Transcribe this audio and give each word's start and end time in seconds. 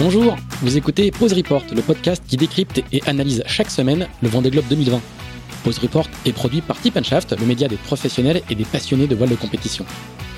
Bonjour, 0.00 0.36
vous 0.62 0.76
écoutez 0.76 1.10
Pause 1.10 1.32
Report, 1.32 1.64
le 1.74 1.82
podcast 1.82 2.22
qui 2.24 2.36
décrypte 2.36 2.84
et 2.92 3.02
analyse 3.08 3.42
chaque 3.46 3.68
semaine 3.68 4.06
le 4.22 4.28
Vendée 4.28 4.48
Globe 4.48 4.66
2020. 4.70 5.00
Pause 5.64 5.78
Report 5.78 6.06
est 6.24 6.32
produit 6.32 6.60
par 6.60 6.80
Tip 6.80 7.02
Shaft, 7.02 7.34
le 7.36 7.44
média 7.44 7.66
des 7.66 7.78
professionnels 7.78 8.42
et 8.48 8.54
des 8.54 8.64
passionnés 8.64 9.08
de 9.08 9.16
voile 9.16 9.30
de 9.30 9.34
compétition. 9.34 9.84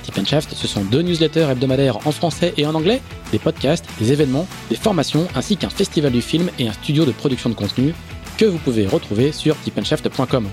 Tip 0.03 0.27
Shaft, 0.27 0.55
ce 0.55 0.67
sont 0.67 0.83
deux 0.85 1.03
newsletters 1.03 1.47
hebdomadaires 1.51 1.99
en 2.07 2.11
français 2.11 2.55
et 2.57 2.65
en 2.65 2.75
anglais, 2.75 3.03
des 3.33 3.39
podcasts, 3.39 3.85
des 3.99 4.13
événements, 4.13 4.49
des 4.71 4.77
formations, 4.77 5.29
ainsi 5.35 5.59
qu'un 5.59 5.69
festival 5.69 6.11
du 6.11 6.23
film 6.23 6.49
et 6.59 6.67
un 6.67 6.73
studio 6.73 7.05
de 7.05 7.13
production 7.13 7.51
de 7.51 7.55
contenu 7.55 7.93
que 8.39 8.47
vous 8.47 8.59
pouvez 8.59 8.87
retrouver 8.87 9.31
sur 9.31 9.61
tipandshaft.com. 9.61 10.49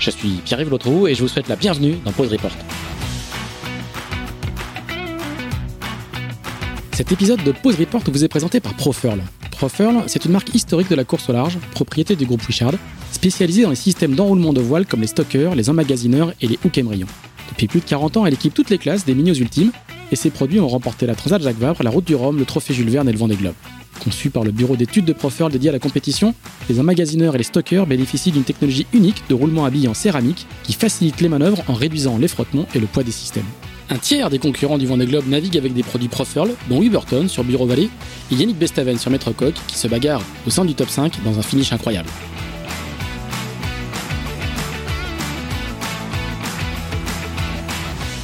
Je 0.00 0.10
suis 0.10 0.40
Pierre-Yves 0.44 1.06
et 1.06 1.14
je 1.14 1.22
vous 1.22 1.28
souhaite 1.28 1.46
la 1.46 1.54
bienvenue 1.54 1.94
dans 2.04 2.10
Pause 2.10 2.32
Report. 2.32 2.56
Cet 6.94 7.10
épisode 7.10 7.42
de 7.42 7.52
Pause 7.52 7.76
Report 7.80 8.02
vous 8.06 8.22
est 8.22 8.28
présenté 8.28 8.60
par 8.60 8.74
Profurl. 8.74 9.22
Profurl, 9.50 10.02
c'est 10.08 10.26
une 10.26 10.32
marque 10.32 10.54
historique 10.54 10.90
de 10.90 10.94
la 10.94 11.04
course 11.04 11.30
au 11.30 11.32
large, 11.32 11.58
propriété 11.70 12.16
du 12.16 12.26
groupe 12.26 12.42
Richard, 12.42 12.74
spécialisée 13.12 13.62
dans 13.62 13.70
les 13.70 13.76
systèmes 13.76 14.14
d'enroulement 14.14 14.52
de 14.52 14.60
voile 14.60 14.84
comme 14.84 15.00
les 15.00 15.06
stockers, 15.06 15.54
les 15.54 15.70
emmagasineurs 15.70 16.34
et 16.42 16.48
les 16.48 16.58
hook 16.62 16.76
embrayons. 16.76 17.06
Depuis 17.48 17.66
plus 17.66 17.80
de 17.80 17.86
40 17.86 18.18
ans, 18.18 18.26
elle 18.26 18.34
équipe 18.34 18.52
toutes 18.52 18.68
les 18.68 18.76
classes 18.76 19.06
des 19.06 19.14
minios 19.14 19.34
ultimes, 19.34 19.72
et 20.10 20.16
ses 20.16 20.28
produits 20.28 20.60
ont 20.60 20.68
remporté 20.68 21.06
la 21.06 21.14
Transat 21.14 21.40
Jacques 21.40 21.58
Vabre, 21.58 21.82
la 21.82 21.88
Route 21.88 22.04
du 22.04 22.14
Rhum, 22.14 22.38
le 22.38 22.44
Trophée 22.44 22.74
Jules 22.74 22.90
Verne 22.90 23.08
et 23.08 23.12
le 23.12 23.18
Vendée 23.18 23.36
Globe. 23.36 23.54
Conçus 24.04 24.28
par 24.28 24.44
le 24.44 24.50
bureau 24.50 24.76
d'études 24.76 25.06
de 25.06 25.14
Profurl 25.14 25.50
dédié 25.50 25.70
à 25.70 25.72
la 25.72 25.78
compétition, 25.78 26.34
les 26.68 26.78
emmagasineurs 26.78 27.34
et 27.34 27.38
les 27.38 27.44
stockers 27.44 27.86
bénéficient 27.86 28.32
d'une 28.32 28.44
technologie 28.44 28.86
unique 28.92 29.22
de 29.30 29.34
roulement 29.34 29.64
à 29.64 29.70
billes 29.70 29.88
en 29.88 29.94
céramique 29.94 30.46
qui 30.62 30.74
facilite 30.74 31.22
les 31.22 31.30
manœuvres 31.30 31.62
en 31.68 31.74
réduisant 31.74 32.18
les 32.18 32.28
frottements 32.28 32.66
et 32.74 32.80
le 32.80 32.86
poids 32.86 33.02
des 33.02 33.12
systèmes. 33.12 33.46
Un 33.92 33.98
tiers 33.98 34.30
des 34.30 34.38
concurrents 34.38 34.78
du 34.78 34.86
Vendée 34.86 35.04
Globe 35.04 35.28
navigue 35.28 35.58
avec 35.58 35.74
des 35.74 35.82
produits 35.82 36.08
Profurl, 36.08 36.50
dont 36.70 36.82
Uberton 36.82 37.28
sur 37.28 37.44
Bureau 37.44 37.66
Valley 37.66 37.90
et 38.30 38.34
Yannick 38.34 38.56
Bestaven 38.56 38.96
sur 38.96 39.10
Maître 39.10 39.30
qui 39.68 39.76
se 39.76 39.86
bagarre 39.86 40.22
au 40.46 40.50
sein 40.50 40.64
du 40.64 40.74
top 40.74 40.88
5 40.88 41.22
dans 41.26 41.38
un 41.38 41.42
finish 41.42 41.74
incroyable. 41.74 42.08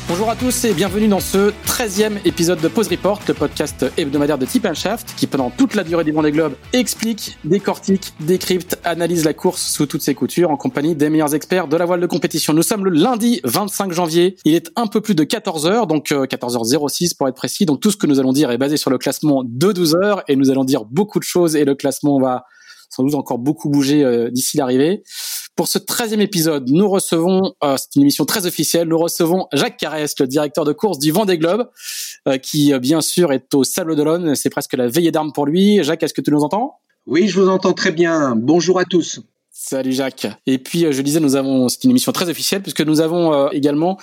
Bonjour 0.09 0.31
à 0.31 0.37
tous 0.37 0.65
et 0.65 0.73
bienvenue 0.73 1.07
dans 1.07 1.21
ce 1.21 1.51
13e 1.67 2.17
épisode 2.25 2.59
de 2.63 2.69
Pause 2.69 2.89
Report, 2.89 3.21
le 3.29 3.35
podcast 3.35 3.85
hebdomadaire 3.99 4.39
de 4.39 4.47
Tip 4.47 4.67
Shaft 4.73 5.15
qui 5.19 5.27
pendant 5.27 5.51
toute 5.51 5.75
la 5.75 5.85
durée 5.85 6.03
du 6.03 6.13
Vendée 6.13 6.33
Globe 6.33 6.55
explique, 6.73 7.37
décortique, 7.45 8.15
décrypte, 8.19 8.79
analyse 8.85 9.27
la 9.27 9.35
course 9.35 9.61
sous 9.61 9.85
toutes 9.85 10.01
ses 10.01 10.15
coutures 10.15 10.51
en 10.51 10.57
compagnie 10.57 10.95
des 10.95 11.11
meilleurs 11.11 11.35
experts 11.35 11.69
de 11.69 11.77
la 11.77 11.85
voile 11.85 12.01
de 12.01 12.07
compétition. 12.07 12.55
Nous 12.55 12.63
sommes 12.63 12.87
le 12.87 12.91
lundi 12.91 13.43
25 13.45 13.93
janvier, 13.93 14.37
il 14.47 14.55
est 14.55 14.71
un 14.77 14.87
peu 14.87 15.03
plus 15.03 15.15
de 15.15 15.25
14h, 15.25 15.87
donc 15.87 16.07
14h06 16.09 17.15
pour 17.15 17.29
être 17.29 17.37
précis, 17.37 17.67
donc 17.67 17.81
tout 17.81 17.91
ce 17.91 17.99
que 17.99 18.07
nous 18.07 18.19
allons 18.19 18.33
dire 18.33 18.51
est 18.51 18.59
basé 18.59 18.79
sur 18.79 18.89
le 18.89 18.97
classement 18.97 19.43
de 19.45 19.73
12h 19.75 20.23
et 20.27 20.37
nous 20.37 20.51
allons 20.51 20.65
dire 20.65 20.87
beaucoup 20.87 21.19
de 21.19 21.25
choses 21.25 21.55
et 21.55 21.67
le 21.67 21.75
classement 21.75 22.19
va 22.19 22.47
sans 22.89 23.03
doute 23.03 23.15
encore 23.15 23.39
beaucoup 23.39 23.69
bouger 23.69 24.03
euh, 24.03 24.31
d'ici 24.31 24.57
l'arrivée. 24.57 25.03
Pour 25.59 25.67
ce 25.67 25.81
13e 25.81 26.21
épisode, 26.21 26.71
nous 26.71 26.89
recevons, 26.89 27.53
euh, 27.65 27.77
c'est 27.77 27.97
une 27.97 28.03
émission 28.03 28.25
très 28.25 28.47
officielle, 28.47 28.87
nous 28.87 28.97
recevons 28.97 29.49
Jacques 29.53 29.77
Carès, 29.77 30.15
le 30.21 30.29
directeur 30.29 30.65
de 30.65 30.73
course 30.73 31.01
du 31.01 31.11
Vendée 31.11 31.37
Globe, 31.37 31.69
euh, 32.29 32.39
qui 32.39 32.73
euh, 32.73 32.79
bien 32.79 33.01
sûr 33.01 33.33
est 33.33 33.53
au 33.55 33.65
Sable 33.65 33.97
d'Olonne, 33.97 34.37
c'est 34.37 34.51
presque 34.51 34.75
la 34.75 34.87
veillée 34.87 35.11
d'armes 35.11 35.33
pour 35.33 35.47
lui. 35.47 35.83
Jacques, 35.83 36.05
est-ce 36.05 36.15
que 36.15 36.21
tu 36.21 36.31
nous 36.31 36.45
entends? 36.45 36.77
Oui, 37.09 37.27
je 37.27 37.41
vous 37.41 37.49
entends 37.49 37.73
très 37.73 37.91
bien. 37.91 38.37
Bonjour 38.37 38.79
à 38.79 38.85
tous. 38.85 39.21
Salut 39.51 39.93
Jacques. 39.93 40.29
Et 40.47 40.59
puis 40.59 40.93
je 40.93 41.03
disais, 41.03 41.19
nous 41.19 41.35
avons, 41.35 41.69
c'est 41.69 41.83
une 41.83 41.91
émission 41.91 42.13
très 42.13 42.31
officielle 42.31 42.63
puisque 42.63 42.83
nous 42.83 43.01
avons 43.01 43.51
également 43.51 43.99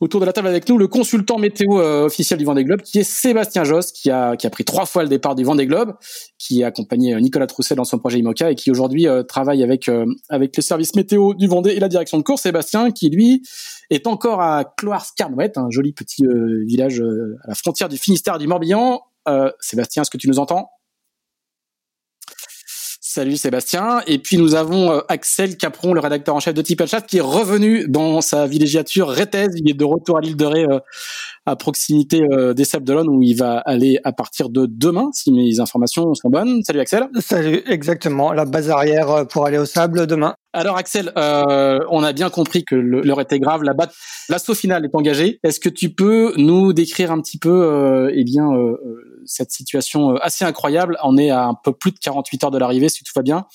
autour 0.00 0.20
de 0.20 0.26
la 0.26 0.32
table 0.32 0.48
avec 0.48 0.68
nous 0.68 0.78
le 0.78 0.88
consultant 0.88 1.38
météo 1.38 1.80
euh, 1.80 2.04
officiel 2.04 2.38
du 2.38 2.44
Vendée 2.44 2.64
Globe, 2.64 2.82
qui 2.82 2.98
est 2.98 3.04
Sébastien 3.04 3.64
Josse, 3.64 3.92
qui 3.92 4.10
a, 4.10 4.36
qui 4.36 4.46
a 4.46 4.50
pris 4.50 4.64
trois 4.64 4.86
fois 4.86 5.02
le 5.02 5.08
départ 5.08 5.34
du 5.34 5.44
Vendée 5.44 5.66
Globe, 5.66 5.94
qui 6.38 6.62
a 6.62 6.68
accompagné 6.68 7.14
euh, 7.14 7.20
Nicolas 7.20 7.46
Trousset 7.46 7.74
dans 7.74 7.84
son 7.84 7.98
projet 7.98 8.18
IMOCA 8.18 8.50
et 8.50 8.54
qui 8.54 8.70
aujourd'hui 8.70 9.06
euh, 9.06 9.22
travaille 9.22 9.62
avec 9.62 9.90
avec 10.28 10.56
le 10.56 10.62
service 10.62 10.94
météo 10.94 11.34
du 11.34 11.46
Vendée 11.46 11.70
et 11.70 11.80
la 11.80 11.88
direction 11.88 12.18
de 12.18 12.22
course. 12.22 12.42
Sébastien, 12.42 12.90
qui 12.90 13.08
lui 13.08 13.42
est 13.90 14.06
encore 14.06 14.40
à 14.40 14.64
Cloire-Scarnouette, 14.76 15.58
un 15.58 15.68
joli 15.70 15.92
petit 15.92 16.24
village 16.66 17.00
à 17.44 17.48
la 17.48 17.54
frontière 17.54 17.88
du 17.88 17.98
Finistère 17.98 18.38
du 18.38 18.46
Morbihan. 18.46 19.00
Sébastien, 19.60 20.02
est-ce 20.02 20.10
que 20.10 20.16
tu 20.16 20.28
nous 20.28 20.38
entends? 20.38 20.68
Salut 23.14 23.36
Sébastien. 23.36 24.00
Et 24.08 24.18
puis 24.18 24.38
nous 24.38 24.56
avons 24.56 24.90
euh, 24.90 24.98
Axel 25.06 25.56
Capron, 25.56 25.94
le 25.94 26.00
rédacteur 26.00 26.34
en 26.34 26.40
chef 26.40 26.52
de 26.52 26.62
Tip 26.62 26.84
Chat, 26.84 27.02
qui 27.02 27.18
est 27.18 27.20
revenu 27.20 27.86
dans 27.86 28.20
sa 28.20 28.48
villégiature 28.48 29.08
rétaise. 29.08 29.54
Il 29.54 29.70
est 29.70 29.74
de 29.74 29.84
retour 29.84 30.18
à 30.18 30.20
l'île 30.20 30.36
de 30.36 30.44
Ré, 30.44 30.64
euh, 30.64 30.80
à 31.46 31.54
proximité 31.54 32.24
euh, 32.32 32.54
des 32.54 32.64
Sables 32.64 32.84
d'Olonne, 32.84 33.08
où 33.08 33.22
il 33.22 33.34
va 33.34 33.58
aller 33.58 34.00
à 34.02 34.10
partir 34.10 34.48
de 34.48 34.66
demain, 34.66 35.10
si 35.12 35.30
mes 35.30 35.60
informations 35.60 36.12
sont 36.14 36.28
bonnes. 36.28 36.64
Salut 36.64 36.80
Axel. 36.80 37.06
Salut, 37.20 37.62
exactement. 37.68 38.32
La 38.32 38.46
base 38.46 38.68
arrière 38.68 39.28
pour 39.28 39.46
aller 39.46 39.58
au 39.58 39.64
Sable 39.64 40.08
demain. 40.08 40.34
Alors 40.56 40.76
Axel, 40.76 41.12
on 41.16 42.02
a 42.04 42.12
bien 42.12 42.30
compris 42.30 42.64
que 42.64 42.76
l'heure 42.76 43.20
était 43.20 43.40
grave. 43.40 43.64
La 43.64 43.74
l'assaut 44.28 44.54
final 44.54 44.84
est 44.84 44.94
engagé. 44.94 45.40
Est-ce 45.42 45.58
que 45.58 45.68
tu 45.68 45.90
peux 45.90 46.32
nous 46.36 46.72
décrire 46.72 47.10
un 47.10 47.20
petit 47.20 47.38
peu, 47.38 48.08
eh 48.14 48.24
bien 48.24 48.48
cette 49.26 49.50
situation 49.50 50.12
euh, 50.12 50.18
assez 50.20 50.44
incroyable? 50.44 50.96
On 51.02 51.16
est 51.16 51.30
à 51.30 51.46
un 51.46 51.54
peu 51.54 51.72
plus 51.72 51.92
de 51.92 51.98
48 51.98 52.44
heures 52.44 52.50
de 52.50 52.58
l'arrivée, 52.58 52.88
si 52.88 53.02
tout 53.04 53.12
va 53.14 53.22
bien, 53.22 53.46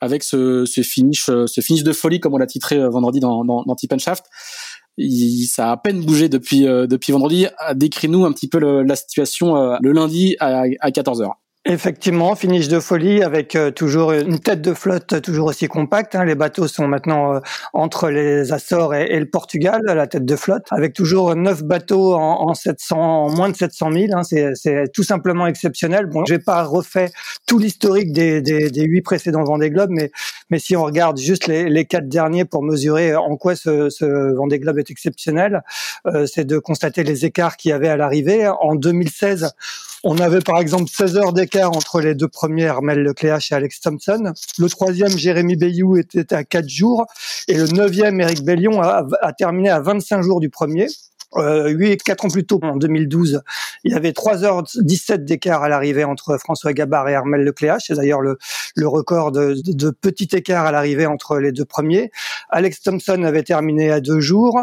avec 0.00 0.22
ce, 0.22 0.64
ce 0.64 0.82
finish, 0.82 1.28
euh, 1.28 1.46
ce 1.46 1.60
finish 1.60 1.82
de 1.82 1.92
folie, 1.92 2.20
comme 2.20 2.34
on 2.34 2.38
l'a 2.38 2.46
titré 2.46 2.76
euh, 2.76 2.88
vendredi 2.88 3.20
dans, 3.20 3.44
dans, 3.44 3.62
dans. 3.64 3.76
Il, 4.96 5.46
ça 5.46 5.70
a 5.70 5.72
à 5.72 5.76
peine 5.76 6.04
bougé 6.04 6.28
depuis 6.28 6.62
depuis 6.62 7.12
vendredi. 7.12 7.48
Décris-nous 7.74 8.24
un 8.24 8.32
petit 8.32 8.48
peu 8.48 8.60
la 8.60 8.94
situation 8.94 9.76
le 9.80 9.92
lundi 9.92 10.36
à, 10.38 10.62
à 10.78 10.90
14 10.92 11.20
heures. 11.20 11.34
Effectivement, 11.66 12.36
finish 12.36 12.68
de 12.68 12.78
folie 12.78 13.22
avec 13.22 13.56
euh, 13.56 13.70
toujours 13.70 14.12
une 14.12 14.38
tête 14.38 14.60
de 14.60 14.74
flotte 14.74 15.22
toujours 15.22 15.46
aussi 15.46 15.66
compacte. 15.66 16.14
Hein. 16.14 16.26
Les 16.26 16.34
bateaux 16.34 16.68
sont 16.68 16.86
maintenant 16.86 17.36
euh, 17.36 17.40
entre 17.72 18.10
les 18.10 18.52
Açores 18.52 18.94
et, 18.94 19.18
le 19.18 19.24
Portugal, 19.24 19.80
la 19.86 20.06
tête 20.06 20.26
de 20.26 20.36
flotte, 20.36 20.66
avec 20.70 20.92
toujours 20.92 21.34
neuf 21.34 21.62
bateaux 21.62 22.12
en, 22.12 22.50
en 22.50 22.52
700, 22.52 22.98
en 22.98 23.30
moins 23.30 23.48
de 23.48 23.56
700 23.56 23.92
000. 23.92 24.06
Hein. 24.12 24.22
C'est 24.24 24.92
tout 24.92 25.04
simplement 25.04 25.46
exceptionnel. 25.46 26.04
Bon, 26.04 26.26
j'ai 26.26 26.38
pas 26.38 26.64
refait 26.64 27.10
tout 27.46 27.58
l'historique 27.58 28.12
des, 28.12 28.42
huit 28.76 29.00
précédents 29.00 29.44
Vendée 29.44 29.70
Globe, 29.70 29.90
mais 29.90 30.58
si 30.58 30.76
on 30.76 30.84
regarde 30.84 31.18
juste 31.18 31.46
les, 31.46 31.84
quatre 31.86 32.08
derniers 32.08 32.44
pour 32.44 32.62
mesurer 32.62 33.16
en 33.16 33.36
quoi 33.36 33.56
ce, 33.56 33.88
ce 33.88 34.34
Vendée 34.34 34.58
Globe 34.58 34.78
est 34.78 34.90
exceptionnel, 34.90 35.62
euh, 36.06 36.26
c'est 36.26 36.44
de 36.44 36.58
constater 36.58 37.04
les 37.04 37.24
écarts 37.24 37.56
qu'il 37.56 37.70
y 37.70 37.72
avait 37.72 37.88
à 37.88 37.96
l'arrivée. 37.96 38.48
En 38.48 38.74
2016, 38.74 39.54
on 40.04 40.18
avait 40.18 40.40
par 40.40 40.60
exemple 40.60 40.90
16 40.90 41.16
heures 41.16 41.32
d'écart 41.32 41.72
entre 41.72 42.00
les 42.00 42.14
deux 42.14 42.28
premiers, 42.28 42.66
Armel 42.66 43.02
Lecléache 43.02 43.50
et 43.50 43.54
Alex 43.54 43.80
Thompson. 43.80 44.32
Le 44.58 44.68
troisième, 44.68 45.16
Jérémy 45.16 45.56
Bayou, 45.56 45.96
était 45.96 46.32
à 46.34 46.44
4 46.44 46.68
jours. 46.68 47.06
Et 47.48 47.54
le 47.54 47.66
neuvième, 47.68 48.20
Eric 48.20 48.44
Bellion, 48.44 48.82
a, 48.82 49.06
a 49.20 49.32
terminé 49.32 49.70
à 49.70 49.80
25 49.80 50.22
jours 50.22 50.40
du 50.40 50.50
premier. 50.50 50.86
Euh, 51.36 51.68
8 51.68 52.02
4 52.02 52.24
ans 52.24 52.28
plus 52.28 52.46
tôt, 52.46 52.60
en 52.62 52.76
2012, 52.76 53.42
il 53.84 53.92
y 53.92 53.94
avait 53.94 54.12
3h17 54.12 55.24
d'écart 55.24 55.62
à 55.62 55.68
l'arrivée 55.68 56.04
entre 56.04 56.38
François 56.38 56.72
Gabard 56.72 57.08
et 57.08 57.14
Armel 57.14 57.42
Lecléache. 57.42 57.84
C'est 57.86 57.94
d'ailleurs 57.94 58.20
le, 58.20 58.38
le 58.76 58.88
record 58.88 59.32
de, 59.32 59.54
de, 59.64 59.90
petit 59.90 60.28
écart 60.32 60.66
à 60.66 60.72
l'arrivée 60.72 61.06
entre 61.06 61.38
les 61.38 61.52
deux 61.52 61.64
premiers. 61.64 62.10
Alex 62.50 62.82
Thompson 62.82 63.22
avait 63.24 63.42
terminé 63.42 63.90
à 63.90 64.00
deux 64.00 64.20
jours 64.20 64.60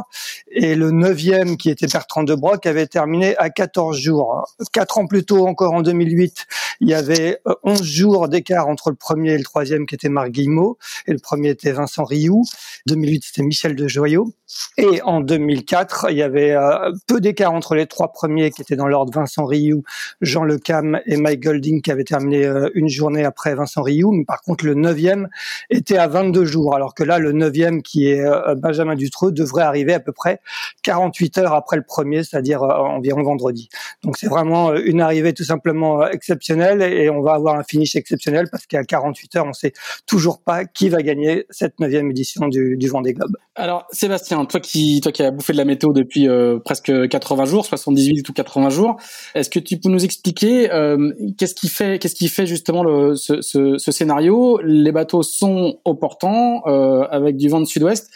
et 0.49 0.75
le 0.75 0.91
neuvième, 0.91 1.57
qui 1.57 1.69
était 1.69 1.87
Bertrand 1.87 2.23
de 2.23 2.35
Broc, 2.35 2.65
avait 2.65 2.88
terminé 2.88 3.35
à 3.38 3.49
14 3.49 3.97
jours. 3.97 4.45
Quatre 4.71 4.97
ans 4.97 5.07
plus 5.07 5.23
tôt, 5.23 5.47
encore 5.47 5.73
en 5.73 5.81
2008, 5.81 6.45
il 6.81 6.89
y 6.89 6.93
avait 6.93 7.39
11 7.63 7.81
euh, 7.81 7.83
jours 7.83 8.27
d'écart 8.27 8.67
entre 8.67 8.89
le 8.89 8.95
premier 8.95 9.33
et 9.33 9.38
le 9.38 9.43
troisième, 9.43 9.85
qui 9.85 9.95
était 9.95 10.09
Marc 10.09 10.29
Guillemot, 10.29 10.77
et 11.07 11.11
le 11.11 11.19
premier 11.19 11.49
était 11.49 11.71
Vincent 11.71 12.03
Rioux. 12.03 12.44
2008, 12.88 13.24
c'était 13.25 13.44
Michel 13.44 13.75
de 13.75 13.88
Joyaux. 13.88 14.33
Et 14.77 15.01
en 15.03 15.21
2004, 15.21 16.07
il 16.09 16.17
y 16.17 16.24
avait 16.24 16.53
euh, 16.62 16.92
peu 17.08 17.19
d'écart 17.19 17.54
entre 17.54 17.75
les 17.75 17.88
trois 17.88 18.12
premiers 18.12 18.52
qui 18.52 18.62
étaient 18.62 18.75
dans 18.75 18.88
l'ordre 18.88 19.12
Vincent 19.13 19.46
Rioux, 19.46 19.84
Jean 20.22 20.44
Lecam 20.44 21.00
et 21.06 21.18
Mike 21.18 21.42
Golding 21.42 21.81
qui 21.81 21.92
avaient 21.92 22.04
terminé 22.04 22.46
euh, 22.46 22.69
une 22.74 22.88
journée 22.88 23.25
après 23.25 23.56
Vincent 23.56 23.81
Rioux. 23.81 24.12
Mais 24.12 24.25
par 24.25 24.42
contre, 24.42 24.66
le 24.66 24.74
neuvième 24.74 25.30
était 25.69 25.98
à 25.98 26.08
22 26.08 26.46
jours, 26.46 26.75
alors 26.75 26.94
que 26.94 27.04
là, 27.04 27.19
le 27.19 27.31
neuvième 27.31 27.81
qui 27.81 28.08
est 28.08 28.22
euh, 28.22 28.56
Benjamin 28.56 28.96
Dutreux 28.96 29.31
devrait 29.31 29.63
arriver 29.63 29.94
à 29.94 30.00
peu 30.00 30.12
près 30.12 30.40
48 30.84 31.38
heures 31.40 31.54
après 31.54 31.78
le 31.78 31.84
premier, 31.84 32.24
c'est-à-dire 32.24 32.63
environ 32.63 33.24
vendredi. 33.24 33.69
Donc 34.04 34.18
c'est 34.18 34.28
vraiment 34.28 34.74
une 34.75 35.02
arrivée 35.02 35.34
tout 35.34 35.44
simplement 35.44 36.08
exceptionnelle 36.08 36.81
et 36.81 37.10
on 37.10 37.22
va 37.22 37.34
avoir 37.34 37.56
un 37.58 37.63
finish 37.63 37.96
exceptionnel 37.96 38.48
parce 38.50 38.66
qu'à 38.66 38.84
48 38.84 39.36
heures, 39.36 39.46
on 39.46 39.54
sait 39.54 39.74
toujours 40.08 40.42
pas 40.42 40.66
qui 40.66 40.90
va 40.90 41.02
gagner 41.02 41.46
cette 41.50 41.80
neuvième 41.80 42.10
édition 42.10 42.48
du, 42.48 42.78
du 42.78 42.88
Vendée 42.88 43.13
Globe. 43.13 43.36
Alors 43.56 43.86
Sébastien, 43.92 44.46
toi 44.46 44.60
qui 44.60 45.02
toi 45.02 45.12
qui 45.12 45.24
as 45.24 45.31
bouffé 45.31 45.54
de 45.54 45.58
la 45.58 45.66
météo 45.66 45.94
depuis 45.94 46.28
presque 46.59 47.07
80 47.07 47.45
jours, 47.45 47.65
78 47.65 48.27
ou 48.30 48.33
80 48.33 48.69
jours. 48.69 48.98
Est-ce 49.36 49.50
que 49.50 49.59
tu 49.59 49.77
peux 49.77 49.89
nous 49.89 50.03
expliquer 50.03 50.71
euh, 50.71 51.12
qu'est-ce 51.38 51.56
qui 51.56 51.69
fait, 51.69 52.00
qu'est-ce 52.00 52.15
qui 52.15 52.27
fait 52.27 52.45
justement 52.45 52.83
ce, 53.15 53.77
scénario? 53.77 54.59
Les 54.63 54.92
bateaux 54.92 55.24
sont 55.24 55.80
au 55.86 55.95
portant 55.95 56.63
euh, 56.68 57.03
avec 57.09 57.38
du 57.38 57.50
vent 57.50 57.59
de 57.59 57.65
sud-ouest. 57.65 58.09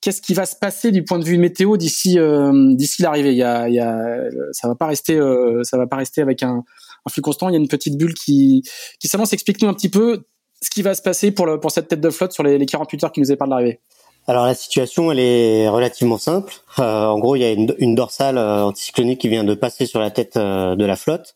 Qu'est-ce 0.00 0.22
qui 0.22 0.32
va 0.32 0.46
se 0.46 0.56
passer 0.56 0.92
du 0.92 1.04
point 1.04 1.18
de 1.18 1.24
vue 1.24 1.36
météo 1.36 1.76
d'ici 1.76 2.18
euh, 2.18 2.74
d'ici 2.74 3.02
l'arrivée? 3.02 3.32
Il, 3.32 3.38
y 3.38 3.42
a, 3.42 3.68
ça 4.52 4.68
va 4.68 4.74
pas 4.74 4.86
rester, 4.86 5.20
ça 5.62 5.76
va 5.76 5.86
pas 5.86 5.96
rester 5.96 6.22
avec 6.22 6.42
un, 6.42 6.64
flux 7.08 7.22
constant. 7.22 7.48
Il 7.48 7.52
y 7.52 7.56
a 7.56 7.60
une 7.60 7.68
petite 7.68 7.98
bulle 7.98 8.14
qui, 8.14 8.62
qui 8.98 9.08
s'avance. 9.08 9.32
Explique-nous 9.32 9.68
un 9.68 9.74
petit 9.74 9.90
peu 9.90 10.24
ce 10.62 10.70
qui 10.70 10.82
va 10.82 10.94
se 10.94 11.02
passer 11.02 11.30
pour, 11.30 11.60
pour 11.60 11.70
cette 11.70 11.88
tête 11.88 12.00
de 12.00 12.10
flotte 12.10 12.32
sur 12.32 12.42
les, 12.42 12.58
les 12.58 12.66
48 12.66 13.04
heures 13.04 13.12
qui 13.12 13.20
nous 13.20 13.30
est 13.30 13.36
de 13.36 13.50
l'arrivée. 13.50 13.80
Alors 14.28 14.46
la 14.46 14.54
situation, 14.54 15.10
elle 15.10 15.18
est 15.18 15.68
relativement 15.68 16.18
simple. 16.18 16.54
Euh, 16.78 17.06
en 17.06 17.18
gros, 17.18 17.36
il 17.36 17.40
y 17.40 17.44
a 17.44 17.50
une, 17.50 17.94
dorsale 17.94 18.38
euh, 18.38 18.64
anticyclonique 18.64 19.20
qui 19.20 19.28
vient 19.28 19.44
de 19.44 19.54
passer 19.54 19.86
sur 19.86 19.98
la 19.98 20.10
tête 20.10 20.36
euh, 20.36 20.76
de 20.76 20.84
la 20.84 20.96
flotte. 20.96 21.34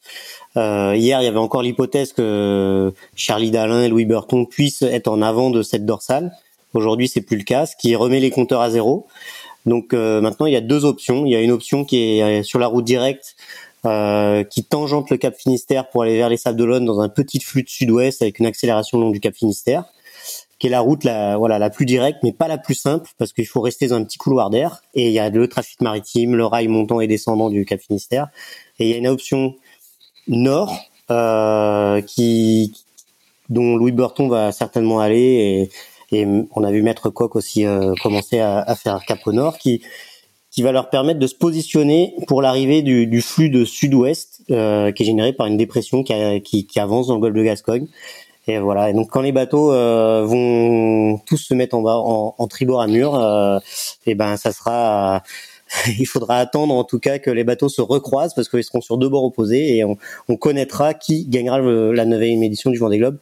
Hier, 0.56 1.20
il 1.20 1.25
y 1.25 1.26
avait 1.26 1.38
encore 1.38 1.62
l'hypothèse 1.62 2.12
que 2.12 2.92
Charlie 3.16 3.50
Dalin 3.50 3.82
et 3.82 3.88
Louis 3.88 4.04
Burton 4.04 4.46
puissent 4.46 4.82
être 4.82 5.08
en 5.08 5.22
avant 5.22 5.50
de 5.50 5.62
cette 5.62 5.84
dorsale. 5.84 6.31
Aujourd'hui, 6.75 7.08
c'est 7.08 7.22
plus 7.22 7.36
le 7.36 7.42
cas, 7.42 7.66
ce 7.66 7.75
qui 7.75 7.96
remet 7.96 8.20
les 8.20 8.31
compteurs 8.31 8.60
à 8.60 8.70
zéro. 8.70 9.08
Donc 9.66 9.94
maintenant, 9.94 10.46
il 10.46 10.52
y 10.52 10.56
a 10.56 10.60
deux 10.60 10.84
options. 10.84 11.26
Il 11.26 11.32
y 11.32 11.34
a 11.34 11.40
une 11.40 11.50
option 11.50 11.84
qui 11.84 12.20
est 12.20 12.44
sur 12.44 12.60
la 12.60 12.69
route 12.69 12.84
directe, 12.84 13.34
qui 13.82 14.64
tangente 14.64 15.10
le 15.10 15.16
Cap 15.16 15.34
Finistère 15.36 15.90
pour 15.90 16.02
aller 16.02 16.16
vers 16.16 16.28
les 16.28 16.36
Sables 16.36 16.56
d'Olonne 16.56 16.84
dans 16.84 17.00
un 17.00 17.08
petit 17.08 17.40
flux 17.40 17.64
de 17.64 17.69
sud-ouest 17.69 18.22
avec 18.22 18.38
une 18.38 18.46
accélération 18.46 19.00
long 19.00 19.10
du 19.10 19.19
Cap 19.19 19.34
Finistère 19.34 19.86
qui 20.64 20.69
est 20.69 20.70
la 20.70 20.81
route 20.81 21.05
la 21.05 21.37
voilà 21.37 21.58
la 21.58 21.69
plus 21.69 21.84
directe 21.84 22.20
mais 22.22 22.32
pas 22.32 22.49
la 22.49 22.56
plus 22.56 22.75
simple 22.75 23.11
parce 23.19 23.34
qu'il 23.34 23.46
faut 23.46 23.61
rester 23.61 23.88
dans 23.88 23.96
un 23.96 24.05
petit 24.05 24.16
couloir 24.16 24.49
d'air 24.49 24.81
et 24.94 25.08
il 25.08 25.12
y 25.12 25.19
a 25.19 25.28
le 25.28 25.46
trafic 25.46 25.82
maritime, 25.82 26.37
le 26.37 26.46
rail 26.46 26.69
montant 26.69 27.02
et 27.02 27.06
descendant 27.06 27.50
du 27.50 27.66
Cap 27.66 27.82
Finistère. 27.82 28.28
Et 28.78 28.87
il 28.87 28.90
y 28.90 28.94
a 28.94 28.96
une 28.96 29.06
option 29.06 29.56
nord 30.26 30.75
euh, 31.11 32.00
qui 32.00 32.72
dont 33.50 33.76
Louis 33.76 33.93
Burton 33.93 34.31
va 34.31 34.52
certainement 34.52 35.00
aller 35.00 35.69
et, 36.11 36.19
et 36.19 36.26
on 36.56 36.64
a 36.64 36.72
vu 36.72 36.81
Maître 36.81 37.10
Coq 37.10 37.37
aussi 37.37 37.67
euh, 37.67 37.93
commencer 38.02 38.38
à, 38.38 38.60
à, 38.60 38.75
faire 38.75 39.05
cap 39.05 39.19
au 39.26 39.34
nord 39.34 39.58
qui 39.58 39.82
qui 40.50 40.62
va 40.62 40.72
leur 40.72 40.88
permettre 40.88 41.20
de 41.20 41.26
se 41.26 41.34
positionner 41.34 42.14
pour 42.26 42.40
l'arrivée 42.40 42.81
du, 42.81 43.06
du, 43.06 43.20
flux 43.20 43.50
de 43.50 43.67
sud-ouest 43.67 44.44
euh, 44.50 44.93
qui 44.93 45.02
est 45.02 45.06
généré 45.06 45.34
par 45.34 45.46
une 45.46 45.58
dépression 45.58 46.02
qui, 46.02 46.14
qui, 46.40 46.67
qui 46.67 46.81
avance 46.81 47.08
dans 47.08 47.17
le 47.17 47.20
golfe 47.20 47.34
de 47.34 47.43
Gascogne 47.43 47.87
et 48.46 48.58
voilà. 48.58 48.91
Et 48.91 48.93
donc 48.93 49.11
quand 49.11 49.23
les 49.23 49.32
bateaux 49.32 49.73
euh, 49.73 50.25
vont 50.25 51.19
tous 51.26 51.38
se 51.38 51.55
mettre 51.55 51.75
en 51.76 51.82
bas 51.82 51.96
en, 51.96 52.35
en 52.37 52.46
tribord 52.46 52.81
à 52.81 52.87
mur, 52.87 53.14
euh, 53.14 53.58
et 54.06 54.14
ben 54.14 54.37
ça 54.37 54.52
sera 54.52 55.23
il 55.99 56.06
faudra 56.06 56.38
attendre 56.38 56.75
en 56.75 56.85
tout 56.85 56.99
cas 56.99 57.19
que 57.19 57.31
les 57.31 57.44
bateaux 57.44 57.69
se 57.69 57.81
recroisent 57.81 58.35
parce 58.35 58.49
qu'ils 58.49 58.64
seront 58.64 58.81
sur 58.81 58.99
deux 58.99 59.08
bords 59.08 59.25
opposés 59.25 59.76
et 59.76 59.85
on, 59.85 59.96
on 60.29 60.37
connaîtra 60.37 60.94
qui 60.94 61.26
gagnera 61.26 61.58
la 61.58 62.05
neuvième 62.05 62.43
édition 62.43 62.70
du 62.70 62.79
Vendée 62.79 62.99
Globe. 62.99 63.19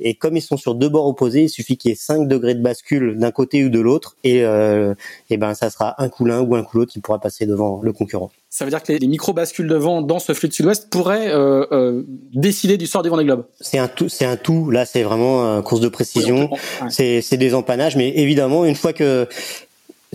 Et 0.00 0.14
comme 0.14 0.36
ils 0.36 0.42
sont 0.42 0.56
sur 0.56 0.74
deux 0.74 0.88
bords 0.88 1.06
opposés, 1.06 1.44
il 1.44 1.48
suffit 1.48 1.76
qu'il 1.76 1.90
y 1.90 1.92
ait 1.92 1.96
5 1.96 2.28
degrés 2.28 2.54
de 2.54 2.62
bascule 2.62 3.18
d'un 3.18 3.30
côté 3.30 3.64
ou 3.64 3.68
de 3.68 3.80
l'autre 3.80 4.16
et, 4.24 4.44
euh, 4.44 4.94
et 5.30 5.36
ben 5.36 5.54
ça 5.54 5.70
sera 5.70 6.00
un 6.02 6.08
coup 6.08 6.24
l'un 6.24 6.40
ou 6.40 6.54
un 6.54 6.62
coup 6.62 6.78
l'autre 6.78 6.92
qui 6.92 7.00
pourra 7.00 7.18
passer 7.18 7.46
devant 7.46 7.80
le 7.82 7.92
concurrent. 7.92 8.30
Ça 8.48 8.64
veut 8.64 8.70
dire 8.70 8.82
que 8.82 8.90
les, 8.90 9.06
micro-bascules 9.06 9.68
de 9.68 9.74
vent 9.74 10.00
dans 10.00 10.18
ce 10.18 10.32
flux 10.32 10.48
de 10.48 10.54
sud-ouest 10.54 10.88
pourraient 10.88 11.28
euh, 11.28 11.66
euh, 11.72 12.04
décider 12.32 12.78
du 12.78 12.86
sort 12.86 13.02
du 13.02 13.10
Vendée 13.10 13.24
Globe. 13.24 13.44
C'est 13.60 13.76
un 13.76 13.86
tout, 13.86 14.08
c'est 14.08 14.24
un 14.24 14.36
tout. 14.36 14.70
Là, 14.70 14.86
c'est 14.86 15.02
vraiment 15.02 15.44
euh, 15.44 15.60
course 15.60 15.82
de 15.82 15.88
précision. 15.88 16.48
Oui, 16.50 16.58
ouais. 16.98 17.20
C'est 17.20 17.36
des 17.36 17.52
empannages, 17.52 17.96
mais 17.96 18.16
évidemment, 18.16 18.64
une 18.64 18.74
fois 18.74 18.94
que 18.94 19.28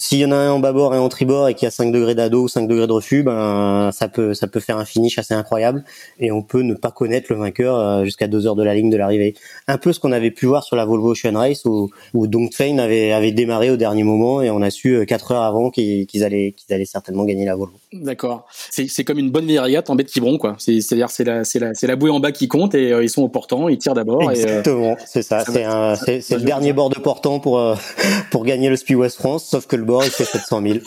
s'il 0.02 0.18
y 0.18 0.26
en 0.26 0.32
a 0.32 0.36
un 0.36 0.52
en 0.52 0.60
bâbord 0.60 0.96
et 0.96 0.98
un 0.98 1.02
en 1.02 1.10
tribord 1.10 1.48
et 1.48 1.54
qu'il 1.54 1.66
y 1.66 1.68
a 1.68 1.72
5 1.72 1.92
degrés 1.92 2.16
d'ado 2.16 2.42
ou 2.42 2.48
5 2.48 2.68
degrés 2.68 2.88
de 2.88 2.92
refus, 2.92 3.22
ben 3.22 3.92
ça 3.94 4.08
peut 4.08 4.34
ça 4.34 4.48
peut 4.48 4.60
faire 4.60 4.78
un 4.78 4.86
finish 4.86 5.20
assez 5.20 5.36
incroyable 5.36 5.84
et 6.20 6.32
on 6.32 6.42
peut 6.42 6.64
ne 6.64 6.74
pas 6.74 6.90
connaître 6.90 7.28
le 7.30 7.38
vainqueur 7.38 7.78
euh, 7.78 8.04
jusqu'à 8.04 8.28
deux 8.28 8.48
heures 8.48 8.56
de 8.56 8.64
la 8.64 8.74
ligne 8.74 8.90
de 8.90 8.98
l'arrivée. 8.98 9.36
Un 9.68 9.78
peu 9.78 9.94
ce 9.94 10.00
qu'on 10.00 10.12
avait 10.12 10.32
pu 10.32 10.48
voir 10.48 10.64
sur 10.64 10.76
la 10.76 10.86
Volvo 10.86 11.12
Ocean 11.12 11.38
Race 11.38 11.66
où 11.66 11.92
où 12.16 12.26
Dongfeng 12.26 12.80
avait 12.80 13.12
avait 13.12 13.32
démarré 13.32 13.70
au 13.70 13.78
dernier 13.78 14.04
moment 14.04 14.42
et 14.42 14.50
on 14.50 14.64
a 14.64 14.72
su 14.72 15.06
4 15.06 15.32
euh, 15.32 15.36
heures 15.36 15.44
avant 15.44 15.70
qu'ils 15.70 16.24
allaient 16.24 16.54
qu'ils 16.54 16.74
allaient 16.74 16.86
certainement 16.86 17.24
gagner 17.26 17.46
la 17.46 17.56
Volvo. 17.56 17.81
D'accord. 17.94 18.48
C'est 18.70 19.04
comme 19.04 19.20
une 19.20 19.32
bonne 19.32 19.46
vieille 19.46 19.60
régate 19.60 19.90
en 19.90 19.96
baie 19.96 20.06
de 20.06 20.10
Quiberon 20.10 20.38
quoi. 20.38 20.56
C'est 20.60 20.80
c'est 20.80 20.96
la 20.96 21.10
c'est 21.10 21.26
la 21.26 21.44
c'est 21.44 21.88
la 21.88 21.96
bouée 21.98 22.10
en 22.10 22.22
bas 22.22 22.32
qui 22.32 22.48
compte 22.48 22.74
et 22.74 22.94
euh, 22.94 23.04
ils 23.04 23.10
sont 23.10 23.22
au 23.22 23.28
portant, 23.28 23.68
ils 23.68 23.78
tirent 23.78 23.94
d'abord 23.96 24.32
Exactement, 24.32 24.96
c'est 25.06 25.24
ça, 25.24 25.44
ça 25.44 25.96
c'est 25.96 26.38
le 26.38 26.44
dernier 26.44 26.72
bord 26.72 26.90
de 26.90 27.00
portant 27.00 27.40
pour 27.42 27.60
euh, 27.60 27.76
pour 28.32 28.46
gagner 28.46 28.70
le 28.70 28.78
Speed 28.78 28.96
West 28.96 29.18
France 29.18 29.46
sauf 29.46 29.68
que 29.68 29.76
le 29.76 29.84
bord 29.84 30.06
il 30.06 30.12
fait 30.12 30.24
700 30.24 30.62
000. 30.62 30.80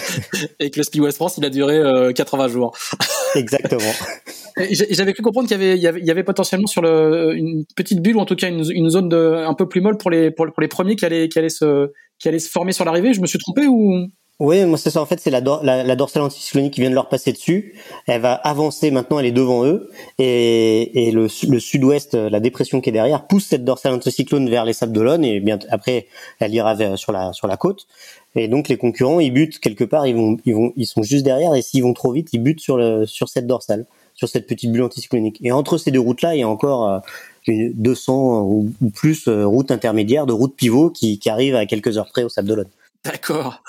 et 0.58 0.70
que 0.70 0.80
le 0.80 0.82
Speed 0.82 1.00
West 1.00 1.16
France 1.18 1.38
il 1.38 1.44
a 1.44 1.50
duré 1.50 1.76
euh, 1.76 2.12
80 2.12 2.48
jours. 2.48 2.76
Exactement. 3.36 3.92
J'avais 4.70 5.12
cru 5.12 5.22
comprendre 5.22 5.46
qu'il 5.46 5.62
y 5.62 5.76
y 5.76 5.78
y 5.78 6.10
avait 6.10 6.24
potentiellement 6.24 6.66
sur 6.66 6.82
le, 6.82 7.34
une 7.36 7.66
petite 7.76 8.02
bulle 8.02 8.16
ou 8.16 8.20
en 8.20 8.24
tout 8.24 8.34
cas 8.34 8.48
une, 8.48 8.64
une 8.72 8.90
zone 8.90 9.08
de, 9.08 9.44
un 9.46 9.54
peu 9.54 9.68
plus 9.68 9.80
molle 9.80 9.96
pour 9.96 10.10
les, 10.10 10.32
pour, 10.32 10.46
pour 10.46 10.60
les 10.60 10.68
premiers 10.68 10.96
qui 10.96 11.04
allaient, 11.04 11.28
qui 11.28 11.38
allaient 11.38 11.48
se, 11.48 11.92
qui 12.18 12.28
allaient 12.28 12.40
se 12.40 12.50
former 12.50 12.72
sur 12.72 12.84
l'arrivée. 12.84 13.12
Je 13.12 13.20
me 13.20 13.26
suis 13.26 13.38
trompé 13.38 13.68
ou? 13.68 14.08
Oui, 14.40 14.64
moi 14.64 14.78
c'est 14.78 14.90
ça. 14.90 15.02
En 15.02 15.06
fait, 15.06 15.18
c'est 15.18 15.30
la, 15.30 15.40
la, 15.40 15.82
la, 15.82 15.96
dorsale 15.96 16.22
anticyclonique 16.22 16.74
qui 16.74 16.80
vient 16.80 16.90
de 16.90 16.94
leur 16.94 17.08
passer 17.08 17.32
dessus. 17.32 17.74
Elle 18.06 18.20
va 18.20 18.34
avancer 18.34 18.92
maintenant, 18.92 19.18
elle 19.18 19.26
est 19.26 19.32
devant 19.32 19.64
eux, 19.64 19.90
et, 20.18 21.08
et 21.08 21.10
le, 21.10 21.26
le 21.48 21.60
sud-ouest, 21.60 22.14
la 22.14 22.38
dépression 22.38 22.80
qui 22.80 22.90
est 22.90 22.92
derrière, 22.92 23.26
pousse 23.26 23.46
cette 23.46 23.64
dorsale 23.64 23.94
anticyclone 23.94 24.48
vers 24.48 24.64
les 24.64 24.74
Sables 24.74 24.92
d'Olonne, 24.92 25.24
et 25.24 25.40
bien 25.40 25.58
après, 25.70 26.06
elle 26.38 26.54
ira 26.54 26.74
vers, 26.74 26.96
sur 26.96 27.10
la 27.10 27.32
sur 27.32 27.48
la 27.48 27.56
côte. 27.56 27.88
Et 28.36 28.46
donc 28.46 28.68
les 28.68 28.76
concurrents, 28.76 29.18
ils 29.18 29.32
butent 29.32 29.58
quelque 29.58 29.84
part, 29.84 30.06
ils 30.06 30.14
vont 30.14 30.36
ils 30.44 30.54
vont 30.54 30.72
ils 30.76 30.86
sont 30.86 31.02
juste 31.02 31.24
derrière, 31.24 31.54
et 31.56 31.62
s'ils 31.62 31.82
vont 31.82 31.94
trop 31.94 32.12
vite, 32.12 32.28
ils 32.32 32.42
butent 32.42 32.60
sur 32.60 32.76
le 32.76 33.06
sur 33.06 33.28
cette 33.28 33.48
dorsale, 33.48 33.86
sur 34.14 34.28
cette 34.28 34.46
petite 34.46 34.70
bulle 34.70 34.82
anticyclonique. 34.84 35.38
Et 35.42 35.50
entre 35.50 35.78
ces 35.78 35.90
deux 35.90 36.00
routes-là, 36.00 36.36
il 36.36 36.40
y 36.40 36.42
a 36.44 36.48
encore 36.48 36.88
euh, 36.88 37.70
200 37.74 38.42
ou, 38.42 38.72
ou 38.82 38.90
plus 38.90 39.26
euh, 39.26 39.46
routes 39.46 39.70
intermédiaires 39.72 40.26
de 40.26 40.32
routes 40.32 40.54
pivot 40.54 40.90
qui, 40.90 41.18
qui 41.18 41.28
arrivent 41.28 41.56
à 41.56 41.66
quelques 41.66 41.98
heures 41.98 42.08
près 42.08 42.22
au 42.22 42.28
Sable 42.28 42.48
d'Olonne. 42.48 42.68
D'accord. 43.08 43.62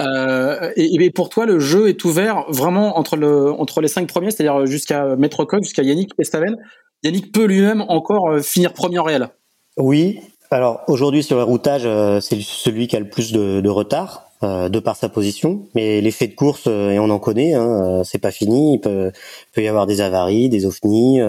Euh, 0.00 0.70
et, 0.76 1.10
pour 1.10 1.28
toi, 1.28 1.44
le 1.44 1.58
jeu 1.58 1.88
est 1.88 2.02
ouvert 2.04 2.44
vraiment 2.48 2.98
entre 2.98 3.16
le 3.16 3.52
entre 3.52 3.82
les 3.82 3.88
cinq 3.88 4.08
premiers, 4.08 4.30
c'est-à-dire 4.30 4.64
jusqu'à 4.66 5.16
Maître 5.16 5.46
jusqu'à 5.62 5.82
Yannick 5.82 6.16
Pestaven. 6.16 6.56
Yannick 7.02 7.30
peut 7.30 7.44
lui-même 7.44 7.82
encore 7.88 8.30
euh, 8.30 8.40
finir 8.40 8.72
premier 8.72 8.98
en 8.98 9.04
réel. 9.04 9.28
Oui. 9.76 10.20
Alors 10.50 10.82
aujourd'hui 10.86 11.22
sur 11.22 11.36
le 11.36 11.42
routage, 11.42 11.82
euh, 11.84 12.20
c'est 12.20 12.40
celui 12.40 12.86
qui 12.86 12.96
a 12.96 13.00
le 13.00 13.08
plus 13.08 13.32
de, 13.32 13.68
retard 13.68 14.22
de 14.42 14.78
par 14.78 14.96
sa 14.96 15.08
position. 15.08 15.66
Mais 15.74 16.00
l'effet 16.00 16.28
de 16.28 16.34
course, 16.34 16.66
et 16.66 16.98
on 16.98 17.10
en 17.10 17.18
connaît, 17.18 17.54
hein, 17.54 18.02
c'est 18.04 18.18
pas 18.18 18.30
fini. 18.30 18.74
Il 18.74 18.80
peut, 18.80 19.10
peut, 19.52 19.62
y 19.62 19.68
avoir 19.68 19.86
des 19.86 20.00
avaries, 20.00 20.48
des 20.48 20.66
ovnis, 20.66 21.20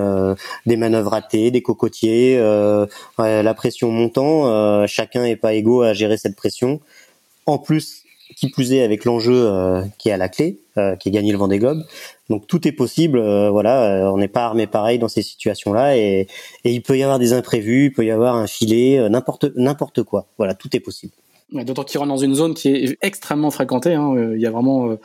des 0.66 0.78
manœuvres 0.78 1.12
ratées, 1.12 1.50
des 1.50 1.62
cocotiers, 1.62 2.38
la 3.18 3.54
pression 3.56 3.92
montant. 3.92 4.86
chacun 4.88 5.24
est 5.24 5.38
pas 5.38 5.54
égaux 5.54 5.81
à 5.81 5.94
gérer 5.94 6.18
cette 6.18 6.36
pression 6.36 6.80
en 7.48 7.58
plus 7.58 8.04
qui 8.36 8.50
plus 8.50 8.74
est 8.74 8.84
avec 8.84 9.06
l'enjeu 9.06 9.34
euh, 9.36 9.82
qui 9.98 10.10
est 10.10 10.12
à 10.12 10.18
la 10.18 10.30
clé, 10.30 10.60
euh, 10.77 10.96
qui 10.96 11.10
est 11.10 11.12
gagner 11.12 11.32
le 11.32 11.38
Vendée 11.38 11.60
Globe. 11.60 11.84
Donc 12.30 12.46
tout 12.46 12.68
est 12.68 12.72
possible. 12.72 13.18
Euh, 13.18 13.50
voilà, 13.50 14.12
on 14.13 14.18
n'est 14.18 14.27
pas 14.27 14.46
armé 14.46 14.68
pareil 14.68 15.00
dans 15.00 15.08
ces 15.08 15.22
situations-là, 15.22 15.98
et, 15.98 16.27
et, 16.63 16.74
il 16.74 16.82
peut 16.82 16.98
y 16.98 17.04
avoir 17.04 17.20
des 17.20 17.34
imprévus, 17.34 17.86
il 17.86 17.94
peut 17.94 18.06
y 18.06 18.12
avoir 18.12 18.36
un 18.36 18.48
filet, 18.48 19.10
n'importe 19.10 19.46
n'importe 19.56 20.04
quoi. 20.04 20.27
Voilà, 20.38 20.54
tout 20.54 20.70
est 20.75 20.80
possible. 20.80 21.13
D'autant 21.51 21.84
qu'il 21.84 21.98
rentre 21.98 22.10
dans 22.10 22.18
une 22.18 22.36
zone 22.36 22.54
qui 22.54 22.68
est 22.68 22.98
extrêmement 23.01 23.51
fréquentée. 23.51 23.94
Hein. 23.94 24.34
Il 24.36 24.42
y 24.42 24.46
a 24.46 24.51
vraiment 24.51 24.98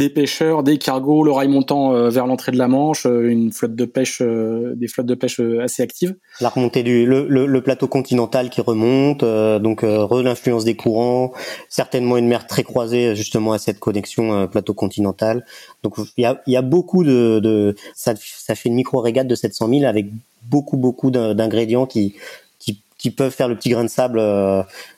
des 0.00 0.08
pêcheurs, 0.08 0.62
des 0.62 0.78
cargos, 0.78 1.22
le 1.24 1.30
rail 1.30 1.48
montant 1.48 1.92
euh, 1.92 2.08
vers 2.08 2.26
l'entrée 2.26 2.52
de 2.52 2.56
la 2.56 2.68
Manche, 2.68 3.04
euh, 3.04 3.28
une 3.28 3.52
flotte 3.52 3.74
de 3.74 3.84
pêche, 3.84 4.22
euh, 4.22 4.72
des 4.74 4.88
flottes 4.88 5.06
de 5.06 5.14
pêche 5.14 5.38
assez 5.62 5.82
actives. 5.82 6.16
La 6.40 6.48
remontée 6.48 6.82
du 6.82 7.04
le, 7.04 7.60
plateau 7.60 7.86
continental 7.86 8.48
qui 8.48 8.62
remonte, 8.62 9.22
donc 9.22 9.82
l'influence 9.82 10.64
des 10.64 10.74
courants, 10.74 11.32
certainement 11.68 12.16
une 12.16 12.26
mer 12.26 12.46
très 12.46 12.62
croisée 12.62 13.14
justement 13.14 13.52
à 13.52 13.58
cette 13.58 13.78
connexion 13.78 14.48
plateau 14.48 14.72
continental. 14.72 15.44
Donc 15.82 15.96
il 16.16 16.34
y 16.46 16.56
a, 16.56 16.62
beaucoup 16.62 17.04
de, 17.04 17.74
ça 17.94 18.14
fait 18.16 18.68
une 18.70 18.74
micro 18.74 19.00
régate 19.00 19.26
de 19.26 19.34
700 19.34 19.68
000 19.68 19.84
avec 19.84 20.06
beaucoup 20.44 20.78
beaucoup 20.78 21.10
d'ingrédients 21.10 21.84
qui, 21.84 22.14
qui 22.58 22.80
qui 22.96 23.10
peuvent 23.10 23.32
faire 23.32 23.48
le 23.48 23.56
petit 23.56 23.68
grain 23.68 23.84
de 23.84 23.90
sable 23.90 24.22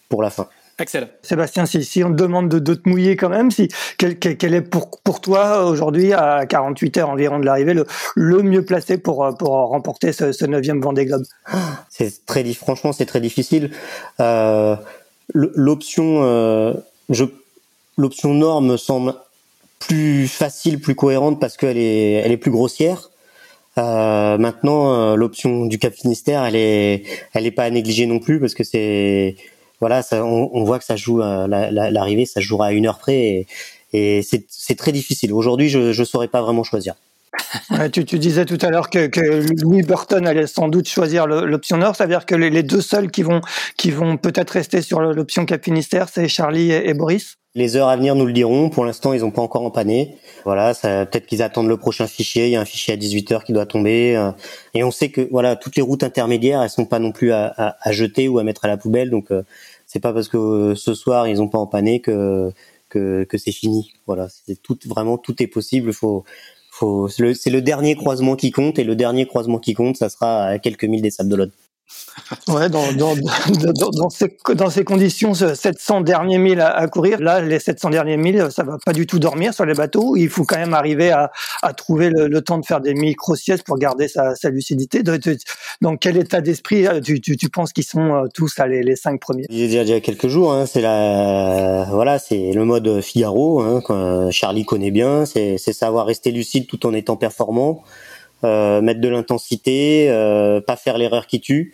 pour 0.08 0.22
la 0.22 0.30
fin. 0.30 0.46
Axel. 0.78 1.08
Sébastien, 1.22 1.66
si, 1.66 1.84
si, 1.84 2.02
on 2.02 2.10
te 2.10 2.16
demande 2.16 2.48
de, 2.48 2.58
de, 2.58 2.74
te 2.74 2.88
mouiller 2.88 3.16
quand 3.16 3.28
même, 3.28 3.50
si, 3.50 3.68
quel, 3.98 4.18
quel, 4.18 4.36
quel 4.36 4.54
est 4.54 4.62
pour, 4.62 4.90
pour 5.04 5.20
toi 5.20 5.64
aujourd'hui, 5.64 6.12
à 6.12 6.46
48 6.46 6.96
heures 6.98 7.10
environ 7.10 7.38
de 7.38 7.44
l'arrivée, 7.44 7.74
le, 7.74 7.86
le 8.16 8.42
mieux 8.42 8.64
placé 8.64 8.98
pour, 8.98 9.34
pour 9.38 9.50
remporter 9.50 10.12
ce, 10.12 10.32
ce 10.32 10.44
9e 10.44 10.80
Vendée 10.80 11.06
Globe? 11.06 11.24
C'est 11.88 12.26
très, 12.26 12.44
franchement, 12.54 12.92
c'est 12.92 13.06
très 13.06 13.20
difficile. 13.20 13.70
Euh, 14.20 14.76
l'option, 15.34 16.22
euh, 16.24 16.74
je, 17.10 17.24
l'option 17.96 18.34
Nord 18.34 18.62
me 18.62 18.76
semble 18.76 19.14
plus 19.78 20.28
facile, 20.28 20.80
plus 20.80 20.94
cohérente 20.94 21.40
parce 21.40 21.56
qu'elle 21.56 21.78
est, 21.78 22.12
elle 22.12 22.32
est 22.32 22.36
plus 22.36 22.50
grossière. 22.50 23.10
Euh, 23.78 24.36
maintenant, 24.36 24.92
euh, 24.92 25.16
l'option 25.16 25.66
du 25.66 25.78
Cap 25.78 25.94
Finistère, 25.94 26.44
elle 26.44 26.56
est, 26.56 27.04
elle 27.32 27.46
est 27.46 27.50
pas 27.52 27.64
à 27.64 27.70
négliger 27.70 28.06
non 28.06 28.18
plus 28.18 28.38
parce 28.38 28.54
que 28.54 28.64
c'est 28.64 29.36
voilà, 29.82 30.02
ça, 30.02 30.24
on, 30.24 30.48
on, 30.52 30.62
voit 30.62 30.78
que 30.78 30.84
ça 30.84 30.94
joue 30.94 31.20
euh, 31.22 31.48
l'arrivée, 31.48 32.22
la, 32.22 32.26
ça 32.26 32.40
jouera 32.40 32.66
à 32.66 32.72
une 32.72 32.86
heure 32.86 33.00
près 33.00 33.16
et, 33.16 33.46
et 33.92 34.22
c'est 34.22 34.76
très 34.76 34.92
difficile. 34.92 35.32
Aujourd'hui, 35.32 35.68
je 35.68 35.98
ne 35.98 36.04
saurais 36.04 36.28
pas 36.28 36.40
vraiment 36.40 36.62
choisir. 36.62 36.94
tu, 37.92 38.04
tu, 38.04 38.18
disais 38.20 38.44
tout 38.44 38.58
à 38.60 38.70
l'heure 38.70 38.90
que, 38.90 39.06
que, 39.06 39.44
Louis 39.62 39.82
Burton 39.82 40.24
allait 40.26 40.46
sans 40.46 40.68
doute 40.68 40.88
choisir 40.88 41.26
l'option 41.26 41.78
Nord. 41.78 41.96
Ça 41.96 42.04
veut 42.04 42.10
dire 42.10 42.26
que 42.26 42.34
les, 42.34 42.62
deux 42.62 42.80
seuls 42.80 43.10
qui 43.10 43.22
vont, 43.22 43.40
qui 43.76 43.90
vont 43.90 44.16
peut-être 44.16 44.50
rester 44.50 44.82
sur 44.82 45.00
l'option 45.00 45.46
Cap 45.46 45.64
Finistère, 45.64 46.08
c'est 46.08 46.28
Charlie 46.28 46.70
et, 46.70 46.94
Boris? 46.94 47.38
Les 47.54 47.76
heures 47.76 47.88
à 47.88 47.96
venir 47.96 48.14
nous 48.14 48.24
le 48.24 48.32
diront. 48.32 48.70
Pour 48.70 48.84
l'instant, 48.84 49.12
ils 49.12 49.20
n'ont 49.20 49.30
pas 49.30 49.42
encore 49.42 49.62
empanné. 49.62 50.16
Voilà, 50.44 50.72
peut-être 50.74 51.26
qu'ils 51.26 51.42
attendent 51.42 51.68
le 51.68 51.76
prochain 51.76 52.06
fichier. 52.06 52.46
Il 52.46 52.52
y 52.52 52.56
a 52.56 52.60
un 52.60 52.64
fichier 52.64 52.94
à 52.94 52.96
18 52.96 53.32
heures 53.32 53.44
qui 53.44 53.52
doit 53.52 53.66
tomber. 53.66 54.16
Euh, 54.16 54.30
et 54.72 54.84
on 54.84 54.90
sait 54.90 55.10
que 55.10 55.28
voilà, 55.30 55.56
toutes 55.56 55.76
les 55.76 55.82
routes 55.82 56.02
intermédiaires, 56.02 56.62
elles 56.62 56.70
sont 56.70 56.86
pas 56.86 56.98
non 56.98 57.12
plus 57.12 57.32
à, 57.32 57.76
à, 57.78 57.92
jeter 57.92 58.28
ou 58.28 58.38
à 58.38 58.44
mettre 58.44 58.64
à 58.64 58.68
la 58.68 58.78
poubelle. 58.78 59.10
Donc, 59.10 59.30
euh, 59.30 59.42
c'est 59.92 60.00
pas 60.00 60.14
parce 60.14 60.28
que 60.28 60.38
euh, 60.38 60.74
ce 60.74 60.94
soir 60.94 61.28
ils 61.28 61.36
n'ont 61.36 61.48
pas 61.48 61.58
empanné 61.58 62.00
que 62.00 62.50
que, 62.88 63.24
que 63.24 63.38
c'est 63.38 63.52
fini. 63.52 63.92
Voilà, 64.06 64.28
c'est 64.30 64.60
tout 64.62 64.78
vraiment 64.86 65.18
tout 65.18 65.42
est 65.42 65.46
possible. 65.46 65.92
Faut 65.92 66.24
faut 66.70 67.08
c'est 67.08 67.50
le 67.50 67.60
dernier 67.60 67.94
croisement 67.96 68.34
qui 68.36 68.50
compte 68.50 68.78
et 68.78 68.84
le 68.84 68.96
dernier 68.96 69.26
croisement 69.26 69.58
qui 69.58 69.74
compte, 69.74 69.96
ça 69.98 70.08
sera 70.08 70.44
à 70.46 70.58
quelques 70.58 70.84
milles 70.84 71.02
des 71.02 71.10
Sables 71.10 71.28
d'Olonne. 71.28 71.50
Ouais, 72.48 72.68
dans, 72.68 72.84
ces, 74.10 74.36
dans 74.54 74.70
ces 74.70 74.84
conditions, 74.84 75.34
700 75.34 76.02
derniers 76.02 76.38
milles 76.38 76.60
à, 76.60 76.86
courir, 76.88 77.20
là, 77.20 77.40
les 77.40 77.58
700 77.58 77.90
derniers 77.90 78.16
milles, 78.16 78.48
ça 78.50 78.62
va 78.64 78.78
pas 78.84 78.92
du 78.92 79.06
tout 79.06 79.18
dormir 79.18 79.54
sur 79.54 79.64
les 79.64 79.74
bateaux. 79.74 80.16
Il 80.16 80.28
faut 80.28 80.44
quand 80.44 80.58
même 80.58 80.74
arriver 80.74 81.10
à, 81.10 81.30
trouver 81.74 82.10
le, 82.10 82.40
temps 82.42 82.58
de 82.58 82.66
faire 82.66 82.80
des 82.80 82.94
micro-siestes 82.94 83.64
pour 83.64 83.78
garder 83.78 84.08
sa, 84.08 84.34
lucidité. 84.50 85.02
Dans 85.80 85.96
quel 85.96 86.16
état 86.16 86.40
d'esprit 86.40 86.86
euh, 86.86 87.00
tu, 87.00 87.48
penses 87.48 87.72
qu'ils 87.72 87.84
sont 87.84 88.14
euh, 88.14 88.26
tous 88.34 88.58
à 88.58 88.66
les, 88.66 88.82
les 88.82 88.96
cinq 88.96 89.20
premiers? 89.20 89.46
Il 89.48 89.72
y 89.72 89.78
a 89.78 90.00
quelques 90.00 90.28
jours, 90.28 90.52
hein, 90.52 90.66
c'est 90.66 90.80
voilà, 90.82 92.18
le 92.30 92.64
mode 92.64 93.00
Figaro, 93.00 93.60
hein, 93.60 93.80
que 93.86 94.30
Charlie 94.30 94.64
connaît 94.64 94.90
bien, 94.90 95.24
c'est 95.26 95.58
savoir 95.58 96.06
rester 96.06 96.30
lucide 96.30 96.66
tout 96.66 96.86
en 96.86 96.92
étant 96.92 97.16
performant. 97.16 97.82
Euh, 98.44 98.80
mettre 98.80 99.00
de 99.00 99.08
l'intensité, 99.08 100.06
euh, 100.10 100.60
pas 100.60 100.76
faire 100.76 100.98
l'erreur 100.98 101.26
qui 101.26 101.40
tue. 101.40 101.72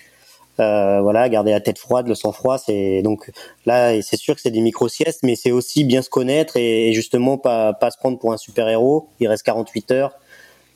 Euh, 0.60 1.00
voilà, 1.00 1.28
garder 1.28 1.52
la 1.52 1.60
tête 1.60 1.78
froide, 1.78 2.08
le 2.08 2.14
sang 2.14 2.32
froid, 2.32 2.58
c'est 2.58 3.00
donc 3.02 3.30
là, 3.64 4.02
c'est 4.02 4.16
sûr 4.16 4.34
que 4.34 4.40
c'est 4.40 4.50
des 4.50 4.60
micro 4.60 4.88
siestes, 4.88 5.20
mais 5.22 5.36
c'est 5.36 5.52
aussi 5.52 5.84
bien 5.84 6.02
se 6.02 6.10
connaître 6.10 6.56
et, 6.56 6.92
justement 6.92 7.38
pas 7.38 7.72
pas 7.72 7.90
se 7.92 7.96
prendre 7.96 8.18
pour 8.18 8.32
un 8.32 8.36
super 8.36 8.68
héros. 8.68 9.08
Il 9.20 9.28
reste 9.28 9.44
48 9.44 9.92
heures. 9.92 10.12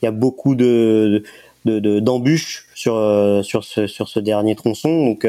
Il 0.01 0.05
y 0.05 0.09
a 0.09 0.13
beaucoup 0.13 0.55
de 0.55 1.25
d'embûches 1.65 2.69
de, 2.71 2.79
sur 2.79 3.45
sur 3.45 3.65
ce 3.65 3.87
sur 3.87 4.09
ce 4.09 4.21
dernier 4.21 4.55
tronçon, 4.55 5.05
donc 5.05 5.27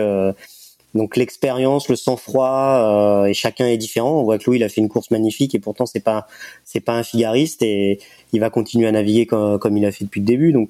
donc 0.93 1.17
l'expérience, 1.17 1.89
le 1.89 1.95
sang-froid, 1.95 3.23
euh, 3.23 3.25
et 3.25 3.33
chacun 3.33 3.65
est 3.65 3.77
différent. 3.77 4.19
On 4.19 4.23
voit 4.23 4.37
que 4.37 4.45
Louis 4.45 4.57
il 4.57 4.63
a 4.63 4.69
fait 4.69 4.81
une 4.81 4.89
course 4.89 5.09
magnifique 5.11 5.55
et 5.55 5.59
pourtant 5.59 5.85
c'est 5.85 6.03
pas 6.03 6.27
c'est 6.63 6.81
pas 6.81 6.93
un 6.93 7.03
figariste 7.03 7.61
et 7.63 7.99
il 8.31 8.39
va 8.39 8.49
continuer 8.49 8.87
à 8.87 8.91
naviguer 8.91 9.25
comme, 9.25 9.57
comme 9.59 9.77
il 9.77 9.85
a 9.85 9.91
fait 9.91 10.05
depuis 10.05 10.21
le 10.21 10.27
début. 10.27 10.53
Donc 10.53 10.69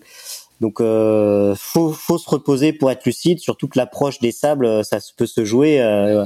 donc 0.61 0.79
euh, 0.79 1.55
faut 1.57 1.91
faut 1.91 2.17
se 2.17 2.29
reposer 2.29 2.71
pour 2.71 2.89
être 2.89 3.05
lucide. 3.05 3.39
Surtout 3.39 3.67
que 3.67 3.77
l'approche 3.77 4.19
des 4.19 4.31
sables, 4.31 4.85
ça 4.85 4.99
peut 5.17 5.25
se 5.25 5.43
jouer. 5.43 5.81
Euh, 5.81 6.25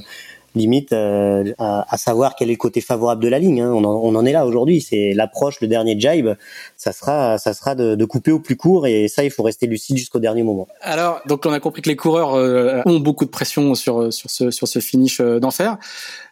limite 0.58 0.94
euh, 0.94 1.54
à, 1.58 1.98
savoir 1.98 2.36
quel 2.36 2.50
est 2.50 2.54
le 2.54 2.58
côté 2.58 2.82
favorable 2.82 3.24
de 3.24 3.28
la 3.28 3.40
ligne. 3.40 3.62
Hein. 3.62 3.72
On, 3.72 4.16
en, 4.16 4.26
est 4.26 4.32
là 4.32 4.46
aujourd'hui. 4.46 4.82
C'est 4.82 5.14
l'approche, 5.14 5.62
le 5.62 5.68
dernier 5.68 6.00
jibe, 6.00 6.36
ça 6.76 6.92
sera, 6.92 7.38
ça 7.38 7.54
sera 7.54 7.76
de, 7.76 8.06
couper 8.06 8.32
au 8.32 8.40
plus 8.40 8.56
court 8.56 8.88
et 8.88 9.08
ça, 9.08 9.24
il 9.24 9.32
faut 9.32 9.44
rester 9.44 9.68
lucide 9.68 9.98
jusqu'au 9.98 10.20
dernier 10.20 10.44
moment. 10.44 10.68
Alors, 10.82 11.22
donc 11.28 11.46
on 11.46 11.52
a 11.52 11.60
compris 11.60 11.82
que 11.82 11.90
les 11.90 11.96
coureurs 11.96 12.36
euh, 12.36 12.82
ont 12.86 13.00
beaucoup 13.00 13.26
de 13.26 13.30
pression 13.30 13.76
sur 13.76 14.14
sur 14.14 14.30
ce 14.30 14.50
sur 14.50 14.68
ce 14.68 14.80
finish 14.80 15.20
euh, 15.20 15.40
d'enfer. 15.40 15.78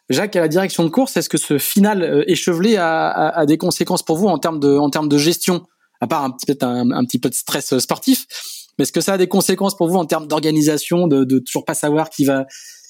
Jacques, 0.09 0.35
à 0.35 0.41
la 0.41 0.47
direction 0.47 0.83
de 0.83 0.89
course, 0.89 1.17
est-ce 1.17 1.29
que 1.29 1.37
ce 1.37 1.57
final 1.57 2.23
échevelé 2.27 2.77
a, 2.77 3.43
des 3.47 3.57
conséquences 3.57 4.03
pour 4.03 4.17
vous 4.17 4.27
en 4.27 4.37
termes 4.37 4.59
de 4.59 4.77
en 4.77 4.89
termes 4.89 5.09
de 5.09 5.17
gestion, 5.17 5.63
à 5.99 6.07
part 6.07 6.23
un 6.23 6.29
petit 6.29 6.45
peu 6.45 6.65
un, 6.65 6.91
un 6.91 7.03
petit 7.05 7.17
peu 7.17 7.29
de 7.29 7.33
stress 7.33 7.77
sportif, 7.79 8.27
mais 8.77 8.83
est-ce 8.83 8.91
que 8.91 9.01
ça 9.01 9.13
a 9.13 9.17
des 9.17 9.27
conséquences 9.27 9.75
pour 9.75 9.87
vous 9.87 9.97
en 9.97 10.05
termes 10.05 10.27
d'organisation, 10.27 11.07
de, 11.07 11.23
de 11.23 11.39
toujours 11.39 11.65
pas 11.65 11.73
savoir 11.73 12.09
qui 12.09 12.25
va 12.25 12.45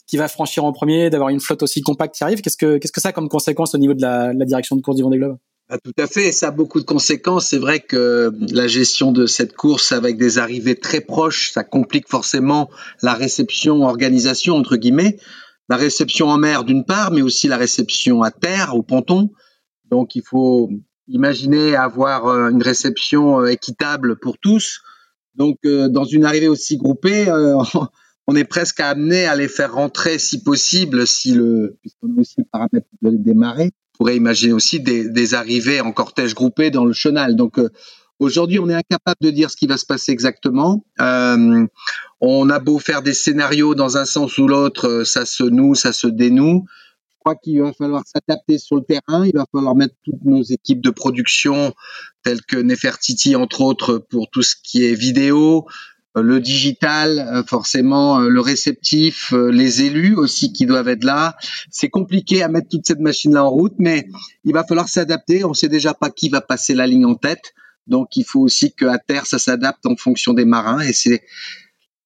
qui 0.07 0.17
va 0.17 0.27
franchir 0.27 0.63
en 0.65 0.71
premier, 0.71 1.09
d'avoir 1.09 1.29
une 1.29 1.39
flotte 1.39 1.63
aussi 1.63 1.81
compacte 1.81 2.15
qui 2.15 2.23
arrive. 2.23 2.41
Qu'est-ce 2.41 2.57
que 2.57 2.77
qu'est-ce 2.77 2.91
que 2.91 3.01
ça 3.01 3.09
a 3.09 3.11
comme 3.11 3.29
conséquence 3.29 3.73
au 3.75 3.77
niveau 3.77 3.93
de 3.93 4.01
la, 4.01 4.33
la 4.33 4.45
direction 4.45 4.75
de 4.75 4.81
course 4.81 4.97
du 4.97 5.03
Vendée 5.03 5.17
Globe? 5.17 5.37
Ah, 5.67 5.79
tout 5.83 5.93
à 5.97 6.05
fait, 6.05 6.31
ça 6.31 6.49
a 6.49 6.51
beaucoup 6.51 6.79
de 6.79 6.85
conséquences. 6.85 7.47
C'est 7.47 7.57
vrai 7.57 7.79
que 7.79 8.31
la 8.51 8.67
gestion 8.67 9.11
de 9.11 9.25
cette 9.25 9.55
course 9.55 9.91
avec 9.91 10.17
des 10.17 10.37
arrivées 10.37 10.75
très 10.75 11.01
proches, 11.01 11.51
ça 11.51 11.63
complique 11.63 12.07
forcément 12.07 12.69
la 13.01 13.15
réception, 13.15 13.81
organisation 13.81 14.55
entre 14.55 14.75
guillemets, 14.75 15.17
la 15.67 15.77
réception 15.77 16.27
en 16.27 16.37
mer 16.37 16.65
d'une 16.65 16.85
part, 16.85 17.11
mais 17.11 17.23
aussi 17.23 17.47
la 17.47 17.57
réception 17.57 18.21
à 18.21 18.29
terre, 18.29 18.75
au 18.75 18.83
ponton. 18.83 19.31
Donc 19.89 20.15
il 20.15 20.21
faut 20.23 20.69
imaginer 21.07 21.75
avoir 21.75 22.27
euh, 22.27 22.49
une 22.49 22.61
réception 22.61 23.41
euh, 23.41 23.47
équitable 23.47 24.17
pour 24.19 24.37
tous. 24.37 24.81
Donc 25.33 25.57
euh, 25.65 25.89
dans 25.89 26.05
une 26.05 26.25
arrivée 26.25 26.47
aussi 26.47 26.77
groupée, 26.77 27.25
on 28.27 28.35
est 28.35 28.45
presque 28.45 28.79
amené 28.79 29.25
à 29.25 29.35
les 29.35 29.47
faire 29.47 29.73
rentrer 29.73 30.17
si 30.19 30.41
possible, 30.41 31.05
si 31.05 31.31
le, 31.31 31.77
puisqu'on 31.81 32.09
a 32.17 32.21
aussi 32.21 32.35
le 32.37 32.45
paramètre 32.51 32.87
de 33.01 33.17
démarrer. 33.17 33.71
On 33.93 33.97
pourrait 33.99 34.17
imaginer 34.17 34.53
aussi 34.53 34.79
des, 34.79 35.07
des, 35.09 35.33
arrivées 35.35 35.79
en 35.79 35.91
cortège 35.91 36.33
groupé 36.33 36.71
dans 36.71 36.85
le 36.85 36.93
chenal. 36.93 37.35
Donc 37.35 37.59
euh, 37.59 37.69
aujourd'hui, 38.19 38.59
on 38.59 38.67
est 38.69 38.73
incapable 38.73 39.17
de 39.21 39.29
dire 39.29 39.51
ce 39.51 39.55
qui 39.55 39.67
va 39.67 39.77
se 39.77 39.85
passer 39.85 40.11
exactement. 40.11 40.83
Euh, 40.99 41.65
on 42.19 42.49
a 42.49 42.59
beau 42.59 42.79
faire 42.79 43.01
des 43.01 43.13
scénarios 43.13 43.75
dans 43.75 43.97
un 43.97 44.05
sens 44.05 44.37
ou 44.37 44.47
l'autre, 44.47 44.87
euh, 44.87 45.05
ça 45.05 45.25
se 45.25 45.43
noue, 45.43 45.75
ça 45.75 45.93
se 45.93 46.07
dénoue. 46.07 46.65
Je 47.09 47.17
crois 47.19 47.35
qu'il 47.35 47.61
va 47.61 47.73
falloir 47.73 48.03
s'adapter 48.05 48.57
sur 48.57 48.75
le 48.75 48.83
terrain. 48.83 49.25
Il 49.25 49.35
va 49.35 49.45
falloir 49.51 49.75
mettre 49.75 49.95
toutes 50.03 50.23
nos 50.25 50.43
équipes 50.43 50.81
de 50.81 50.91
production, 50.91 51.73
telles 52.23 52.41
que 52.41 52.57
Nefertiti 52.57 53.35
entre 53.35 53.61
autres, 53.61 53.97
pour 53.97 54.29
tout 54.29 54.43
ce 54.43 54.55
qui 54.61 54.83
est 54.83 54.93
vidéo, 54.93 55.65
le 56.21 56.39
digital, 56.39 57.19
euh, 57.19 57.43
forcément 57.43 58.21
euh, 58.21 58.29
le 58.29 58.39
réceptif, 58.39 59.33
les 59.33 59.83
élus 59.83 60.15
aussi 60.15 60.53
qui 60.53 60.65
doivent 60.65 60.87
être 60.87 61.03
là. 61.03 61.35
C'est 61.69 61.89
compliqué 61.89 62.41
à 62.41 62.47
mettre 62.47 62.69
toute 62.69 62.85
cette 62.85 62.99
machine-là 62.99 63.43
en 63.43 63.49
route, 63.49 63.73
mais 63.77 64.07
il 64.43 64.53
va 64.53 64.63
falloir 64.63 64.87
s'adapter. 64.87 65.43
On 65.43 65.53
sait 65.53 65.67
déjà 65.67 65.93
pas 65.93 66.09
qui 66.09 66.29
va 66.29 66.41
passer 66.41 66.73
la 66.73 66.87
ligne 66.87 67.05
en 67.05 67.15
tête, 67.15 67.53
donc 67.87 68.15
il 68.15 68.23
faut 68.23 68.41
aussi 68.41 68.73
qu'à 68.73 68.97
terre 68.97 69.25
ça 69.25 69.39
s'adapte 69.39 69.85
en 69.85 69.95
fonction 69.95 70.33
des 70.33 70.45
marins. 70.45 70.79
Et 70.79 70.93
c'est 70.93 71.23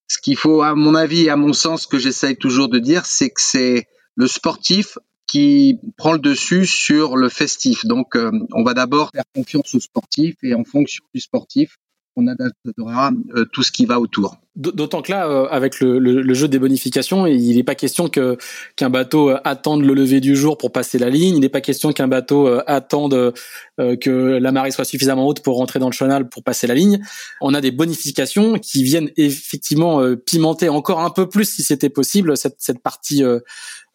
ce 0.07 0.17
qu'il 0.17 0.37
faut, 0.37 0.63
à 0.63 0.73
mon 0.73 0.95
avis 0.95 1.25
et 1.25 1.29
à 1.29 1.35
mon 1.35 1.53
sens, 1.53 1.85
que 1.85 1.99
j'essaye 1.99 2.35
toujours 2.35 2.69
de 2.69 2.79
dire, 2.79 3.05
c'est 3.05 3.29
que 3.29 3.41
c'est 3.41 3.87
le 4.15 4.27
sportif 4.27 4.97
qui 5.27 5.77
prend 5.95 6.13
le 6.13 6.19
dessus 6.19 6.65
sur 6.65 7.15
le 7.15 7.29
festif. 7.29 7.85
Donc, 7.85 8.17
on 8.51 8.63
va 8.63 8.73
d'abord 8.73 9.11
faire 9.13 9.23
confiance 9.35 9.75
au 9.75 9.79
sportif 9.79 10.35
et 10.41 10.55
en 10.55 10.63
fonction 10.63 11.03
du 11.13 11.21
sportif, 11.21 11.77
on 12.19 12.27
adaptera 12.27 13.11
euh, 13.35 13.45
tout 13.51 13.63
ce 13.63 13.71
qui 13.71 13.85
va 13.85 13.99
autour. 13.99 14.37
D'autant 14.55 15.01
que 15.01 15.11
là, 15.11 15.27
euh, 15.27 15.47
avec 15.49 15.79
le, 15.79 16.33
jeu 16.33 16.49
des 16.49 16.59
bonifications, 16.59 17.25
il 17.25 17.55
n'est 17.55 17.63
pas 17.63 17.75
question 17.75 18.09
que 18.09 18.37
qu'un 18.75 18.89
bateau 18.89 19.29
euh, 19.29 19.39
attende 19.45 19.85
le 19.85 19.93
lever 19.93 20.19
du 20.19 20.35
jour 20.35 20.57
pour 20.57 20.73
passer 20.73 20.99
la 20.99 21.09
ligne. 21.09 21.35
Il 21.35 21.39
n'est 21.39 21.49
pas 21.49 21.61
question 21.61 21.93
qu'un 21.93 22.09
bateau 22.09 22.47
attende 22.67 23.33
que 23.77 24.09
la 24.09 24.51
marée 24.51 24.71
soit 24.71 24.83
suffisamment 24.83 25.25
haute 25.25 25.41
pour 25.41 25.57
rentrer 25.57 25.79
dans 25.79 25.87
le 25.87 25.93
chenal 25.93 26.27
pour 26.27 26.43
passer 26.43 26.67
la 26.67 26.75
ligne. 26.75 26.99
On 27.39 27.53
a 27.53 27.61
des 27.61 27.71
bonifications 27.71 28.59
qui 28.59 28.83
viennent 28.83 29.11
effectivement 29.15 30.03
pimenter 30.25 30.67
encore 30.67 30.99
un 30.99 31.09
peu 31.09 31.29
plus, 31.29 31.49
si 31.49 31.63
c'était 31.63 31.89
possible, 31.89 32.35
cette, 32.35 32.57
cette 32.57 32.81
partie 32.81 33.23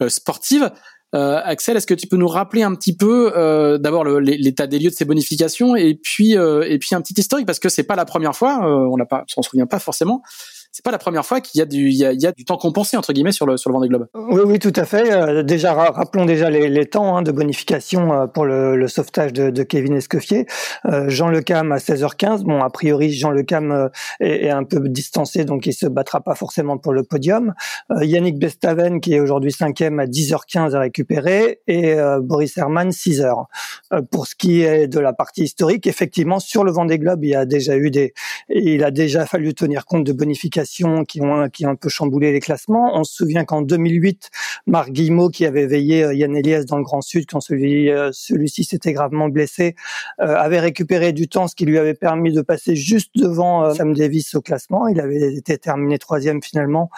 sportive. 0.08 0.70
Euh, 1.14 1.40
Axel, 1.44 1.76
est-ce 1.76 1.86
que 1.86 1.94
tu 1.94 2.06
peux 2.06 2.16
nous 2.16 2.28
rappeler 2.28 2.62
un 2.62 2.74
petit 2.74 2.96
peu 2.96 3.32
euh, 3.36 3.78
d'abord 3.78 4.04
l'état 4.04 4.66
des 4.66 4.78
lieux 4.78 4.90
de 4.90 4.94
ces 4.94 5.04
bonifications 5.04 5.76
et 5.76 5.94
puis 5.94 6.36
euh, 6.36 6.66
et 6.68 6.78
puis 6.78 6.94
un 6.94 7.00
petit 7.00 7.14
historique 7.16 7.46
parce 7.46 7.60
que 7.60 7.68
c'est 7.68 7.84
pas 7.84 7.94
la 7.94 8.04
première 8.04 8.34
fois, 8.34 8.58
on 8.62 8.96
l'a 8.96 9.06
pas, 9.06 9.22
on 9.22 9.42
s'en 9.42 9.42
souvient 9.42 9.66
pas 9.66 9.78
forcément 9.78 10.22
c'est 10.74 10.84
pas 10.84 10.90
la 10.90 10.98
première 10.98 11.24
fois 11.24 11.40
qu'il 11.40 11.60
y 11.60 11.62
a 11.62 11.66
du 11.66 11.88
il 11.88 11.96
y 11.96 12.04
a, 12.04 12.12
il 12.12 12.20
y 12.20 12.26
a, 12.26 12.32
du 12.32 12.44
temps 12.44 12.56
compensé 12.56 12.96
entre 12.96 13.12
guillemets 13.12 13.30
sur 13.30 13.46
le 13.46 13.56
sur 13.56 13.70
le 13.70 13.74
Vendée 13.74 13.86
Globe. 13.86 14.08
Oui 14.12 14.40
oui 14.44 14.58
tout 14.58 14.72
à 14.74 14.84
fait. 14.84 15.12
Euh, 15.12 15.44
déjà 15.44 15.72
rappelons 15.72 16.24
déjà 16.24 16.50
les, 16.50 16.68
les 16.68 16.86
temps 16.86 17.16
hein, 17.16 17.22
de 17.22 17.30
bonification 17.30 18.12
euh, 18.12 18.26
pour 18.26 18.44
le, 18.44 18.74
le 18.74 18.88
sauvetage 18.88 19.32
de, 19.32 19.50
de, 19.50 19.62
Kevin 19.62 19.94
Escoffier. 19.94 20.46
Euh, 20.86 21.08
Jean 21.08 21.28
Lecam 21.28 21.70
à 21.70 21.76
16h15. 21.76 22.42
Bon 22.42 22.60
a 22.60 22.70
priori 22.70 23.12
Jean 23.12 23.30
Lecam 23.30 23.70
euh, 23.70 23.88
est, 24.18 24.46
est, 24.46 24.50
un 24.50 24.64
peu 24.64 24.80
distancé 24.88 25.44
donc 25.44 25.64
il 25.66 25.74
se 25.74 25.86
battra 25.86 26.20
pas 26.20 26.34
forcément 26.34 26.76
pour 26.76 26.92
le 26.92 27.04
podium. 27.04 27.54
Yannick 28.00 28.40
Bestaven 28.40 29.00
qui 29.00 29.14
est 29.14 29.20
aujourd'hui 29.20 29.52
cinquième 29.52 30.00
à 30.00 30.06
10h15 30.06 30.74
à 30.74 30.80
récupérer 30.80 31.60
et 31.68 31.94
Boris 32.20 32.56
Herman 32.56 32.90
6h. 32.90 33.44
pour 34.10 34.26
ce 34.26 34.34
qui 34.34 34.62
est 34.62 34.88
de 34.88 34.98
la 34.98 35.12
partie 35.12 35.44
historique 35.44 35.86
effectivement 35.86 36.40
sur 36.40 36.64
le 36.64 36.72
Vendée 36.72 36.98
Globe 36.98 37.24
il 37.24 37.30
y 37.30 37.34
a 37.36 37.44
déjà 37.46 37.76
eu 37.76 37.92
des 37.92 38.12
il 38.48 38.82
a 38.82 38.90
déjà 38.90 39.24
fallu 39.26 39.54
tenir 39.54 39.84
compte 39.84 40.04
de 40.04 40.12
bonification 40.12 40.63
qui 40.64 40.84
ont 40.84 41.04
qui 41.04 41.22
ont 41.66 41.70
un 41.70 41.76
peu 41.76 41.88
chamboulé 41.88 42.32
les 42.32 42.40
classements. 42.40 42.92
On 42.94 43.04
se 43.04 43.14
souvient 43.14 43.44
qu'en 43.44 43.62
2008, 43.62 44.30
Marc 44.66 44.90
Guillemot, 44.90 45.30
qui 45.30 45.46
avait 45.46 45.66
veillé 45.66 46.08
Yann 46.14 46.36
Elias 46.36 46.64
dans 46.64 46.76
le 46.76 46.84
Grand 46.84 47.00
Sud 47.00 47.26
quand 47.30 47.40
celui 47.40 47.90
celui-ci 48.12 48.64
s'était 48.64 48.92
gravement 48.92 49.28
blessé, 49.28 49.74
avait 50.18 50.60
récupéré 50.60 51.12
du 51.12 51.28
temps, 51.28 51.48
ce 51.48 51.54
qui 51.54 51.64
lui 51.64 51.78
avait 51.78 51.94
permis 51.94 52.32
de 52.32 52.42
passer 52.42 52.76
juste 52.76 53.10
devant 53.14 53.72
Sam 53.74 53.94
Davis 53.94 54.34
au 54.34 54.40
classement. 54.40 54.88
Il 54.88 55.00
avait 55.00 55.34
été 55.34 55.58
terminé 55.58 55.98
troisième 55.98 56.42
finalement 56.42 56.90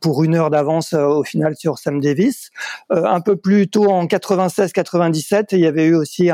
pour 0.00 0.24
une 0.24 0.34
heure 0.34 0.50
d'avance 0.50 0.92
au 0.92 1.24
final 1.24 1.56
sur 1.56 1.78
Sam 1.78 2.00
Davis. 2.00 2.50
un 2.90 3.20
peu 3.20 3.36
plus 3.36 3.68
tôt 3.68 3.90
en 3.90 4.06
96-97, 4.06 5.48
il 5.52 5.60
y 5.60 5.66
avait 5.66 5.86
eu 5.86 5.94
aussi 5.94 6.30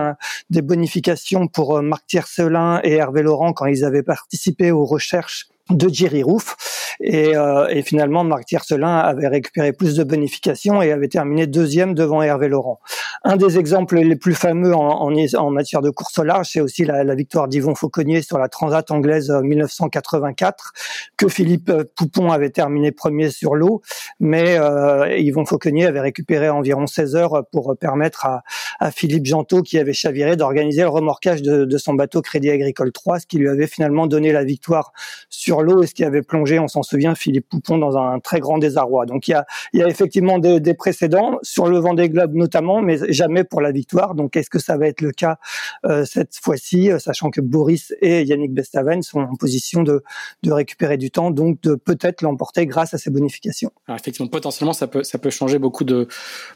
des 0.51 0.63
bonifications 0.63 1.49
pour 1.49 1.83
Marc 1.83 2.07
Tiercelin 2.07 2.81
et 2.83 2.95
Hervé 2.95 3.23
Laurent 3.23 3.53
quand 3.53 3.67
ils 3.67 3.85
avaient 3.85 4.03
participé 4.03 4.71
aux 4.71 4.85
recherches 4.85 5.49
de 5.71 5.89
Jerry 5.89 6.23
Roof. 6.23 6.57
Et, 7.01 7.37
euh, 7.37 7.69
et, 7.69 7.83
finalement, 7.83 8.25
Marc 8.25 8.47
Tiercelin 8.47 8.99
avait 8.99 9.29
récupéré 9.29 9.73
plus 9.73 9.97
de 9.97 10.05
bonifications 10.05 10.81
et 10.81 10.93
avait 10.93 11.09
terminé 11.09 11.47
deuxième 11.47 11.95
devant 11.95 12.23
Hervé 12.23 12.49
Laurent. 12.49 12.81
Un 13.25 13.37
des 13.37 13.59
exemples 13.59 13.99
les 13.99 14.17
plus 14.17 14.35
fameux 14.35 14.75
en, 14.75 15.03
en, 15.03 15.13
en 15.13 15.51
matière 15.51 15.83
de 15.83 15.91
course 15.91 16.19
au 16.19 16.23
large, 16.23 16.49
c'est 16.53 16.61
aussi 16.61 16.85
la, 16.85 17.05
la 17.05 17.15
victoire 17.15 17.49
d'Yvon 17.49 17.75
Fauconnier 17.75 18.23
sur 18.23 18.39
la 18.39 18.49
Transat 18.49 18.91
anglaise 18.91 19.31
1984, 19.31 20.73
euh, 20.75 20.81
que 21.17 21.29
Philippe 21.29 21.69
euh, 21.69 21.85
Poupon 21.97 22.31
avait 22.31 22.51
terminé 22.51 22.93
premier 22.93 23.31
sur 23.31 23.57
l'eau, 23.57 23.83
mais 24.21 24.57
euh, 24.59 25.19
Yvon 25.19 25.45
Fauconnier 25.45 25.87
avait 25.87 26.01
récupéré 26.01 26.49
environ 26.49 26.87
16 26.87 27.17
heures 27.17 27.45
pour 27.53 27.77
permettre 27.79 28.25
à, 28.27 28.43
à 28.81 28.91
Philippe 28.91 29.27
Gentot, 29.27 29.63
qui 29.63 29.79
avait 29.79 29.93
chaviré, 29.93 30.37
d'organiser 30.37 30.83
le 30.83 30.89
remorquage 30.89 31.43
de, 31.43 31.65
de 31.65 31.79
son 31.79 31.95
bateau 31.95 32.23
Crédit 32.23 32.51
Agricole 32.51 32.93
3, 32.93 33.21
ce 33.21 33.27
qui 33.27 33.39
lui 33.39 33.49
avait 33.49 33.67
finalement 33.67 34.07
donné 34.07 34.33
la 34.33 34.45
victoire 34.45 34.93
sur 35.29 35.56
l'eau 35.63 35.83
et 35.83 35.87
ce 35.87 35.95
qui 35.95 36.05
avait 36.05 36.23
plongé, 36.23 36.59
on 36.59 36.69
s'en 36.69 36.83
souvient, 36.83 37.15
Philippe 37.15 37.49
Poupon 37.49 37.79
dans 37.79 37.97
un 37.97 38.21
très 38.21 38.41
grand 38.41 38.59
désarroi. 38.59 39.07
Donc 39.07 39.29
il 39.29 39.33
y 39.33 39.35
a, 39.35 39.47
il 39.73 39.81
y 39.81 39.83
a 39.83 39.89
effectivement 39.89 40.39
des, 40.39 40.61
des 40.61 40.75
précédents 40.75 41.39
sur 41.43 41.67
le 41.67 41.79
Vendée 41.79 42.09
Globe 42.09 42.35
notamment, 42.35 42.81
mais 42.83 42.99
jamais 43.13 43.45
pour 43.45 43.61
la 43.61 43.73
victoire. 43.73 44.15
Donc 44.15 44.37
est-ce 44.37 44.51
que 44.51 44.59
ça 44.59 44.77
va 44.77 44.87
être 44.87 45.01
le 45.01 45.13
cas 45.13 45.39
euh, 45.85 46.05
cette 46.05 46.37
fois-ci, 46.37 46.91
euh, 46.91 46.99
sachant 46.99 47.31
que 47.31 47.41
Boris 47.41 47.93
et 48.01 48.23
Yannick 48.23 48.53
Bestaven 48.53 49.03
sont 49.03 49.21
en 49.21 49.37
position 49.37 49.83
de, 49.83 50.03
récupérer 50.47 50.97
du 50.97 51.11
temps, 51.11 51.31
donc 51.31 51.61
de 51.63 51.75
peut-être 51.75 52.23
l'emporter 52.23 52.67
grâce 52.67 52.95
à 52.95 52.99
ces 52.99 53.11
bonifications? 53.11 53.71
Effectivement, 53.89 54.29
potentiellement, 54.29 54.73
ça 54.73 54.87
peut, 54.87 55.03
ça 55.03 55.19
peut 55.19 55.31
changer 55.31 55.59
beaucoup 55.59 55.85
de, 55.85 56.09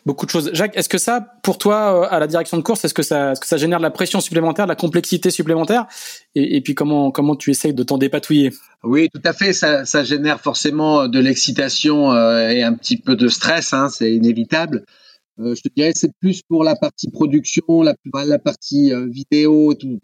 beaucoup 0.07 0.27
de 0.27 0.31
choses. 0.31 0.51
Jacques, 0.53 0.77
est-ce 0.77 0.89
que 0.89 0.99
ça, 0.99 1.21
pour 1.43 1.59
toi, 1.59 2.05
euh, 2.05 2.07
à 2.11 2.19
la 2.19 2.27
direction 2.27 2.57
de 2.57 2.63
course, 2.63 2.85
est-ce 2.85 2.95
que 2.95 3.03
ça, 3.03 3.33
est-ce 3.33 3.41
que 3.41 3.47
ça 3.47 3.57
génère 3.57 3.79
de 3.79 3.83
la 3.83 3.91
pression 3.91 4.21
supplémentaire, 4.21 4.67
de 4.67 4.71
la 4.71 4.77
complexité 4.77 5.31
supplémentaire? 5.31 5.87
Et, 6.35 6.61
puis 6.61 6.75
comment, 6.75 7.11
comment 7.11 7.35
tu 7.35 7.51
essayes 7.51 7.75
de 7.75 7.83
t'en 7.83 7.99
dépatouiller? 7.99 8.53
Oui, 8.85 9.09
tout 9.13 9.21
à 9.25 9.33
fait. 9.33 9.53
Ça, 9.53 10.05
génère 10.05 10.41
forcément 10.41 11.09
de 11.09 11.19
l'excitation 11.19 12.13
euh, 12.13 12.49
et 12.49 12.63
un 12.63 12.75
petit 12.75 12.97
peu 12.97 13.17
de 13.17 13.29
stress. 13.29 13.73
Hein, 13.73 13.89
c'est 13.89 14.15
inévitable. 14.15 14.85
Euh, 15.41 15.55
je 15.55 15.63
te 15.63 15.69
dirais, 15.75 15.93
c'est 15.95 16.13
plus 16.21 16.43
pour 16.43 16.65
la 16.65 16.77
partie 16.77 17.11
production, 17.11 17.83
la, 17.83 17.95
la 18.27 18.39
partie 18.39 18.93
euh, 18.93 19.07
vidéo, 19.09 19.75
tout 19.75 20.01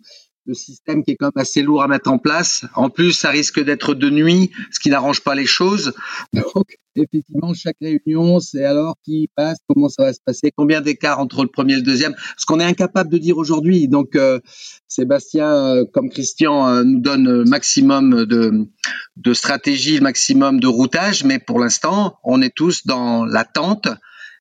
le 0.46 0.54
système 0.54 1.02
qui 1.02 1.12
est 1.12 1.16
quand 1.16 1.26
même 1.34 1.42
assez 1.42 1.62
lourd 1.62 1.82
à 1.82 1.88
mettre 1.88 2.10
en 2.10 2.18
place. 2.18 2.64
En 2.74 2.88
plus, 2.88 3.12
ça 3.12 3.30
risque 3.30 3.62
d'être 3.62 3.94
de 3.94 4.10
nuit, 4.10 4.50
ce 4.70 4.78
qui 4.78 4.90
n'arrange 4.90 5.20
pas 5.20 5.34
les 5.34 5.46
choses. 5.46 5.92
Donc, 6.32 6.78
effectivement, 6.94 7.52
chaque 7.52 7.76
réunion, 7.80 8.38
c'est 8.38 8.64
alors 8.64 8.94
qui 9.04 9.28
passe, 9.34 9.58
comment 9.68 9.88
ça 9.88 10.04
va 10.04 10.12
se 10.12 10.20
passer, 10.24 10.52
combien 10.54 10.80
d'écart 10.80 11.18
entre 11.18 11.42
le 11.42 11.48
premier 11.48 11.74
et 11.74 11.76
le 11.76 11.82
deuxième, 11.82 12.14
ce 12.36 12.46
qu'on 12.46 12.60
est 12.60 12.64
incapable 12.64 13.10
de 13.10 13.18
dire 13.18 13.38
aujourd'hui. 13.38 13.88
Donc, 13.88 14.14
euh, 14.14 14.38
Sébastien, 14.86 15.50
euh, 15.50 15.84
comme 15.92 16.10
Christian, 16.10 16.68
euh, 16.68 16.84
nous 16.84 17.00
donne 17.00 17.24
le 17.24 17.44
maximum 17.44 18.24
de, 18.24 18.68
de 19.16 19.34
stratégie, 19.34 20.00
maximum 20.00 20.60
de 20.60 20.68
routage, 20.68 21.24
mais 21.24 21.38
pour 21.38 21.58
l'instant, 21.58 22.18
on 22.22 22.40
est 22.40 22.54
tous 22.54 22.86
dans 22.86 23.24
l'attente. 23.24 23.88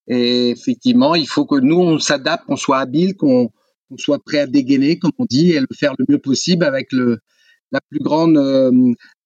Et 0.08 0.52
effectivement, 0.52 1.16
il 1.16 1.28
faut 1.28 1.46
que 1.46 1.60
nous, 1.60 1.80
on 1.80 2.00
s'adapte, 2.00 2.46
qu'on 2.46 2.58
soit 2.58 2.78
habile, 2.78 3.16
qu'on 3.16 3.50
qu'on 3.90 3.98
soit 3.98 4.20
prêt 4.24 4.40
à 4.40 4.48
dégainer, 4.48 4.98
comme 5.00 5.12
on 5.18 5.26
dit, 5.26 5.52
et 5.52 5.60
le 5.60 5.68
faire 5.78 5.94
le 5.98 6.06
mieux 6.10 6.20
possible 6.20 6.66
avec 6.66 6.92
le, 6.92 7.20
la 7.72 7.80
plus 7.90 8.00
grande 8.00 8.38
euh, 8.38 8.72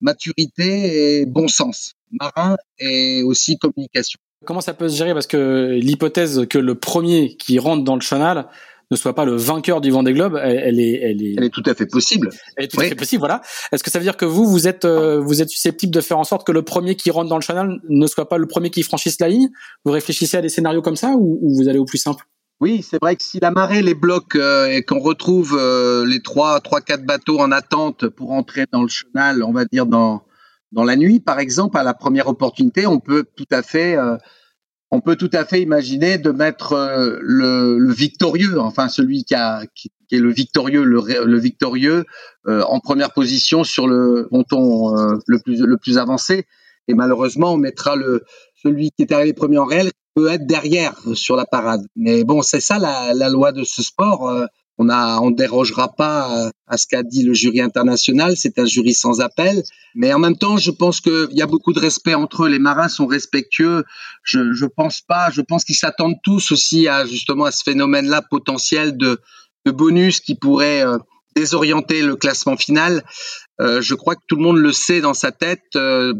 maturité 0.02 1.20
et 1.20 1.26
bon 1.26 1.48
sens, 1.48 1.94
marin 2.20 2.58
et 2.80 3.24
aussi 3.24 3.58
communication. 3.58 4.20
Comment 4.46 4.62
ça 4.62 4.74
peut 4.74 4.88
se 4.90 4.96
gérer? 4.96 5.14
Parce 5.14 5.28
que 5.28 5.78
l'hypothèse 5.80 6.46
que 6.50 6.58
le 6.58 6.76
premier 6.76 7.36
qui 7.36 7.60
rentre 7.60 7.84
dans 7.84 7.96
le 7.96 8.02
chenal 8.02 8.48
ne 8.92 8.96
soit 8.96 9.14
pas 9.14 9.26
le 9.26 9.36
vainqueur 9.36 9.82
du 9.82 9.92
Vendée 9.92 10.14
Globe, 10.14 10.40
elle, 10.42 10.58
elle, 10.58 10.80
est, 10.80 10.94
elle 10.94 11.22
est, 11.22 11.36
elle 11.38 11.44
est 11.44 11.54
tout 11.54 11.62
à 11.66 11.76
fait 11.76 11.86
possible. 11.86 12.30
Elle 12.56 12.66
est 12.66 12.68
tout 12.70 12.80
à 12.80 12.86
fait 12.86 12.96
possible, 12.96 13.20
voilà. 13.20 13.42
Est-ce 13.72 13.84
que 13.84 13.92
ça 13.92 14.00
veut 14.00 14.04
dire 14.04 14.18
que 14.18 14.26
vous, 14.26 14.48
vous 14.48 14.68
êtes, 14.68 14.86
euh, 14.86 15.20
vous 15.20 15.42
êtes 15.44 15.50
susceptible 15.50 15.94
de 15.94 16.02
faire 16.02 16.18
en 16.18 16.24
sorte 16.24 16.48
que 16.48 16.52
le 16.52 16.64
premier 16.64 16.96
qui 16.96 17.12
rentre 17.12 17.30
dans 17.30 17.36
le 17.36 17.44
chenal 17.44 17.80
ne 17.88 18.08
soit 18.08 18.28
pas 18.28 18.38
le 18.38 18.48
premier 18.48 18.72
qui 18.72 18.82
franchisse 18.82 19.20
la 19.20 19.30
ligne? 19.30 19.50
Vous 19.86 19.92
réfléchissez 19.92 20.38
à 20.38 20.42
des 20.42 20.50
scénarios 20.50 20.82
comme 20.82 20.96
ça 20.96 21.12
ou, 21.16 21.38
ou 21.42 21.56
vous 21.56 21.70
allez 21.70 21.78
au 21.78 21.86
plus 21.86 22.00
simple? 22.00 22.26
Oui, 22.62 22.82
c'est 22.84 23.00
vrai 23.02 23.16
que 23.16 23.24
si 23.24 23.40
la 23.40 23.52
marée 23.52 23.82
les 23.82 23.94
bloque 23.94 24.36
euh, 24.36 24.68
et 24.68 24.84
qu'on 24.84 25.00
retrouve 25.00 25.58
euh, 25.58 26.06
les 26.06 26.22
trois, 26.22 26.60
trois, 26.60 26.82
quatre 26.82 27.06
bateaux 27.06 27.40
en 27.40 27.54
attente 27.54 28.10
pour 28.10 28.32
entrer 28.32 28.66
dans 28.72 28.82
le 28.82 28.90
chenal, 28.90 29.44
on 29.44 29.54
va 29.54 29.64
dire 29.64 29.86
dans 29.86 30.24
dans 30.72 30.84
la 30.84 30.96
nuit, 30.96 31.20
par 31.20 31.40
exemple, 31.40 31.78
à 31.78 31.84
la 31.84 31.96
première 31.96 32.28
opportunité, 32.28 32.86
on 32.86 33.00
peut 33.00 33.26
tout 33.36 33.48
à 33.50 33.64
fait, 33.64 33.96
euh, 33.96 34.18
on 34.92 35.00
peut 35.02 35.16
tout 35.16 35.30
à 35.34 35.46
fait 35.46 35.62
imaginer 35.62 36.18
de 36.18 36.32
mettre 36.32 36.76
le, 37.22 37.92
victorieux, 37.92 38.60
enfin 38.60 38.88
celui 38.88 39.24
qui 39.24 39.34
a 39.36 39.64
est 40.12 40.18
le 40.18 40.32
victorieux, 40.32 40.84
le, 40.84 41.26
le 41.26 41.40
victorieux, 41.40 42.06
en 42.48 42.80
première 42.80 43.14
position 43.14 43.64
sur 43.64 43.88
le 43.88 44.28
ponton 44.30 44.96
le 45.28 45.40
plus 45.40 45.62
le 45.62 45.78
plus 45.78 45.98
avancé. 45.98 46.46
Et 46.88 46.94
malheureusement, 46.94 47.54
on 47.54 47.58
mettra 47.58 47.96
le 47.96 48.24
celui 48.62 48.92
qui 48.92 49.04
est 49.04 49.12
arrivé 49.12 49.34
premier 49.34 49.60
en 49.60 49.66
réel 49.66 49.92
peut 50.16 50.30
être 50.30 50.46
derrière 50.46 50.96
sur 51.14 51.36
la 51.36 51.46
parade. 51.46 51.82
Mais 51.96 52.24
bon, 52.24 52.42
c'est 52.42 52.60
ça 52.60 52.80
la, 52.80 53.14
la, 53.14 53.30
loi 53.30 53.52
de 53.52 53.64
ce 53.64 53.84
sport. 53.84 54.30
Euh, 54.30 54.46
on 54.78 54.90
a, 54.90 55.20
on 55.20 55.32
dérogera 55.32 55.90
pas 55.90 56.52
à 56.68 56.78
ce 56.78 56.88
qu'a 56.88 57.04
dit 57.04 57.24
le 57.24 57.34
jury 57.34 57.60
international. 57.60 58.38
C'est 58.38 58.60
un 58.60 58.66
jury 58.66 58.94
sans 58.94 59.20
appel. 59.20 59.62
Mais 59.94 60.14
en 60.14 60.20
même 60.20 60.38
temps, 60.38 60.56
je 60.56 60.72
pense 60.72 61.02
qu'il 61.02 61.28
y 61.32 61.42
a 61.42 61.48
beaucoup 61.48 61.74
de 61.74 61.80
respect 61.80 62.14
entre 62.14 62.46
eux. 62.46 62.48
Les 62.48 62.60
marins 62.60 62.88
sont 62.88 63.06
respectueux. 63.06 63.84
Je, 64.24 64.54
je 64.54 64.66
pense 64.66 65.02
pas. 65.02 65.32
Je 65.32 65.42
pense 65.42 65.66
qu'ils 65.66 65.76
s'attendent 65.76 66.22
tous 66.24 66.54
aussi 66.54 66.88
à 66.88 67.06
justement 67.06 67.44
à 67.44 67.52
ce 67.52 67.64
phénomène-là 67.64 68.22
potentiel 68.22 68.96
de, 68.96 69.20
de 69.66 69.72
bonus 69.72 70.20
qui 70.22 70.36
pourrait 70.36 70.86
euh, 70.86 70.98
désorienter 71.36 72.02
le 72.02 72.16
classement 72.16 72.58
final. 72.58 73.04
Euh, 73.62 73.82
je 73.82 73.96
crois 73.96 74.16
que 74.16 74.22
tout 74.28 74.36
le 74.36 74.44
monde 74.44 74.58
le 74.58 74.72
sait 74.72 75.02
dans 75.02 75.14
sa 75.14 75.32
tête. 75.32 75.76
Euh, 75.76 76.14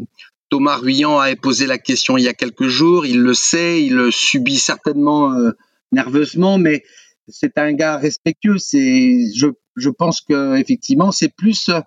Thomas 0.50 0.76
Ruyant 0.76 1.18
a 1.20 1.34
posé 1.36 1.66
la 1.66 1.78
question 1.78 2.18
il 2.18 2.24
y 2.24 2.28
a 2.28 2.34
quelques 2.34 2.66
jours, 2.66 3.06
il 3.06 3.20
le 3.20 3.34
sait, 3.34 3.84
il 3.84 3.94
le 3.94 4.10
subit 4.10 4.58
certainement 4.58 5.32
euh, 5.32 5.52
nerveusement, 5.92 6.58
mais 6.58 6.82
c'est 7.28 7.56
un 7.56 7.72
gars 7.72 7.96
respectueux. 7.96 8.58
C'est, 8.58 9.32
je, 9.34 9.46
je 9.76 9.90
pense 9.90 10.20
que 10.20 10.56
effectivement, 10.56 11.12
c'est 11.12 11.28
plus 11.34 11.68
euh, 11.68 11.80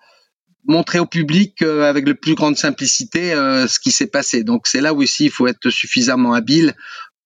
montrer 0.65 0.99
au 0.99 1.06
public 1.06 1.62
euh, 1.62 1.84
avec 1.84 2.08
le 2.08 2.15
plus 2.15 2.36
grande 2.36 2.56
simplicité 2.56 3.32
ce 3.34 3.80
qui 3.80 3.91
s'est 3.91 4.08
passé. 4.08 4.45
Donc 4.45 4.65
c'est 4.65 4.82
là 4.82 4.93
où 4.93 5.02
ici 5.02 5.26
il 5.26 5.32
faut 5.32 5.47
être 5.47 5.69
suffisamment 5.69 6.34
habile 6.34 6.73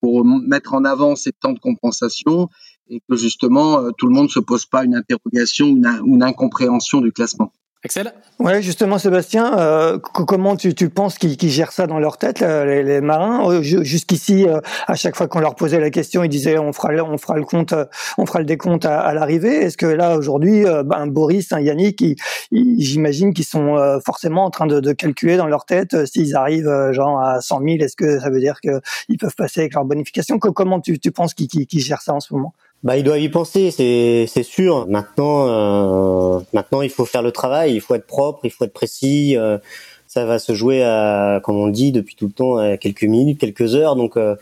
pour 0.02 0.26
mettre 0.26 0.74
en 0.74 0.86
avant 0.86 1.16
ces 1.16 1.32
temps 1.34 1.54
de 1.54 1.60
compensation 1.60 2.50
et 2.90 3.00
que 3.08 3.16
justement 3.16 3.92
tout 3.98 4.08
le 4.08 4.14
monde 4.14 4.32
se 4.32 4.40
pose 4.40 4.66
pas 4.66 4.84
une 4.84 4.96
interrogation 4.96 5.68
ou 5.68 6.16
une 6.16 6.24
incompréhension 6.24 7.00
du 7.00 7.12
classement. 7.12 7.54
Axel? 7.84 8.12
Ouais, 8.40 8.62
justement, 8.64 8.98
Sébastien, 8.98 9.58
euh, 9.60 10.00
comment 10.00 10.56
tu, 10.56 10.74
penses 10.90 11.20
qu'ils 11.20 11.38
gèrent 11.50 11.72
ça 11.72 11.86
dans 11.86 12.00
leur 12.00 12.18
tête, 12.18 12.40
les, 12.40 13.02
marins? 13.02 13.52
Euh, 13.52 13.62
Jusqu'ici, 13.62 14.48
euh, 14.48 14.60
à 14.88 14.96
chaque 14.96 15.16
fois 15.16 15.28
qu'on 15.28 15.40
leur 15.40 15.56
posait 15.56 15.80
la 15.80 15.92
question, 15.92 16.24
ils 16.24 16.30
disaient 16.30 16.58
on 16.58 16.74
fera, 16.74 16.90
on 17.04 17.18
fera 17.20 17.38
le 17.38 17.44
compte, 17.44 17.76
on 18.18 18.26
fera 18.26 18.40
le 18.40 18.46
décompte 18.46 18.86
à, 18.86 19.14
l'arrivée. 19.14 19.56
Est-ce 19.58 19.78
que 19.78 19.86
là 19.86 20.18
aujourd'hui, 20.18 20.66
ben, 20.86 21.06
Boris, 21.06 21.52
un 21.52 21.60
Yannick, 21.60 22.04
j'imagine 22.52 23.34
qu'ils 23.34 23.46
sont 23.46 24.00
forcément 24.04 24.46
en 24.46 24.50
train 24.50 24.66
de, 24.66 24.92
calculer 24.94 25.38
dans 25.38 25.48
leur 25.48 25.66
tête 25.66 26.06
s'ils 26.08 26.36
arrivent 26.36 26.92
genre 26.92 27.22
à 27.22 27.42
100 27.42 27.62
000, 27.62 27.76
est-ce 27.80 27.96
que 27.96 28.20
ça 28.20 28.30
veut 28.32 28.40
dire 28.40 28.60
qu'ils 28.60 29.18
peuvent 29.20 29.36
passer 29.36 29.62
avec 29.62 29.76
leur 29.76 29.86
bonification? 29.86 30.40
Comment 30.40 30.80
tu, 30.80 30.98
tu 30.98 31.12
penses 31.12 31.36
qu'ils 31.36 31.48
qu 31.48 31.80
gèrent 31.80 32.02
ça 32.02 32.14
en 32.14 32.20
ce 32.20 32.34
moment? 32.34 32.54
Bah, 32.84 32.98
il 32.98 33.04
doit 33.04 33.18
y 33.18 33.30
penser, 33.30 33.72
c'est 33.72 34.44
sûr. 34.44 34.88
Maintenant, 34.88 35.48
euh, 35.48 36.40
maintenant, 36.54 36.82
il 36.82 36.90
faut 36.90 37.06
faire 37.06 37.24
le 37.24 37.32
travail, 37.32 37.74
il 37.74 37.82
faut 37.82 37.96
être 37.96 38.08
propre, 38.08 38.42
il 38.44 38.52
faut 38.52 38.66
être 38.66 38.74
précis. 38.74 39.36
Euh, 39.36 39.58
ça 40.08 40.26
va 40.26 40.40
se 40.40 40.54
jouer 40.54 40.84
à, 40.84 41.42
comme 41.44 41.58
on 41.58 41.68
dit 41.68 41.92
depuis 41.92 42.16
tout 42.16 42.28
le 42.28 42.32
temps, 42.32 42.58
à 42.58 42.78
quelques 42.78 43.04
minutes, 43.04 43.40
quelques 43.40 43.76
heures. 43.76 43.96
Donc, 43.96 44.16
euh, 44.16 44.36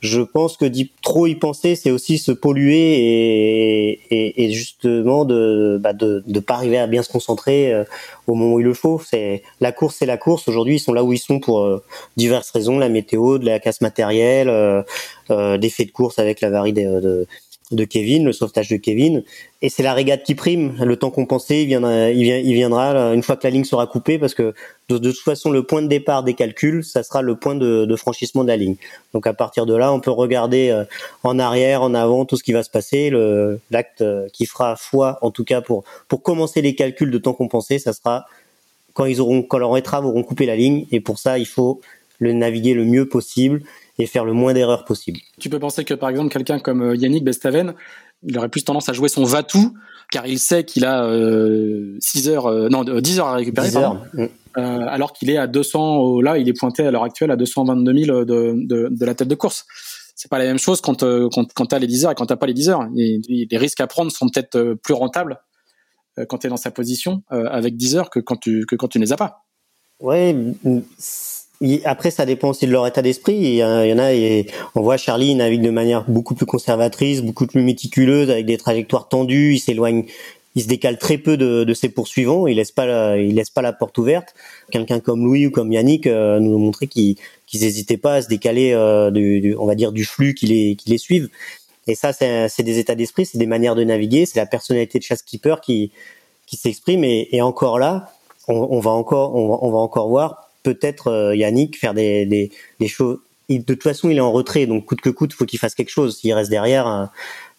je 0.00 0.20
pense 0.20 0.56
que 0.56 0.66
trop 1.02 1.26
y 1.26 1.34
penser, 1.34 1.74
c'est 1.74 1.90
aussi 1.90 2.18
se 2.18 2.30
polluer 2.30 2.98
et, 2.98 4.00
et, 4.10 4.44
et 4.44 4.52
justement 4.52 5.24
de, 5.24 5.78
bah 5.82 5.94
de 5.94 6.22
de 6.26 6.40
pas 6.40 6.54
arriver 6.54 6.78
à 6.78 6.86
bien 6.86 7.02
se 7.02 7.08
concentrer 7.10 7.72
euh, 7.72 7.84
au 8.26 8.34
moment 8.34 8.54
où 8.54 8.60
il 8.60 8.66
le 8.66 8.74
faut. 8.74 9.00
C'est 9.04 9.42
la 9.60 9.72
course, 9.72 9.96
c'est 9.98 10.06
la 10.06 10.18
course. 10.18 10.48
Aujourd'hui, 10.48 10.76
ils 10.76 10.80
sont 10.80 10.92
là 10.92 11.02
où 11.02 11.12
ils 11.14 11.18
sont 11.18 11.40
pour 11.40 11.60
euh, 11.60 11.82
diverses 12.16 12.50
raisons 12.50 12.78
la 12.78 12.90
météo, 12.90 13.38
de 13.38 13.46
la 13.46 13.58
casse 13.58 13.80
matérielle, 13.80 14.48
euh, 14.50 15.58
des 15.58 15.70
faits 15.70 15.88
de 15.88 15.92
course 15.92 16.18
avec 16.18 16.40
la 16.42 16.50
varie 16.50 16.74
de 16.74 17.00
de 17.00 17.26
Kevin, 17.84 18.24
le 18.24 18.32
sauvetage 18.32 18.68
de 18.68 18.76
Kevin. 18.76 19.24
Et 19.60 19.68
c'est 19.68 19.82
la 19.82 19.92
régate 19.92 20.22
qui 20.22 20.36
prime. 20.36 20.76
Le 20.80 20.96
temps 20.96 21.10
compensé, 21.10 21.62
il 21.62 21.66
viendra, 21.66 22.10
il, 22.10 22.24
il 22.24 22.54
viendra 22.54 23.12
une 23.12 23.22
fois 23.22 23.36
que 23.36 23.44
la 23.44 23.50
ligne 23.50 23.64
sera 23.64 23.86
coupée, 23.88 24.18
parce 24.18 24.34
que 24.34 24.54
de, 24.88 24.98
toute 24.98 25.18
façon, 25.18 25.50
le 25.50 25.64
point 25.64 25.82
de 25.82 25.88
départ 25.88 26.22
des 26.22 26.34
calculs, 26.34 26.84
ça 26.84 27.02
sera 27.02 27.22
le 27.22 27.34
point 27.34 27.56
de, 27.56 27.96
franchissement 27.96 28.44
de 28.44 28.48
la 28.48 28.56
ligne. 28.56 28.76
Donc 29.14 29.26
à 29.26 29.34
partir 29.34 29.66
de 29.66 29.74
là, 29.74 29.92
on 29.92 29.98
peut 29.98 30.12
regarder 30.12 30.70
euh, 30.70 30.84
en 31.24 31.40
arrière, 31.40 31.82
en 31.82 31.94
avant, 31.94 32.24
tout 32.24 32.36
ce 32.36 32.44
qui 32.44 32.52
va 32.52 32.62
se 32.62 32.70
passer. 32.70 33.10
L'acte 33.70 34.02
euh, 34.02 34.28
qui 34.32 34.46
fera 34.46 34.76
foi, 34.76 35.18
en 35.22 35.30
tout 35.30 35.44
cas 35.44 35.60
pour 35.60 35.82
pour 36.08 36.22
commencer 36.22 36.62
les 36.62 36.74
calculs 36.74 37.10
de 37.10 37.18
temps 37.18 37.32
compensé, 37.32 37.78
ça 37.78 37.92
sera 37.92 38.26
quand 38.94 39.06
ils 39.06 39.20
auront, 39.20 39.42
quand 39.42 39.58
leurs 39.58 39.76
étraves 39.76 40.06
auront 40.06 40.22
coupé 40.22 40.46
la 40.46 40.56
ligne. 40.56 40.86
Et 40.92 41.00
pour 41.00 41.18
ça, 41.18 41.38
il 41.38 41.46
faut 41.46 41.80
le 42.18 42.32
naviguer 42.32 42.74
le 42.74 42.84
mieux 42.84 43.08
possible 43.08 43.62
et 43.98 44.06
faire 44.06 44.24
le 44.24 44.32
moins 44.32 44.52
d'erreurs 44.54 44.84
possible. 44.84 45.20
Tu 45.40 45.48
peux 45.48 45.58
penser 45.58 45.84
que 45.84 45.94
par 45.94 46.10
exemple 46.10 46.30
quelqu'un 46.30 46.58
comme 46.58 46.82
euh, 46.82 46.96
Yannick 46.96 47.24
Bestaven, 47.24 47.74
il 48.22 48.36
aurait 48.38 48.48
plus 48.48 48.64
tendance 48.64 48.88
à 48.88 48.92
jouer 48.92 49.08
son 49.08 49.24
Vatou 49.24 49.72
car 50.10 50.26
il 50.26 50.38
sait 50.38 50.64
qu'il 50.64 50.84
a 50.84 51.04
euh, 51.04 51.96
6 52.00 52.28
heures, 52.28 52.46
euh, 52.46 52.68
non 52.68 52.84
10 52.84 53.20
heures 53.20 53.26
à 53.26 53.34
récupérer, 53.34 53.68
10 53.68 53.76
heures. 53.76 54.02
Euh, 54.58 54.86
alors 54.88 55.12
qu'il 55.12 55.28
est 55.30 55.36
à 55.36 55.46
200, 55.46 56.20
là 56.20 56.38
il 56.38 56.48
est 56.48 56.58
pointé 56.58 56.86
à 56.86 56.90
l'heure 56.90 57.02
actuelle 57.02 57.30
à 57.30 57.36
222 57.36 58.04
000 58.04 58.24
de, 58.24 58.54
de, 58.56 58.88
de 58.90 59.04
la 59.04 59.14
tête 59.14 59.28
de 59.28 59.34
course. 59.34 59.66
C'est 60.14 60.30
pas 60.30 60.38
la 60.38 60.44
même 60.44 60.58
chose 60.58 60.80
quand 60.80 61.02
quand, 61.02 61.52
quand 61.52 61.66
t'as 61.66 61.78
les 61.78 61.86
10 61.86 62.06
heures 62.06 62.12
et 62.12 62.14
quand 62.14 62.26
t'as 62.26 62.36
pas 62.36 62.46
les 62.46 62.54
10 62.54 62.70
heures. 62.70 62.88
Et, 62.96 63.20
les 63.28 63.58
risques 63.58 63.80
à 63.80 63.86
prendre 63.86 64.10
sont 64.10 64.28
peut-être 64.28 64.74
plus 64.82 64.94
rentables 64.94 65.38
quand 66.28 66.38
tu 66.38 66.46
es 66.46 66.50
dans 66.50 66.56
sa 66.56 66.70
position 66.70 67.22
avec 67.28 67.76
10 67.76 67.96
heures 67.96 68.10
que 68.10 68.20
quand 68.20 68.36
tu 68.36 68.64
que 68.64 68.76
quand 68.76 68.88
tu 68.88 68.98
ne 68.98 69.04
les 69.04 69.12
as 69.12 69.16
pas. 69.16 69.44
Ouais, 70.00 70.34
après, 71.84 72.10
ça 72.10 72.26
dépend 72.26 72.50
aussi 72.50 72.66
de 72.66 72.72
leur 72.72 72.86
état 72.86 73.02
d'esprit. 73.02 73.34
Il 73.34 73.54
y 73.54 73.64
en 73.64 73.98
a, 73.98 74.44
on 74.74 74.82
voit 74.82 74.96
Charlie 74.96 75.30
il 75.30 75.36
navigue 75.36 75.62
de 75.62 75.70
manière 75.70 76.04
beaucoup 76.08 76.34
plus 76.34 76.46
conservatrice, 76.46 77.22
beaucoup 77.22 77.46
plus 77.46 77.62
méticuleuse, 77.62 78.30
avec 78.30 78.46
des 78.46 78.58
trajectoires 78.58 79.08
tendues. 79.08 79.54
Il 79.54 79.58
s'éloigne, 79.58 80.04
il 80.54 80.62
se 80.62 80.68
décale 80.68 80.98
très 80.98 81.18
peu 81.18 81.36
de, 81.36 81.64
de, 81.64 81.74
ses 81.74 81.88
poursuivants. 81.88 82.46
Il 82.46 82.56
laisse 82.56 82.72
pas, 82.72 82.86
la, 82.86 83.18
il 83.18 83.34
laisse 83.34 83.50
pas 83.50 83.62
la 83.62 83.72
porte 83.72 83.96
ouverte. 83.98 84.34
Quelqu'un 84.70 85.00
comme 85.00 85.24
Louis 85.24 85.46
ou 85.46 85.50
comme 85.50 85.72
Yannick 85.72 86.06
euh, 86.06 86.40
nous 86.40 86.56
ont 86.56 86.58
montré 86.58 86.86
qu'ils 86.88 87.16
qu'ils 87.46 87.60
n'hésitaient 87.60 87.96
pas 87.96 88.14
à 88.14 88.22
se 88.22 88.28
décaler, 88.28 88.72
euh, 88.72 89.10
du, 89.10 89.54
on 89.58 89.66
va 89.66 89.76
dire, 89.76 89.92
du 89.92 90.04
flux 90.04 90.34
qui 90.34 90.46
les, 90.46 90.74
qui 90.74 90.90
les 90.90 90.98
suivent. 90.98 91.28
Et 91.86 91.94
ça, 91.94 92.12
c'est 92.12 92.64
des 92.64 92.78
états 92.80 92.96
d'esprit, 92.96 93.24
c'est 93.24 93.38
des 93.38 93.46
manières 93.46 93.76
de 93.76 93.84
naviguer, 93.84 94.26
c'est 94.26 94.40
la 94.40 94.46
personnalité 94.46 94.98
de 94.98 95.04
chaque 95.04 95.20
skipper 95.20 95.54
qui, 95.62 95.92
qui 96.44 96.56
s'exprime. 96.56 97.04
Et, 97.04 97.28
et, 97.30 97.40
encore 97.42 97.78
là, 97.78 98.10
on, 98.48 98.54
on 98.56 98.80
va 98.80 98.90
encore, 98.90 99.36
on 99.36 99.70
va 99.70 99.78
encore 99.78 100.08
voir 100.08 100.45
peut-être 100.66 101.12
euh, 101.12 101.36
Yannick 101.36 101.78
faire 101.78 101.94
des, 101.94 102.26
des, 102.26 102.88
choses. 102.88 103.18
de 103.48 103.62
toute 103.62 103.84
façon, 103.84 104.10
il 104.10 104.16
est 104.16 104.20
en 104.20 104.32
retrait, 104.32 104.66
donc 104.66 104.84
coûte 104.84 105.00
que 105.00 105.10
coûte, 105.10 105.32
faut 105.32 105.44
qu'il 105.44 105.60
fasse 105.60 105.76
quelque 105.76 105.90
chose. 105.90 106.18
S'il 106.18 106.32
reste 106.32 106.50
derrière, 106.50 106.88
euh, 106.88 107.04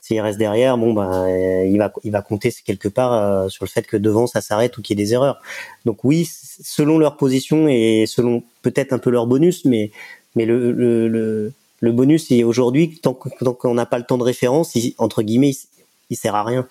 s'il 0.02 0.20
reste 0.20 0.38
derrière, 0.38 0.78
bon 0.78 0.93
ben, 0.93 1.10
euh, 1.10 1.65
il 1.65 1.78
va, 1.78 1.93
il 2.04 2.12
va 2.12 2.22
compter 2.22 2.54
quelque 2.65 2.89
part 2.89 3.50
sur 3.50 3.63
le 3.63 3.70
fait 3.70 3.88
que 3.88 3.96
devant 3.96 4.28
ça 4.28 4.41
s'arrête 4.41 4.78
ou 4.78 4.82
qu'il 4.82 5.00
y 5.00 5.02
ait 5.02 5.06
des 5.06 5.13
erreurs. 5.13 5.39
Donc 5.86 6.04
oui, 6.04 6.30
selon 6.30 6.98
leur 7.00 7.15
position 7.15 7.70
et 7.70 8.04
selon 8.08 8.43
peut-être 8.62 8.91
un 8.91 9.00
peu 9.00 9.10
leur 9.10 9.26
bonus, 9.26 9.63
mais 9.63 9.91
mais 10.36 10.46
le 10.46 10.74
le, 10.74 11.54
le, 11.80 11.91
bonus, 11.93 12.30
aujourd'hui, 12.43 13.00
tant 13.02 13.13
qu'on 13.13 13.74
n'a 13.74 13.86
pas 13.86 14.00
le 14.00 14.06
temps 14.06 14.17
de 14.17 14.24
référence, 14.24 14.78
entre 14.98 15.22
guillemets, 15.22 15.52
il, 15.52 15.58
il 16.10 16.17
sert 16.17 16.36
à 16.36 16.43
rien. 16.43 16.67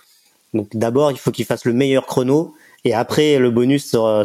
Donc 0.53 0.77
d'abord, 0.77 1.13
il 1.13 1.19
faut 1.19 1.31
qu'il 1.31 1.47
fasse 1.47 1.65
le 1.65 1.73
meilleur 1.73 2.05
chrono 2.05 2.55
et 2.87 2.95
après, 2.95 3.41
le 3.41 3.51
bonus 3.51 3.85
sera, 3.85 4.23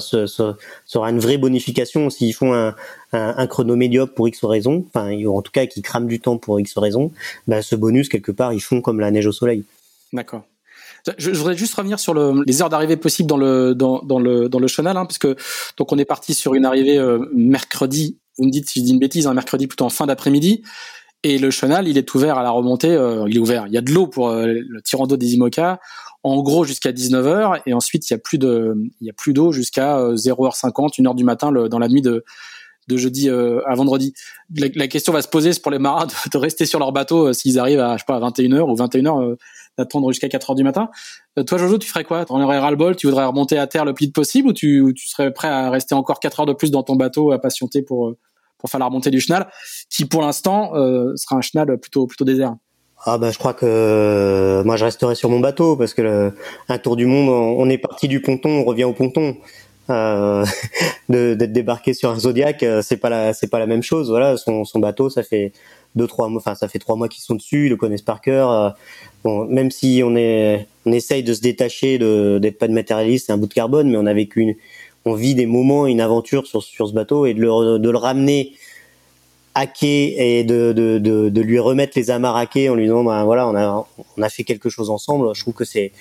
une 1.09 1.19
vraie 1.19 1.39
bonification 1.39 2.11
s'ils 2.11 2.35
font 2.35 2.53
un, 2.53 2.75
un, 3.11 3.47
chrono 3.47 3.75
médiocre 3.75 4.13
pour 4.13 4.27
X 4.27 4.45
raison, 4.45 4.85
enfin, 4.93 5.11
en 5.25 5.41
tout 5.41 5.51
cas, 5.51 5.65
qu'ils 5.65 5.81
crament 5.81 6.07
du 6.07 6.19
temps 6.19 6.37
pour 6.37 6.59
X 6.59 6.77
raison, 6.77 7.11
bah, 7.47 7.63
ce 7.63 7.75
bonus, 7.75 8.07
quelque 8.07 8.31
part, 8.31 8.53
ils 8.53 8.59
font 8.59 8.81
comme 8.81 8.99
la 8.99 9.09
neige 9.09 9.25
au 9.25 9.31
soleil. 9.31 9.63
D'accord. 10.13 10.43
Je, 11.17 11.31
voudrais 11.31 11.57
juste 11.57 11.73
revenir 11.73 11.99
sur 11.99 12.13
le, 12.13 12.43
les 12.45 12.61
heures 12.61 12.69
d'arrivée 12.69 12.97
possibles 12.97 13.27
dans 13.27 13.37
le 13.37 13.73
dans, 13.73 14.03
dans 14.03 14.19
le 14.19 14.47
dans 14.47 14.59
le 14.59 14.67
chenal, 14.67 14.95
hein, 14.95 15.07
parce 15.07 15.17
que 15.17 15.35
donc 15.77 15.91
on 15.91 15.97
est 15.97 16.05
parti 16.05 16.35
sur 16.35 16.53
une 16.53 16.63
arrivée 16.63 16.99
euh, 16.99 17.25
mercredi. 17.33 18.19
Vous 18.37 18.45
me 18.45 18.51
dites 18.51 18.69
si 18.69 18.81
je 18.81 18.85
dis 18.85 18.91
une 18.91 18.99
bêtise, 18.99 19.25
un 19.25 19.33
mercredi 19.33 19.65
plutôt 19.65 19.85
en 19.85 19.89
fin 19.89 20.05
d'après-midi. 20.05 20.61
Et 21.23 21.39
le 21.39 21.49
chenal, 21.49 21.87
il 21.87 21.97
est 21.97 22.13
ouvert 22.13 22.37
à 22.37 22.43
la 22.43 22.51
remontée. 22.51 22.91
Euh, 22.91 23.25
il 23.27 23.37
est 23.37 23.39
ouvert. 23.39 23.65
Il 23.65 23.73
y 23.73 23.77
a 23.79 23.81
de 23.81 23.91
l'eau 23.91 24.05
pour 24.05 24.29
euh, 24.29 24.45
le 24.45 24.81
tirant 24.83 25.07
d'eau 25.07 25.17
des 25.17 25.33
IMOCA 25.33 25.79
en 26.23 26.41
gros 26.41 26.63
jusqu'à 26.63 26.91
19h 26.91 27.61
et 27.65 27.73
ensuite 27.73 28.09
il 28.09 28.13
y 28.13 28.15
a 28.15 28.19
plus 28.19 28.37
de 28.37 28.75
il 28.99 29.09
a 29.09 29.13
plus 29.13 29.33
d'eau 29.33 29.51
jusqu'à 29.51 29.97
0h50 29.97 31.01
1h 31.01 31.15
du 31.15 31.23
matin 31.23 31.51
dans 31.51 31.79
la 31.79 31.87
nuit 31.87 32.01
de 32.01 32.23
de 32.87 32.97
jeudi 32.97 33.29
euh, 33.29 33.61
à 33.65 33.75
vendredi. 33.75 34.13
La, 34.55 34.87
question 34.87 35.13
va 35.13 35.21
se 35.21 35.27
poser 35.27 35.51
pour 35.61 35.71
les 35.71 35.79
marins 35.79 36.07
de, 36.33 36.37
rester 36.37 36.65
sur 36.65 36.79
leur 36.79 36.91
bateau 36.91 37.27
euh, 37.27 37.33
s'ils 37.33 37.59
arrivent 37.59 37.79
à 37.79 37.93
je 37.95 37.99
sais 37.99 38.05
pas 38.07 38.15
à 38.15 38.19
21h 38.19 38.61
ou 38.61 38.75
21h 38.75 39.23
euh, 39.23 39.35
d'attendre 39.77 40.11
jusqu'à 40.11 40.27
4h 40.27 40.55
du 40.55 40.63
matin. 40.63 40.89
toi 41.47 41.57
Jojo, 41.57 41.77
tu 41.77 41.87
ferais 41.87 42.03
quoi? 42.03 42.25
Tu 42.25 42.33
aurais 42.33 42.59
ras 42.59 42.71
le 42.71 42.77
bol, 42.77 42.95
tu 42.95 43.07
voudrais 43.07 43.25
remonter 43.25 43.57
à 43.57 43.67
terre 43.67 43.85
le 43.85 43.93
plus 43.93 44.05
vite 44.05 44.15
possible 44.15 44.49
ou 44.49 44.53
tu, 44.53 44.83
tu 44.95 45.07
serais 45.07 45.31
prêt 45.31 45.47
à 45.47 45.69
rester 45.69 45.95
encore 45.95 46.19
4 46.19 46.41
heures 46.41 46.45
de 46.45 46.53
plus 46.53 46.71
dans 46.71 46.83
ton 46.83 46.95
bateau 46.95 47.31
à 47.31 47.39
patienter 47.39 47.81
pour 47.81 48.13
pour 48.57 48.69
faire 48.69 48.79
la 48.79 48.85
remontée 48.85 49.09
du 49.09 49.19
chenal 49.19 49.49
qui 49.89 50.05
pour 50.05 50.21
l'instant 50.21 50.73
sera 51.15 51.37
un 51.37 51.41
chenal 51.41 51.79
plutôt 51.79 52.05
plutôt 52.05 52.25
désert? 52.25 52.55
Ah 53.03 53.17
bah 53.17 53.31
je 53.31 53.39
crois 53.39 53.53
que 53.53 53.65
euh, 53.65 54.63
moi 54.63 54.77
je 54.77 54.85
resterai 54.85 55.15
sur 55.15 55.29
mon 55.29 55.39
bateau 55.39 55.75
parce 55.75 55.95
que 55.95 56.03
le, 56.03 56.33
un 56.69 56.77
tour 56.77 56.95
du 56.95 57.07
monde, 57.07 57.29
on, 57.29 57.67
est 57.67 57.79
parti 57.79 58.07
du 58.07 58.21
ponton, 58.21 58.49
on 58.49 58.63
revient 58.63 58.83
au 58.83 58.93
ponton. 58.93 59.37
Euh, 59.89 60.45
d'être 61.09 61.51
débarqué 61.51 61.93
sur 61.95 62.11
un 62.11 62.19
Zodiac, 62.19 62.61
euh, 62.61 62.81
c'est 62.83 62.97
pas 62.97 63.09
la 63.09 63.33
c'est 63.33 63.49
pas 63.49 63.57
la 63.57 63.65
même 63.65 63.81
chose. 63.81 64.09
Voilà, 64.09 64.37
son, 64.37 64.65
son 64.65 64.79
bateau, 64.79 65.09
ça 65.09 65.23
fait 65.23 65.51
deux 65.95 66.05
trois 66.05 66.29
mois, 66.29 66.39
enfin 66.39 66.53
ça 66.53 66.67
fait 66.67 66.77
trois 66.77 66.95
mois 66.95 67.07
qu'ils 67.07 67.23
sont 67.23 67.33
dessus, 67.33 67.65
ils 67.65 67.69
le 67.69 67.75
connaissent 67.75 68.03
par 68.03 68.21
cœur. 68.21 68.51
Euh, 68.51 68.69
bon, 69.23 69.45
même 69.45 69.71
si 69.71 70.03
on 70.05 70.15
est 70.15 70.67
on 70.85 70.91
essaye 70.91 71.23
de 71.23 71.33
se 71.33 71.41
détacher 71.41 71.97
de 71.97 72.37
d'être 72.39 72.59
pas 72.59 72.67
de 72.67 72.73
matérialiste, 72.73 73.27
c'est 73.27 73.33
un 73.33 73.37
bout 73.37 73.47
de 73.47 73.53
carbone, 73.53 73.89
mais 73.89 73.97
on 73.97 74.05
a 74.05 74.13
vécu 74.13 74.41
une, 74.41 74.55
on 75.05 75.15
vit 75.15 75.33
des 75.33 75.47
moments, 75.47 75.87
une 75.87 76.01
aventure 76.01 76.45
sur 76.45 76.61
sur 76.61 76.87
ce 76.87 76.93
bateau 76.93 77.25
et 77.25 77.33
de 77.33 77.41
le 77.41 77.79
de 77.79 77.89
le 77.89 77.97
ramener 77.97 78.53
à 79.55 79.65
et 79.81 80.43
de, 80.43 80.71
de, 80.71 80.97
de, 80.97 81.29
de, 81.29 81.41
lui 81.41 81.59
remettre 81.59 81.93
les 81.95 82.09
amarres 82.09 82.35
en 82.35 82.75
lui 82.75 82.83
disant 82.85 83.03
ben 83.03 83.23
voilà 83.25 83.47
on 83.47 83.55
a 83.55 83.85
on 84.17 84.21
a 84.21 84.29
fait 84.29 84.43
quelque 84.43 84.69
chose 84.69 84.89
ensemble. 84.89 85.33
Je 85.35 85.41
trouve 85.41 85.53
que 85.53 85.65
c'est 85.65 85.91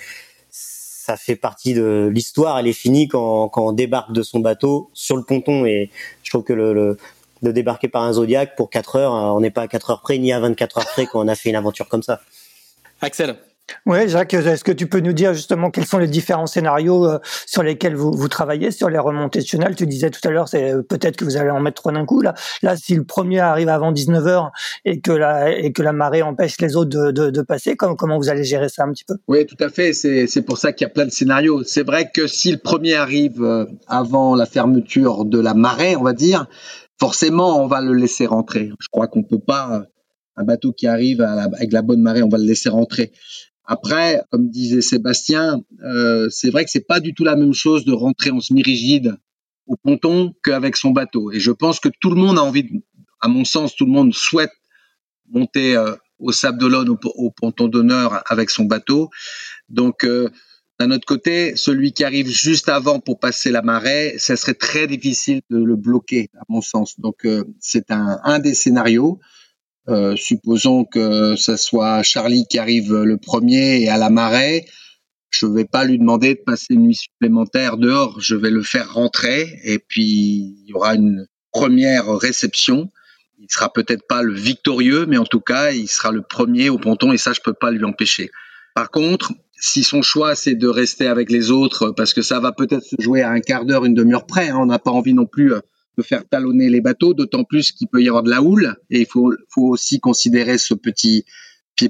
ça 0.51 1.17
fait 1.17 1.37
partie 1.37 1.75
de 1.75 2.09
l'histoire 2.13 2.59
elle 2.59 2.69
est 2.69 2.73
finie 2.73 3.09
quand, 3.09 3.49
quand 3.49 3.67
on 3.67 3.73
débarque 3.73 4.13
de 4.13 4.23
son 4.23 4.41
bateau 4.41 4.91
sur 4.95 5.17
le 5.17 5.25
ponton. 5.25 5.65
Et 5.67 5.91
je 6.23 6.31
trouve 6.31 6.45
que 6.45 6.53
le, 6.53 6.73
le 6.73 6.99
de 7.43 7.53
débarquer 7.53 7.89
par 7.89 8.03
un 8.03 8.13
Zodiac 8.13 8.55
pour 8.55 8.69
4 8.71 8.97
heures 8.97 9.13
on 9.13 9.41
n'est 9.41 9.51
pas 9.51 9.63
à 9.63 9.69
4 9.69 9.91
heures 9.91 10.01
près 10.03 10.19
ni 10.19 10.33
à 10.33 10.41
24 10.41 10.79
heures 10.79 10.87
près 10.87 11.07
quand 11.07 11.25
on 11.25 11.29
a 11.29 11.35
fait 11.35 11.49
une 11.49 11.57
aventure 11.57 11.89
comme 11.89 12.03
ça. 12.03 12.21
Axel 13.01 13.37
oui, 13.87 14.09
Jacques, 14.09 14.35
est-ce 14.35 14.65
que 14.65 14.73
tu 14.73 14.87
peux 14.87 15.01
nous 15.01 15.13
dire 15.13 15.35
justement 15.35 15.71
quels 15.71 15.87
sont 15.87 15.99
les 15.99 16.09
différents 16.09 16.47
scénarios 16.47 17.07
euh, 17.07 17.19
sur 17.47 17.63
lesquels 17.63 17.95
vous, 17.95 18.13
vous 18.13 18.29
travaillez 18.29 18.71
sur 18.71 18.89
les 18.89 18.99
remontées 18.99 19.41
de 19.41 19.75
Tu 19.75 19.87
disais 19.87 20.11
tout 20.11 20.27
à 20.27 20.31
l'heure, 20.31 20.49
c'est 20.49 20.73
euh, 20.73 20.83
peut-être 20.83 21.17
que 21.17 21.25
vous 21.25 21.37
allez 21.37 21.51
en 21.51 21.61
mettre 21.61 21.83
trois 21.83 21.93
d'un 21.93 22.05
coup. 22.05 22.21
Là, 22.21 22.35
là, 22.63 22.77
si 22.77 22.95
le 22.95 23.05
premier 23.05 23.41
arrive 23.41 23.69
avant 23.69 23.93
19h 23.93 24.51
et 24.85 25.01
que 25.01 25.13
la, 25.13 25.51
et 25.51 25.73
que 25.73 25.83
la 25.83 25.93
marée 25.93 26.23
empêche 26.23 26.61
les 26.61 26.77
autres 26.77 26.91
de, 26.91 27.31
de, 27.31 27.43
passer, 27.43 27.77
comment, 27.77 28.19
vous 28.19 28.29
allez 28.29 28.45
gérer 28.45 28.69
ça 28.69 28.85
un 28.85 28.93
petit 28.93 29.05
peu? 29.05 29.15
Oui, 29.29 29.47
tout 29.47 29.57
à 29.61 29.69
fait. 29.69 29.93
C'est, 29.93 30.43
pour 30.43 30.59
ça 30.59 30.73
qu'il 30.73 30.87
y 30.87 30.91
a 30.91 30.93
plein 30.93 31.07
de 31.07 31.11
scénarios. 31.11 31.63
C'est 31.65 31.85
vrai 31.85 32.11
que 32.13 32.27
si 32.27 32.51
le 32.51 32.59
premier 32.59 32.95
arrive 32.95 33.43
euh, 33.43 33.67
avant 33.87 34.35
la 34.35 34.47
fermeture 34.47 35.25
de 35.25 35.39
la 35.39 35.55
marée, 35.55 35.97
on 35.97 36.03
va 36.03 36.13
dire, 36.13 36.47
forcément, 36.99 37.63
on 37.63 37.67
va 37.67 37.81
le 37.81 37.95
laisser 37.95 38.27
rentrer. 38.27 38.71
Je 38.79 38.89
crois 38.89 39.09
qu'on 39.09 39.23
peut 39.23 39.41
pas 39.41 39.85
un 40.37 40.45
bateau 40.45 40.73
qui 40.73 40.87
arrive 40.87 41.21
avec 41.21 41.73
la 41.73 41.83
bonne 41.83 42.01
marée, 42.01 42.23
on 42.23 42.29
va 42.29 42.39
le 42.39 42.45
laisser 42.45 42.69
rentrer. 42.69 43.13
Après, 43.73 44.21
comme 44.33 44.51
disait 44.51 44.81
Sébastien, 44.81 45.63
euh, 45.85 46.29
c'est 46.29 46.51
vrai 46.51 46.65
que 46.65 46.73
c'est 46.73 46.89
pas 46.89 46.99
du 46.99 47.15
tout 47.15 47.23
la 47.23 47.37
même 47.37 47.53
chose 47.53 47.85
de 47.85 47.93
rentrer 47.93 48.33
en 48.33 48.41
semi-rigide 48.41 49.15
au 49.69 49.77
ponton 49.77 50.35
qu'avec 50.43 50.77
son 50.77 50.91
bateau. 50.91 51.31
Et 51.31 51.39
je 51.39 51.53
pense 51.53 51.79
que 51.79 51.89
tout 52.01 52.11
le 52.11 52.17
monde 52.17 52.37
a 52.37 52.43
envie, 52.43 52.83
à 53.21 53.29
mon 53.29 53.45
sens, 53.45 53.77
tout 53.77 53.85
le 53.85 53.93
monde 53.93 54.13
souhaite 54.13 54.51
monter 55.29 55.77
euh, 55.77 55.95
au 56.19 56.33
Sable 56.33 56.59
d'Olonne, 56.59 56.89
au, 56.89 56.99
au, 57.15 57.31
ponton 57.31 57.69
d'honneur 57.69 58.25
avec 58.27 58.51
son 58.51 58.65
bateau. 58.65 59.09
Donc, 59.69 60.03
euh, 60.03 60.29
d'un 60.81 60.91
autre 60.91 61.07
côté, 61.07 61.55
celui 61.55 61.93
qui 61.93 62.03
arrive 62.03 62.29
juste 62.29 62.69
avant 62.69 62.99
pour 62.99 63.21
passer 63.21 63.53
la 63.53 63.63
marée, 63.63 64.17
ça 64.19 64.35
serait 64.35 64.55
très 64.55 64.89
difficile 64.89 65.43
de 65.49 65.63
le 65.63 65.77
bloquer, 65.77 66.29
à 66.35 66.43
mon 66.49 66.61
sens. 66.61 66.99
Donc, 66.99 67.25
euh, 67.25 67.45
c'est 67.61 67.93
un, 67.93 68.19
un 68.25 68.41
des 68.41 68.55
scénarios. 68.55 69.21
Euh, 69.89 70.15
supposons 70.15 70.85
que 70.85 71.37
ce 71.37 71.57
soit 71.57 72.03
Charlie 72.03 72.45
qui 72.49 72.59
arrive 72.59 72.95
le 72.95 73.17
premier 73.17 73.83
et 73.83 73.89
à 73.89 73.97
la 73.97 74.11
marée, 74.11 74.67
je 75.31 75.47
ne 75.47 75.55
vais 75.55 75.65
pas 75.65 75.85
lui 75.85 75.99
demander 75.99 76.35
de 76.35 76.41
passer 76.41 76.75
une 76.75 76.83
nuit 76.83 76.95
supplémentaire 76.95 77.77
dehors, 77.77 78.21
je 78.21 78.35
vais 78.35 78.51
le 78.51 78.63
faire 78.63 78.93
rentrer 78.93 79.59
et 79.65 79.79
puis 79.79 80.05
il 80.05 80.65
y 80.67 80.75
aura 80.75 80.95
une 80.95 81.27
première 81.53 82.07
réception. 82.09 82.91
Il 83.39 83.47
sera 83.49 83.73
peut-être 83.73 84.07
pas 84.07 84.23
le 84.23 84.35
victorieux, 84.35 85.07
mais 85.07 85.17
en 85.17 85.25
tout 85.25 85.41
cas, 85.41 85.71
il 85.71 85.89
sera 85.89 86.13
le 86.13 86.23
premier 86.23 86.69
au 86.69 86.79
ponton 86.79 87.13
et 87.13 87.19
ça, 87.19 87.33
je 87.33 87.41
peux 87.41 87.55
pas 87.55 87.71
lui 87.71 87.85
empêcher. 87.85 88.31
Par 88.75 88.91
contre, 88.91 89.33
si 89.59 89.83
son 89.83 90.03
choix 90.03 90.35
c'est 90.35 90.55
de 90.55 90.69
rester 90.69 91.07
avec 91.07 91.31
les 91.31 91.51
autres, 91.51 91.91
parce 91.91 92.13
que 92.13 92.23
ça 92.23 92.39
va 92.39 92.53
peut-être 92.53 92.85
se 92.85 92.97
jouer 92.99 93.23
à 93.23 93.31
un 93.31 93.41
quart 93.41 93.65
d'heure, 93.65 93.85
une 93.85 93.95
demi-heure 93.95 94.27
près, 94.27 94.51
hein, 94.51 94.59
on 94.59 94.67
n'a 94.67 94.79
pas 94.79 94.91
envie 94.91 95.15
non 95.15 95.27
plus 95.27 95.55
euh, 96.01 96.03
faire 96.03 96.29
talonner 96.29 96.69
les 96.69 96.81
bateaux, 96.81 97.15
d'autant 97.15 97.45
plus 97.45 97.73
qu'il 97.73 97.89
peut 97.89 98.03
y 98.03 98.09
avoir 98.09 98.23
de 98.23 98.31
la 98.31 98.43
houle 98.43 98.77
et 98.91 99.01
il 99.01 99.07
faut, 99.07 99.33
aussi 99.57 100.01
considérer 100.01 100.59
ce 100.59 100.75
petit 100.75 101.25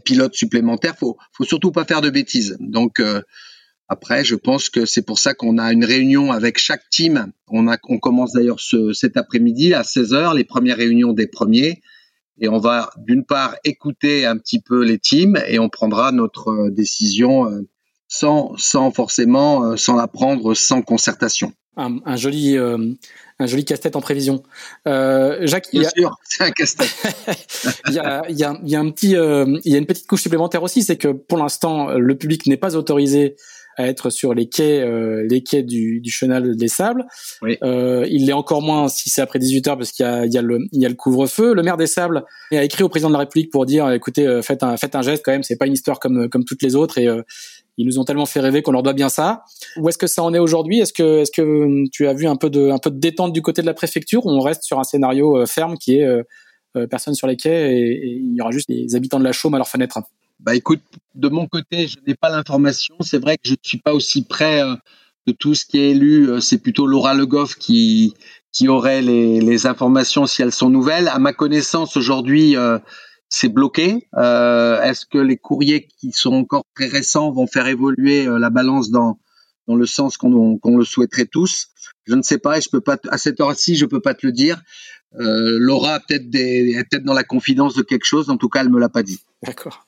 pilotes 0.05 0.35
supplémentaires. 0.35 0.97
Faut, 0.97 1.17
faut 1.33 1.45
surtout 1.45 1.73
pas 1.73 1.85
faire 1.85 2.01
de 2.01 2.11
bêtises. 2.11 2.57
Donc 2.61 3.03
après, 3.89 4.25
je 4.25 4.37
pense 4.37 4.69
que 4.69 4.87
c'est 4.87 5.03
pour 5.03 5.19
ça 5.19 5.35
qu'on 5.35 5.59
a 5.59 5.73
une 5.73 5.85
réunion 5.85 6.31
avec 6.31 6.59
chaque 6.59 6.89
team. 6.91 7.33
On, 7.49 7.67
commence 7.99 8.33
d'ailleurs 8.33 8.61
ce, 8.61 8.93
cet 8.93 9.17
après-midi 9.17 9.75
à 9.75 9.83
16h, 9.83 10.37
les 10.37 10.45
premières 10.45 10.77
réunions 10.77 11.13
des 11.13 11.27
premiers. 11.27 11.83
Et 12.39 12.49
on 12.49 12.59
va 12.59 12.91
d'une 12.99 13.25
part 13.25 13.57
écouter 13.65 14.27
un 14.27 14.39
petit 14.39 14.61
peu 14.61 14.85
les 14.85 15.01
teams 15.01 15.41
et 15.49 15.59
on 15.59 15.69
prendra 15.69 16.13
notre 16.13 16.71
décision 16.71 17.51
sans, 18.07 18.57
sans 18.57 18.93
forcément, 18.93 19.77
sans 19.77 19.97
la 19.97 20.07
prendre 20.07 20.55
sans 20.55 20.83
concertation 20.83 21.53
un, 21.77 22.17
joli, 22.17 22.57
euh, 22.57 22.79
un 23.39 23.47
joli 23.47 23.65
casse-tête 23.65 23.97
en 23.97 24.01
prévision. 24.01 24.43
Euh, 24.87 25.47
Jacques, 25.47 25.69
bien 25.73 25.89
sûr, 25.89 26.17
c'est 26.25 26.45
un 26.45 26.51
casse-tête. 26.51 26.95
il 27.89 27.95
y 27.95 27.99
a, 27.99 28.23
il 28.29 28.39
y 28.39 28.45
a, 28.45 28.59
il 28.63 28.69
y 28.69 28.77
a 28.77 28.81
un 28.81 28.91
petit, 28.91 29.17
euh, 29.17 29.59
il 29.65 29.73
y 29.73 29.75
a 29.75 29.79
une 29.79 29.87
petite 29.87 30.07
couche 30.07 30.23
supplémentaire 30.23 30.63
aussi, 30.63 30.83
c'est 30.83 30.97
que 30.97 31.09
pour 31.09 31.39
l'instant, 31.39 31.91
le 31.91 32.17
public 32.17 32.47
n'est 32.47 32.57
pas 32.57 32.77
autorisé 32.77 33.37
à 33.77 33.87
être 33.87 34.11
sur 34.11 34.35
les 34.35 34.49
quais, 34.49 34.81
euh, 34.81 35.25
les 35.31 35.43
quais 35.43 35.63
du, 35.63 36.01
du 36.01 36.11
Chenal 36.11 36.57
des 36.57 36.69
Sables. 36.69 37.07
Oui. 37.41 37.57
Euh, 37.63 38.05
il 38.11 38.27
l'est 38.27 38.33
encore 38.33 38.61
moins 38.61 38.89
si 38.89 39.09
c'est 39.09 39.23
après 39.23 39.39
18 39.39 39.69
heures 39.69 39.79
parce 39.79 39.93
qu'il 39.93 40.05
y 40.05 40.09
a, 40.09 40.27
il 40.27 40.33
y 40.33 40.39
a 40.39 40.43
le, 40.43 40.59
il 40.73 40.83
y 40.83 40.87
a 40.87 40.89
le 40.89 40.97
couvre-feu. 40.97 41.55
Le 41.55 41.63
maire 41.63 41.77
des 41.77 41.87
Sables 41.87 42.25
a 42.53 42.65
écrit 42.65 42.83
au 42.83 42.89
président 42.89 43.09
de 43.09 43.15
la 43.15 43.21
République 43.21 43.51
pour 43.51 43.65
dire, 43.65 43.91
écoutez, 43.91 44.41
faites 44.43 44.65
un, 44.65 44.77
faites 44.77 44.97
un 44.97 45.03
geste 45.03 45.23
quand 45.25 45.33
même. 45.33 45.45
C'est 45.45 45.57
pas 45.57 45.67
une 45.67 45.73
histoire 45.73 46.01
comme, 46.01 46.29
comme 46.29 46.45
toutes 46.45 46.63
les 46.63 46.75
autres 46.75 46.99
et 46.99 47.09
ils 47.81 47.87
nous 47.87 47.99
ont 47.99 48.05
tellement 48.05 48.27
fait 48.27 48.41
rêver 48.41 48.61
qu'on 48.61 48.73
leur 48.73 48.83
doit 48.83 48.93
bien 48.93 49.09
ça. 49.09 49.45
Où 49.79 49.89
est-ce 49.89 49.97
que 49.97 50.07
ça 50.07 50.23
en 50.23 50.35
est 50.35 50.39
aujourd'hui? 50.39 50.81
Est-ce 50.81 50.93
que, 50.93 51.21
est-ce 51.21 51.31
que 51.31 51.89
tu 51.91 52.07
as 52.07 52.13
vu 52.13 52.27
un 52.27 52.37
peu 52.37 52.51
de, 52.51 52.69
un 52.69 52.79
peu 52.79 52.91
de 52.91 52.99
détente 52.99 53.33
du 53.33 53.41
côté 53.41 53.63
de 53.63 53.67
la 53.67 53.73
préfecture 53.73 54.27
ou 54.27 54.31
on 54.31 54.41
reste 54.41 54.65
sur 54.65 54.79
un 54.79 54.85
scénario 54.85 55.39
euh, 55.39 55.47
ferme 55.47 55.79
qui 55.79 55.97
est 55.97 56.05
euh, 56.05 56.23
euh, 56.77 56.87
personne 56.87 57.15
sur 57.15 57.27
les 57.27 57.37
quais 57.37 57.75
et, 57.75 58.21
il 58.23 58.37
y 58.37 58.41
aura 58.43 58.51
juste 58.51 58.69
les 58.69 58.95
habitants 58.95 59.19
de 59.19 59.25
la 59.25 59.33
Chaume 59.33 59.55
à 59.55 59.57
leurs 59.57 59.69
fenêtres 59.69 59.99
Bah 60.41 60.55
écoute, 60.55 60.83
de 61.15 61.29
mon 61.31 61.47
côté, 61.47 61.89
je 61.89 61.97
n'ai 62.07 62.15
pas 62.15 62.29
l'information. 62.29 62.97
C'est 63.01 63.19
vrai 63.19 63.39
que 63.39 63.49
je 63.49 63.53
ne 63.53 63.59
suis 63.63 63.79
pas 63.79 63.95
aussi 63.95 64.25
près 64.25 64.61
de 65.27 65.33
tout 65.33 65.55
ce 65.55 65.65
qui 65.65 65.79
est 65.79 65.93
élu. 65.93 66.29
C'est 66.43 66.59
plutôt 66.59 66.87
Laura 66.87 67.15
Le 67.15 67.25
Goff 67.25 67.55
qui 67.55 68.15
qui 68.53 68.69
aurait 68.69 69.01
les, 69.01 69.41
les, 69.41 69.67
informations 69.67 70.27
si 70.27 70.43
elles 70.43 70.53
sont 70.53 70.71
nouvelles. 70.71 71.07
À 71.07 71.21
ma 71.21 71.33
connaissance, 71.33 71.97
aujourd'hui, 71.97 72.57
c'est 73.31 73.49
bloqué. 73.49 74.09
Euh, 74.17 74.83
Est-ce 74.83 75.07
que 75.07 75.17
les 75.17 75.39
courriers 75.39 75.89
qui 75.99 76.13
sont 76.13 76.35
encore 76.35 76.65
très 76.75 76.89
récents 76.89 77.31
vont 77.31 77.47
faire 77.47 77.67
évoluer 77.69 78.27
euh, 78.27 78.39
la 78.39 78.51
balance 78.51 78.91
dans 78.91 79.19
dans 79.67 79.77
le 79.77 79.87
sens 79.87 80.17
qu'on 80.17 80.59
le 80.65 80.85
souhaiterait 80.85 81.27
tous? 81.27 81.69
Je 82.05 82.15
ne 82.15 82.23
sais 82.23 82.39
pas 82.39 82.59
et 82.59 82.61
je 82.61 82.69
peux 82.69 82.81
pas 82.81 82.99
à 83.09 83.19
cette 83.19 83.41
heure-ci 83.41 83.77
je 83.77 83.87
peux 83.87 84.01
pas 84.01 84.15
te 84.15 84.27
le 84.27 84.33
dire. 84.33 84.61
Euh, 85.15 85.59
Laura 85.59 86.01
peut-être 86.01 86.31
peut-être 86.31 87.05
dans 87.05 87.15
la 87.15 87.25
confidence 87.25 87.75
de 87.75 87.83
quelque 87.83 88.05
chose. 88.05 88.31
En 88.31 88.37
tout 88.37 88.49
cas, 88.49 88.61
elle 88.61 88.69
me 88.69 88.81
l'a 88.81 88.89
pas 88.89 89.03
dit. 89.03 89.21
D'accord. 89.43 89.87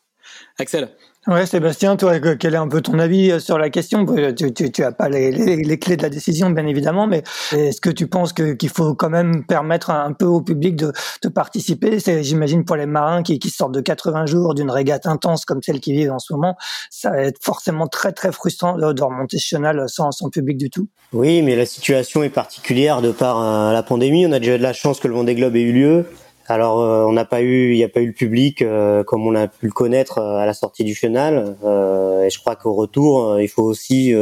Axel? 0.58 0.94
Ouais, 1.28 1.46
Sébastien, 1.46 1.94
toi, 1.94 2.18
quel 2.18 2.54
est 2.54 2.58
un 2.58 2.66
peu 2.66 2.80
ton 2.80 2.98
avis 2.98 3.30
euh, 3.30 3.38
sur 3.38 3.56
la 3.56 3.70
question? 3.70 4.04
Tu, 4.34 4.52
tu, 4.52 4.72
tu 4.72 4.82
as 4.82 4.90
pas 4.90 5.08
les, 5.08 5.30
les, 5.30 5.78
clés 5.78 5.96
de 5.96 6.02
la 6.02 6.08
décision, 6.08 6.50
bien 6.50 6.66
évidemment, 6.66 7.06
mais 7.06 7.22
est-ce 7.52 7.80
que 7.80 7.90
tu 7.90 8.08
penses 8.08 8.32
qu'il 8.32 8.68
faut 8.68 8.96
quand 8.96 9.08
même 9.08 9.44
permettre 9.44 9.90
un 9.90 10.12
peu 10.14 10.24
au 10.24 10.40
public 10.40 10.74
de, 10.74 10.92
de 11.22 11.28
participer? 11.28 12.00
J'imagine, 12.22 12.64
pour 12.64 12.74
les 12.74 12.86
marins 12.86 13.22
qui, 13.22 13.38
qui 13.38 13.50
sortent 13.50 13.74
de 13.74 13.80
80 13.80 14.26
jours 14.26 14.54
d'une 14.54 14.70
régate 14.70 15.06
intense 15.06 15.44
comme 15.44 15.62
celle 15.62 15.78
qui 15.78 15.92
vivent 15.92 16.10
en 16.10 16.18
ce 16.18 16.32
moment, 16.32 16.56
ça 16.90 17.10
va 17.10 17.18
être 17.18 17.38
forcément 17.40 17.86
très 17.86 18.10
très 18.10 18.32
frustrant 18.32 18.76
de, 18.76 18.92
de 18.92 19.02
remonter 19.04 19.38
chenal 19.38 19.84
sans, 19.88 20.10
sans 20.10 20.28
public 20.28 20.56
du 20.56 20.70
tout. 20.70 20.88
Oui, 21.12 21.42
mais 21.42 21.54
la 21.54 21.66
situation 21.66 22.24
est 22.24 22.30
particulière 22.30 23.00
de 23.00 23.12
par 23.12 23.40
euh, 23.40 23.72
la 23.72 23.84
pandémie. 23.84 24.26
On 24.26 24.32
a 24.32 24.40
déjà 24.40 24.58
de 24.58 24.62
la 24.62 24.72
chance 24.72 24.98
que 24.98 25.06
le 25.06 25.14
Vendée 25.14 25.36
Globe 25.36 25.54
ait 25.54 25.62
eu 25.62 25.72
lieu. 25.72 26.06
Alors, 26.52 26.80
euh, 26.80 27.06
on 27.06 27.12
n'a 27.14 27.24
pas 27.24 27.40
eu, 27.40 27.72
il 27.72 27.76
n'y 27.76 27.82
a 27.82 27.88
pas 27.88 28.02
eu 28.02 28.06
le 28.08 28.12
public 28.12 28.60
euh, 28.60 29.02
comme 29.04 29.26
on 29.26 29.34
a 29.34 29.48
pu 29.48 29.64
le 29.64 29.72
connaître 29.72 30.18
euh, 30.18 30.36
à 30.36 30.44
la 30.44 30.52
sortie 30.52 30.84
du 30.84 30.94
chenal. 30.94 31.56
et 31.62 32.28
je 32.28 32.38
crois 32.38 32.56
qu'au 32.56 32.74
retour, 32.74 33.40
il 33.40 33.48
faut 33.48 33.62
aussi 33.62 34.12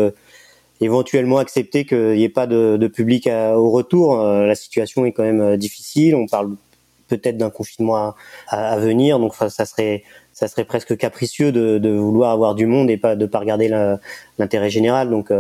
éventuellement 0.81 1.39
accepter 1.39 1.85
qu'il 1.85 2.13
n'y 2.13 2.23
ait 2.23 2.29
pas 2.29 2.47
de, 2.47 2.77
de 2.77 2.87
public 2.87 3.29
au 3.29 3.71
retour. 3.71 4.17
la 4.17 4.55
situation 4.55 5.05
est 5.05 5.13
quand 5.13 5.25
même 5.25 5.57
difficile. 5.57 6.15
On 6.15 6.27
parle 6.27 6.55
peut-être 7.09 7.37
d'un 7.37 7.51
confinement 7.51 7.97
à, 7.97 8.15
à, 8.47 8.79
venir, 8.79 9.19
donc 9.19 9.35
ça 9.35 9.67
serait 9.67 10.05
ça 10.33 10.47
serait 10.47 10.65
presque 10.65 10.97
capricieux 10.97 11.51
de, 11.51 11.79
de, 11.79 11.91
vouloir 11.91 12.31
avoir 12.31 12.55
du 12.55 12.67
monde 12.67 12.91
et 12.91 12.97
pas 12.97 13.17
de 13.17 13.27
pas 13.27 13.41
regarder 13.41 13.69
l'intérêt 14.39 14.71
général. 14.71 15.11
Donc 15.11 15.33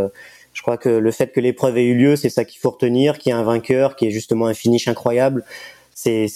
je 0.52 0.62
crois 0.62 0.76
que 0.76 0.88
le 0.88 1.10
fait 1.12 1.28
que 1.28 1.38
l'épreuve 1.38 1.78
ait 1.78 1.86
eu 1.86 1.94
lieu, 1.94 2.16
c'est 2.16 2.30
ça 2.30 2.44
qu'il 2.44 2.58
faut 2.60 2.70
retenir, 2.70 3.18
qu'il 3.18 3.30
y 3.30 3.32
ait 3.32 3.38
un 3.38 3.44
vainqueur, 3.44 3.94
qui 3.94 4.08
est 4.08 4.10
justement 4.10 4.46
un 4.46 4.54
finish 4.54 4.88
incroyable 4.88 5.44
c'est 5.94 6.26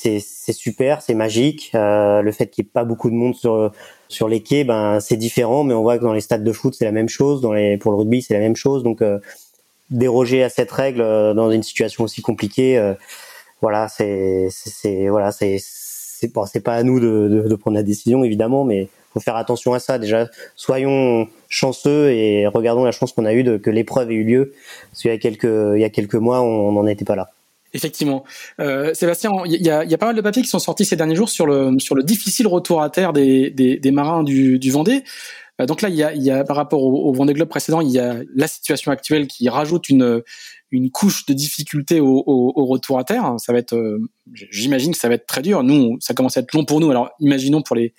super, 0.52 1.02
c'est 1.02 1.14
magique. 1.14 1.70
Euh, 1.74 2.22
le 2.22 2.32
fait 2.32 2.48
qu'il 2.48 2.64
n'y 2.64 2.68
ait 2.68 2.70
pas 2.72 2.84
beaucoup 2.84 3.10
de 3.10 3.14
monde 3.14 3.34
sur 3.34 3.72
sur 4.08 4.28
les 4.28 4.42
quais, 4.42 4.64
ben 4.64 5.00
c'est 5.00 5.16
différent, 5.16 5.64
mais 5.64 5.74
on 5.74 5.82
voit 5.82 5.98
que 5.98 6.04
dans 6.04 6.12
les 6.12 6.20
stades 6.20 6.44
de 6.44 6.52
foot 6.52 6.74
c'est 6.74 6.84
la 6.84 6.92
même 6.92 7.08
chose, 7.08 7.40
dans 7.40 7.52
les 7.52 7.76
pour 7.78 7.92
le 7.92 7.98
rugby 7.98 8.22
c'est 8.22 8.34
la 8.34 8.40
même 8.40 8.56
chose. 8.56 8.82
Donc 8.82 9.02
euh, 9.02 9.18
déroger 9.90 10.42
à 10.42 10.48
cette 10.48 10.70
règle 10.70 11.00
euh, 11.00 11.34
dans 11.34 11.50
une 11.50 11.62
situation 11.62 12.04
aussi 12.04 12.22
compliquée, 12.22 12.78
euh, 12.78 12.94
voilà, 13.62 13.88
c'est 13.88 14.48
c'est 14.50 15.08
voilà 15.08 15.32
c'est 15.32 15.58
c'est 15.60 16.32
bon, 16.32 16.44
pas 16.64 16.74
à 16.74 16.82
nous 16.82 17.00
de, 17.00 17.28
de, 17.28 17.48
de, 17.48 17.54
prendre 17.56 17.76
la 17.76 17.82
décision 17.82 18.24
évidemment, 18.24 18.64
mais 18.64 18.88
faut 19.12 19.20
faire 19.20 19.36
attention 19.36 19.74
à 19.74 19.78
ça. 19.78 19.98
Déjà, 19.98 20.28
soyons 20.56 21.28
chanceux 21.48 22.10
et 22.10 22.46
regardons 22.46 22.84
la 22.84 22.92
chance 22.92 23.12
qu'on 23.12 23.24
a 23.26 23.34
eue 23.34 23.44
de 23.44 23.56
que 23.56 23.70
l'épreuve 23.70 24.10
ait 24.10 24.14
eu 24.14 24.24
lieu. 24.24 24.54
Parce 24.90 25.02
qu'il 25.02 25.10
y 25.10 25.14
a 25.14 25.18
quelques 25.18 25.44
il 25.44 25.80
y 25.80 25.84
a 25.84 25.90
quelques 25.90 26.14
mois 26.14 26.40
on 26.42 26.72
n'en 26.72 26.86
était 26.86 27.04
pas 27.04 27.16
là. 27.16 27.30
Effectivement. 27.74 28.24
Euh, 28.60 28.94
Sébastien, 28.94 29.32
il 29.46 29.60
y 29.60 29.68
a, 29.68 29.98
pas 29.98 30.06
mal 30.06 30.14
de 30.14 30.20
papiers 30.20 30.42
qui 30.42 30.48
sont 30.48 30.60
sortis 30.60 30.84
ces 30.84 30.94
derniers 30.94 31.16
jours 31.16 31.28
sur 31.28 31.44
le, 31.44 31.76
sur 31.78 31.96
le 31.96 32.04
difficile 32.04 32.46
retour 32.46 32.80
à 32.82 32.88
terre 32.88 33.12
des, 33.12 33.50
des, 33.50 33.90
marins 33.90 34.22
du, 34.22 34.60
du 34.60 34.70
Vendée. 34.70 35.02
Euh, 35.60 35.66
donc 35.66 35.82
là, 35.82 35.88
il 35.88 35.96
y, 35.96 36.30
a, 36.30 36.44
par 36.44 36.56
rapport 36.56 36.84
au, 36.84 37.12
Vendée 37.12 37.34
Globe 37.34 37.48
précédent, 37.48 37.80
il 37.80 37.90
y 37.90 37.98
a 37.98 38.16
la 38.34 38.46
situation 38.46 38.92
actuelle 38.92 39.26
qui 39.26 39.48
rajoute 39.48 39.88
une, 39.88 40.22
une 40.70 40.90
couche 40.92 41.26
de 41.26 41.34
difficulté 41.34 41.98
au 42.00 42.64
retour 42.64 43.00
à 43.00 43.04
terre. 43.04 43.34
Ça 43.38 43.52
va 43.52 43.58
être, 43.58 43.74
euh, 43.74 43.98
j'imagine 44.32 44.92
que 44.92 44.98
ça 44.98 45.08
va 45.08 45.14
être 45.14 45.26
très 45.26 45.42
dur. 45.42 45.64
Nous, 45.64 45.98
ça 46.00 46.14
commence 46.14 46.36
à 46.36 46.40
être 46.40 46.52
long 46.54 46.64
pour 46.64 46.78
nous. 46.78 46.92
Alors, 46.92 47.10
imaginons 47.18 47.60
pour 47.60 47.74
les, 47.74 47.92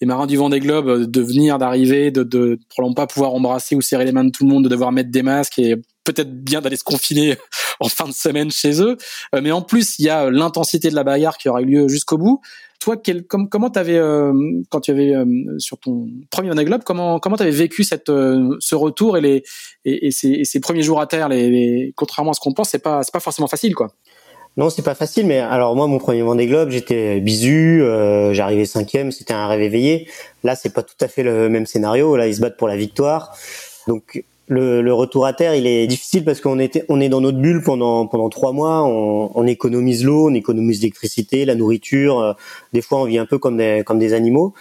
les 0.00 0.06
marins 0.06 0.26
du 0.26 0.36
Vendée 0.36 0.60
Globe 0.60 0.88
euh, 0.88 1.06
de 1.06 1.20
venir, 1.20 1.58
d'arriver, 1.58 2.10
de, 2.10 2.22
de 2.22 2.58
probablement 2.68 2.94
pas 2.94 3.06
pouvoir 3.06 3.34
embrasser 3.34 3.74
ou 3.74 3.80
serrer 3.80 4.04
les 4.04 4.12
mains 4.12 4.24
de 4.24 4.30
tout 4.30 4.44
le 4.44 4.50
monde, 4.50 4.64
de 4.64 4.68
devoir 4.68 4.92
mettre 4.92 5.10
des 5.10 5.22
masques 5.22 5.58
et 5.58 5.76
peut-être 6.04 6.42
bien 6.42 6.60
d'aller 6.60 6.76
se 6.76 6.84
confiner 6.84 7.36
en 7.80 7.88
fin 7.88 8.06
de 8.06 8.12
semaine 8.12 8.50
chez 8.50 8.82
eux. 8.82 8.96
Euh, 9.34 9.40
mais 9.42 9.52
en 9.52 9.62
plus, 9.62 9.98
il 9.98 10.06
y 10.06 10.08
a 10.08 10.24
euh, 10.24 10.30
l'intensité 10.30 10.90
de 10.90 10.94
la 10.94 11.04
bagarre 11.04 11.36
qui 11.38 11.48
aura 11.48 11.62
eu 11.62 11.66
lieu 11.66 11.88
jusqu'au 11.88 12.18
bout. 12.18 12.40
Toi, 12.80 12.96
quel, 12.96 13.26
com, 13.26 13.48
comment 13.48 13.70
t'avais 13.70 13.96
euh, 13.96 14.32
quand 14.70 14.80
tu 14.80 14.92
avais 14.92 15.12
euh, 15.12 15.24
sur 15.58 15.78
ton 15.78 16.08
premier 16.30 16.50
Vendée 16.50 16.64
Globe, 16.64 16.82
comment 16.84 17.18
comment 17.18 17.36
t'avais 17.36 17.50
vécu 17.50 17.82
cette 17.82 18.08
euh, 18.08 18.56
ce 18.60 18.76
retour 18.76 19.16
et 19.16 19.20
les 19.20 19.42
et, 19.84 20.06
et, 20.06 20.10
ces, 20.12 20.28
et, 20.28 20.44
ces, 20.44 20.60
premiers 20.60 20.82
jours 20.82 21.00
à 21.00 21.08
terre, 21.08 21.28
les, 21.28 21.50
les 21.50 21.92
contrairement 21.96 22.30
à 22.30 22.34
ce 22.34 22.40
qu'on 22.40 22.52
pense, 22.52 22.70
c'est 22.70 22.78
pas 22.78 23.02
c'est 23.02 23.12
pas 23.12 23.20
forcément 23.20 23.48
facile, 23.48 23.74
quoi. 23.74 23.92
Non, 24.58 24.70
c'est 24.70 24.82
pas 24.82 24.96
facile, 24.96 25.24
mais 25.26 25.38
alors 25.38 25.76
moi, 25.76 25.86
mon 25.86 25.98
premier 25.98 26.22
Vendée 26.22 26.48
Globe, 26.48 26.70
j'étais 26.70 27.20
bisu, 27.20 27.80
euh, 27.80 28.34
j'arrivais 28.34 28.64
cinquième, 28.64 29.12
c'était 29.12 29.32
un 29.32 29.46
rêve 29.46 29.62
éveillé. 29.62 30.08
Là, 30.42 30.56
c'est 30.56 30.74
pas 30.74 30.82
tout 30.82 30.96
à 31.00 31.06
fait 31.06 31.22
le 31.22 31.48
même 31.48 31.64
scénario. 31.64 32.16
Là, 32.16 32.26
ils 32.26 32.34
se 32.34 32.40
battent 32.40 32.56
pour 32.56 32.66
la 32.66 32.76
victoire. 32.76 33.36
Donc, 33.86 34.24
le, 34.48 34.90
retour 34.90 35.26
à 35.26 35.32
terre, 35.32 35.54
il 35.54 35.64
est 35.68 35.86
difficile 35.86 36.24
parce 36.24 36.40
qu'on 36.40 36.58
était, 36.58 36.84
on 36.88 37.00
est 37.00 37.08
dans 37.08 37.20
notre 37.20 37.38
bulle 37.38 37.62
pendant 37.62 38.08
pendant 38.08 38.28
trois 38.30 38.50
mois. 38.50 38.82
On, 38.82 39.30
on 39.32 39.46
économise 39.46 40.04
l'eau, 40.04 40.28
on 40.28 40.34
économise 40.34 40.80
l'électricité, 40.80 41.44
la 41.44 41.54
nourriture. 41.54 42.18
Euh, 42.18 42.32
des 42.72 42.82
fois, 42.82 42.98
on 43.00 43.04
vit 43.04 43.18
un 43.18 43.26
peu 43.26 43.38
comme 43.38 43.58
des 43.58 43.84
comme 43.86 44.00
des 44.00 44.12
animaux. 44.12 44.54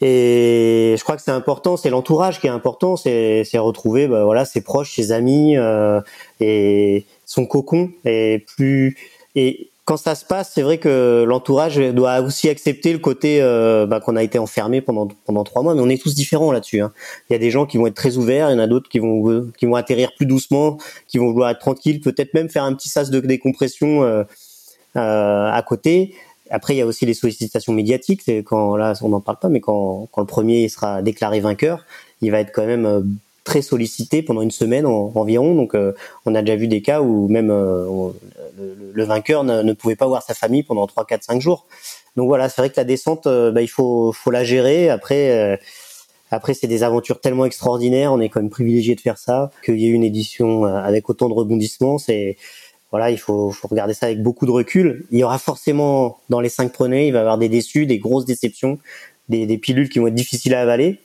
Et 0.00 0.96
je 0.98 1.02
crois 1.04 1.16
que 1.16 1.22
c'est 1.22 1.30
important, 1.30 1.76
c'est 1.76 1.90
l'entourage 1.90 2.40
qui 2.40 2.46
est 2.46 2.50
important, 2.50 2.96
c'est 2.96 3.44
c'est 3.44 3.58
retrouver, 3.58 4.08
bah, 4.08 4.24
voilà, 4.24 4.44
ses 4.44 4.60
proches, 4.62 4.94
ses 4.94 5.12
amis 5.12 5.56
euh, 5.56 6.00
et 6.40 7.06
son 7.26 7.46
cocon. 7.46 7.90
Et 8.04 8.44
plus 8.56 8.96
et 9.34 9.70
quand 9.84 9.98
ça 9.98 10.14
se 10.14 10.24
passe, 10.24 10.52
c'est 10.54 10.62
vrai 10.62 10.78
que 10.78 11.24
l'entourage 11.28 11.76
doit 11.76 12.20
aussi 12.20 12.48
accepter 12.48 12.92
le 12.92 12.98
côté 12.98 13.42
euh, 13.42 13.86
bah, 13.86 14.00
qu'on 14.00 14.16
a 14.16 14.22
été 14.22 14.38
enfermé 14.38 14.80
pendant 14.80 15.08
pendant 15.26 15.44
trois 15.44 15.62
mois, 15.62 15.74
mais 15.74 15.82
on 15.82 15.90
est 15.90 16.00
tous 16.00 16.14
différents 16.14 16.52
là-dessus. 16.52 16.80
Hein. 16.80 16.92
Il 17.28 17.34
y 17.34 17.36
a 17.36 17.38
des 17.38 17.50
gens 17.50 17.66
qui 17.66 17.76
vont 17.76 17.86
être 17.86 17.94
très 17.94 18.16
ouverts, 18.16 18.48
il 18.50 18.54
y 18.54 18.56
en 18.56 18.60
a 18.60 18.66
d'autres 18.66 18.88
qui 18.88 18.98
vont 18.98 19.50
qui 19.58 19.66
vont 19.66 19.74
atterrir 19.74 20.12
plus 20.16 20.26
doucement, 20.26 20.78
qui 21.06 21.18
vont 21.18 21.30
vouloir 21.30 21.50
être 21.50 21.58
tranquilles, 21.58 22.00
peut-être 22.00 22.32
même 22.32 22.48
faire 22.48 22.64
un 22.64 22.72
petit 22.72 22.88
sas 22.88 23.10
de 23.10 23.20
décompression 23.20 24.04
euh, 24.04 24.24
euh, 24.96 25.50
à 25.50 25.62
côté. 25.62 26.14
Après, 26.50 26.74
il 26.74 26.78
y 26.78 26.82
a 26.82 26.86
aussi 26.86 27.04
les 27.04 27.14
sollicitations 27.14 27.72
médiatiques. 27.72 28.22
C'est 28.22 28.42
quand 28.42 28.76
là, 28.76 28.94
on 29.02 29.10
n'en 29.10 29.20
parle 29.20 29.38
pas, 29.38 29.48
mais 29.48 29.60
quand 29.60 30.08
quand 30.12 30.22
le 30.22 30.26
premier 30.26 30.68
sera 30.70 31.02
déclaré 31.02 31.40
vainqueur, 31.40 31.84
il 32.22 32.30
va 32.30 32.40
être 32.40 32.52
quand 32.52 32.66
même 32.66 33.18
très 33.44 33.62
sollicité 33.62 34.22
pendant 34.22 34.42
une 34.42 34.50
semaine 34.50 34.86
environ. 34.86 35.54
Donc, 35.54 35.74
euh, 35.74 35.92
on 36.26 36.34
a 36.34 36.42
déjà 36.42 36.56
vu 36.56 36.66
des 36.66 36.82
cas 36.82 37.00
où 37.02 37.28
même 37.28 37.50
euh, 37.50 38.10
le, 38.92 39.04
vainqueur 39.04 39.44
ne, 39.44 39.72
pouvait 39.74 39.96
pas 39.96 40.06
voir 40.06 40.22
sa 40.22 40.34
famille 40.34 40.62
pendant 40.62 40.86
3, 40.86 41.04
4, 41.04 41.22
5 41.22 41.40
jours. 41.40 41.66
Donc 42.16 42.28
voilà, 42.28 42.48
c'est 42.48 42.60
vrai 42.60 42.70
que 42.70 42.76
la 42.76 42.84
descente, 42.84 43.26
euh, 43.26 43.52
bah, 43.52 43.62
il 43.62 43.68
faut, 43.68 44.12
faut 44.12 44.30
la 44.30 44.44
gérer. 44.44 44.88
Après, 44.88 45.60
après 46.30 46.54
c'est 46.54 46.66
des 46.66 46.82
aventures 46.82 47.20
tellement 47.20 47.44
extraordinaires. 47.44 48.12
On 48.12 48.20
est 48.20 48.28
quand 48.28 48.40
même 48.40 48.50
privilégié 48.50 48.94
de 48.94 49.00
faire 49.00 49.18
ça. 49.18 49.50
Qu'il 49.64 49.78
y 49.78 49.86
ait 49.86 49.90
une 49.90 50.04
édition 50.04 50.64
avec 50.64 51.08
autant 51.10 51.28
de 51.28 51.34
rebondissements, 51.34 51.98
c'est 51.98 52.36
voilà, 52.90 53.10
il 53.10 53.18
faut, 53.18 53.50
faut, 53.50 53.66
regarder 53.66 53.92
ça 53.92 54.06
avec 54.06 54.22
beaucoup 54.22 54.46
de 54.46 54.52
recul. 54.52 55.04
Il 55.10 55.18
y 55.18 55.24
aura 55.24 55.38
forcément 55.38 56.18
dans 56.28 56.40
les 56.40 56.48
cinq 56.48 56.72
premiers, 56.72 57.08
il 57.08 57.12
va 57.12 57.18
y 57.18 57.20
avoir 57.22 57.38
des 57.38 57.48
déçus, 57.48 57.86
des 57.86 57.98
grosses 57.98 58.24
déceptions, 58.24 58.78
des, 59.28 59.58
pilules 59.58 59.88
qui 59.88 59.98
vont 59.98 60.06
être 60.06 60.14
difficiles 60.14 60.54
à 60.54 60.60
avaler. 60.60 60.98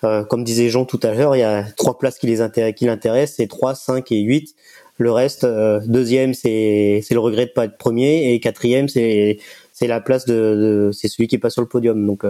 Comme 0.00 0.44
disait 0.44 0.68
Jean 0.68 0.84
tout 0.84 1.00
à 1.02 1.12
l'heure, 1.12 1.36
il 1.36 1.40
y 1.40 1.42
a 1.42 1.64
trois 1.76 1.98
places 1.98 2.18
qui 2.18 2.26
les 2.26 2.40
intéressent, 2.40 2.78
qui 2.78 2.84
l'intéressent, 2.86 3.36
c'est 3.36 3.46
3, 3.46 3.74
5 3.74 4.12
et 4.12 4.20
8. 4.20 4.54
Le 4.98 5.12
reste, 5.12 5.46
deuxième, 5.86 6.34
c'est 6.34 7.02
le 7.10 7.18
regret 7.18 7.46
de 7.46 7.50
pas 7.50 7.64
être 7.64 7.78
premier, 7.78 8.32
et 8.32 8.40
quatrième, 8.40 8.88
c'est 8.88 9.38
la 9.82 10.00
place 10.00 10.26
de, 10.26 10.90
c'est 10.92 11.08
celui 11.08 11.26
qui 11.28 11.36
est 11.36 11.38
pas 11.38 11.50
sur 11.50 11.62
le 11.62 11.68
podium. 11.68 12.06
Donc 12.06 12.24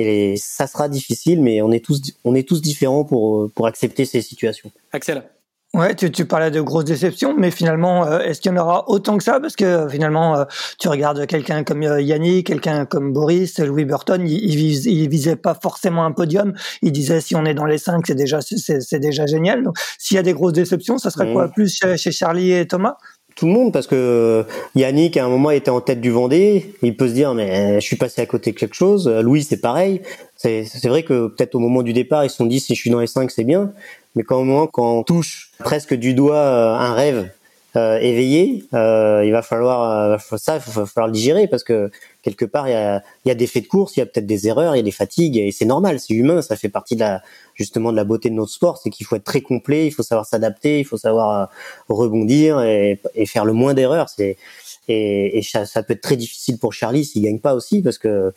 et 0.00 0.36
ça 0.36 0.66
sera 0.66 0.88
difficile, 0.88 1.42
mais 1.42 1.60
on 1.62 1.72
est 1.72 1.84
tous 1.84 2.00
on 2.24 2.34
est 2.34 2.48
tous 2.48 2.62
différents 2.62 3.04
pour 3.04 3.50
pour 3.52 3.66
accepter 3.66 4.04
ces 4.04 4.22
situations. 4.22 4.70
Axel. 4.92 5.22
Ouais, 5.72 5.94
tu, 5.94 6.10
tu 6.10 6.24
parlais 6.24 6.50
de 6.50 6.60
grosses 6.60 6.84
déceptions, 6.84 7.32
mais 7.38 7.52
finalement, 7.52 8.04
euh, 8.04 8.18
est-ce 8.18 8.40
qu'il 8.40 8.50
y 8.50 8.54
en 8.54 8.60
aura 8.60 8.88
autant 8.88 9.16
que 9.16 9.22
ça? 9.22 9.38
Parce 9.38 9.54
que 9.54 9.64
euh, 9.64 9.88
finalement, 9.88 10.36
euh, 10.36 10.44
tu 10.80 10.88
regardes 10.88 11.24
quelqu'un 11.28 11.62
comme 11.62 11.82
Yannick, 11.82 12.48
quelqu'un 12.48 12.86
comme 12.86 13.12
Boris, 13.12 13.60
Louis 13.60 13.84
Burton, 13.84 14.26
ils, 14.26 14.88
ils, 14.88 15.08
visaient 15.08 15.36
pas 15.36 15.54
forcément 15.54 16.04
un 16.04 16.10
podium. 16.10 16.54
Ils 16.82 16.90
disaient 16.90 17.20
si 17.20 17.36
on 17.36 17.44
est 17.44 17.54
dans 17.54 17.66
les 17.66 17.78
cinq, 17.78 18.08
c'est 18.08 18.16
déjà 18.16 18.40
c'est 18.40 18.98
déjà 18.98 19.26
génial. 19.26 19.62
Donc, 19.62 19.76
s'il 19.96 20.16
y 20.16 20.18
a 20.18 20.24
des 20.24 20.32
grosses 20.32 20.54
déceptions, 20.54 20.98
ça 20.98 21.10
serait 21.10 21.32
quoi? 21.32 21.46
Plus 21.48 21.78
chez 21.96 22.10
Charlie 22.10 22.52
et 22.52 22.66
Thomas? 22.66 22.96
Tout 23.40 23.46
le 23.46 23.52
monde 23.52 23.72
parce 23.72 23.86
que 23.86 24.44
Yannick 24.74 25.16
à 25.16 25.24
un 25.24 25.30
moment 25.30 25.50
était 25.50 25.70
en 25.70 25.80
tête 25.80 26.02
du 26.02 26.10
Vendée, 26.10 26.74
il 26.82 26.94
peut 26.94 27.08
se 27.08 27.14
dire 27.14 27.32
mais 27.32 27.80
je 27.80 27.86
suis 27.86 27.96
passé 27.96 28.20
à 28.20 28.26
côté 28.26 28.52
de 28.52 28.58
quelque 28.58 28.74
chose. 28.74 29.08
Louis 29.08 29.42
c'est 29.44 29.62
pareil. 29.62 30.02
C'est 30.36 30.86
vrai 30.88 31.04
que 31.04 31.28
peut-être 31.28 31.54
au 31.54 31.58
moment 31.58 31.82
du 31.82 31.94
départ 31.94 32.22
ils 32.22 32.28
se 32.28 32.36
sont 32.36 32.44
dit 32.44 32.60
si 32.60 32.74
je 32.74 32.80
suis 32.80 32.90
dans 32.90 33.00
les 33.00 33.06
cinq 33.06 33.30
c'est 33.30 33.44
bien, 33.44 33.72
mais 34.14 34.24
quand 34.24 34.36
au 34.36 34.44
moment 34.44 34.66
quand 34.66 34.98
on 34.98 35.02
touche 35.04 35.52
presque 35.58 35.94
du 35.94 36.12
doigt 36.12 36.36
euh, 36.36 36.74
un 36.74 36.92
rêve 36.92 37.30
euh, 37.76 37.98
éveillé, 38.00 38.64
euh, 38.74 39.22
il 39.24 39.32
va 39.32 39.42
falloir 39.42 40.10
euh, 40.10 40.36
ça, 40.36 40.56
il 40.56 40.72
va 40.72 40.84
falloir 40.84 41.06
le 41.06 41.12
digérer 41.12 41.46
parce 41.46 41.64
que 41.64 41.90
quelque 42.22 42.44
part 42.44 42.68
il 42.68 42.72
y 42.72 42.74
a, 42.74 43.02
y 43.24 43.30
a 43.30 43.34
des 43.34 43.46
faits 43.46 43.64
de 43.64 43.68
course, 43.68 43.96
il 43.96 44.00
y 44.00 44.02
a 44.02 44.06
peut-être 44.06 44.26
des 44.26 44.46
erreurs, 44.46 44.74
il 44.74 44.78
y 44.78 44.80
a 44.80 44.84
des 44.84 44.90
fatigues 44.90 45.36
et 45.36 45.52
c'est 45.52 45.64
normal, 45.64 46.00
c'est 46.00 46.14
humain, 46.14 46.42
ça 46.42 46.56
fait 46.56 46.68
partie 46.68 46.94
de 46.94 47.00
la 47.00 47.22
justement 47.54 47.92
de 47.92 47.96
la 47.96 48.04
beauté 48.04 48.30
de 48.30 48.34
notre 48.34 48.52
sport, 48.52 48.78
c'est 48.78 48.90
qu'il 48.90 49.06
faut 49.06 49.16
être 49.16 49.24
très 49.24 49.40
complet, 49.40 49.86
il 49.86 49.90
faut 49.90 50.02
savoir 50.02 50.26
s'adapter, 50.26 50.80
il 50.80 50.84
faut 50.84 50.96
savoir 50.96 51.50
rebondir 51.88 52.60
et, 52.62 53.00
et 53.14 53.26
faire 53.26 53.44
le 53.44 53.52
moins 53.52 53.74
d'erreurs. 53.74 54.08
C'est 54.08 54.36
et, 54.88 55.38
et 55.38 55.42
ça, 55.42 55.66
ça, 55.66 55.82
peut 55.82 55.92
être 55.92 56.00
très 56.00 56.16
difficile 56.16 56.58
pour 56.58 56.72
Charlie 56.72 57.04
s'il 57.04 57.22
gagne 57.22 57.38
pas 57.38 57.54
aussi 57.54 57.82
parce 57.82 57.98
que 57.98 58.32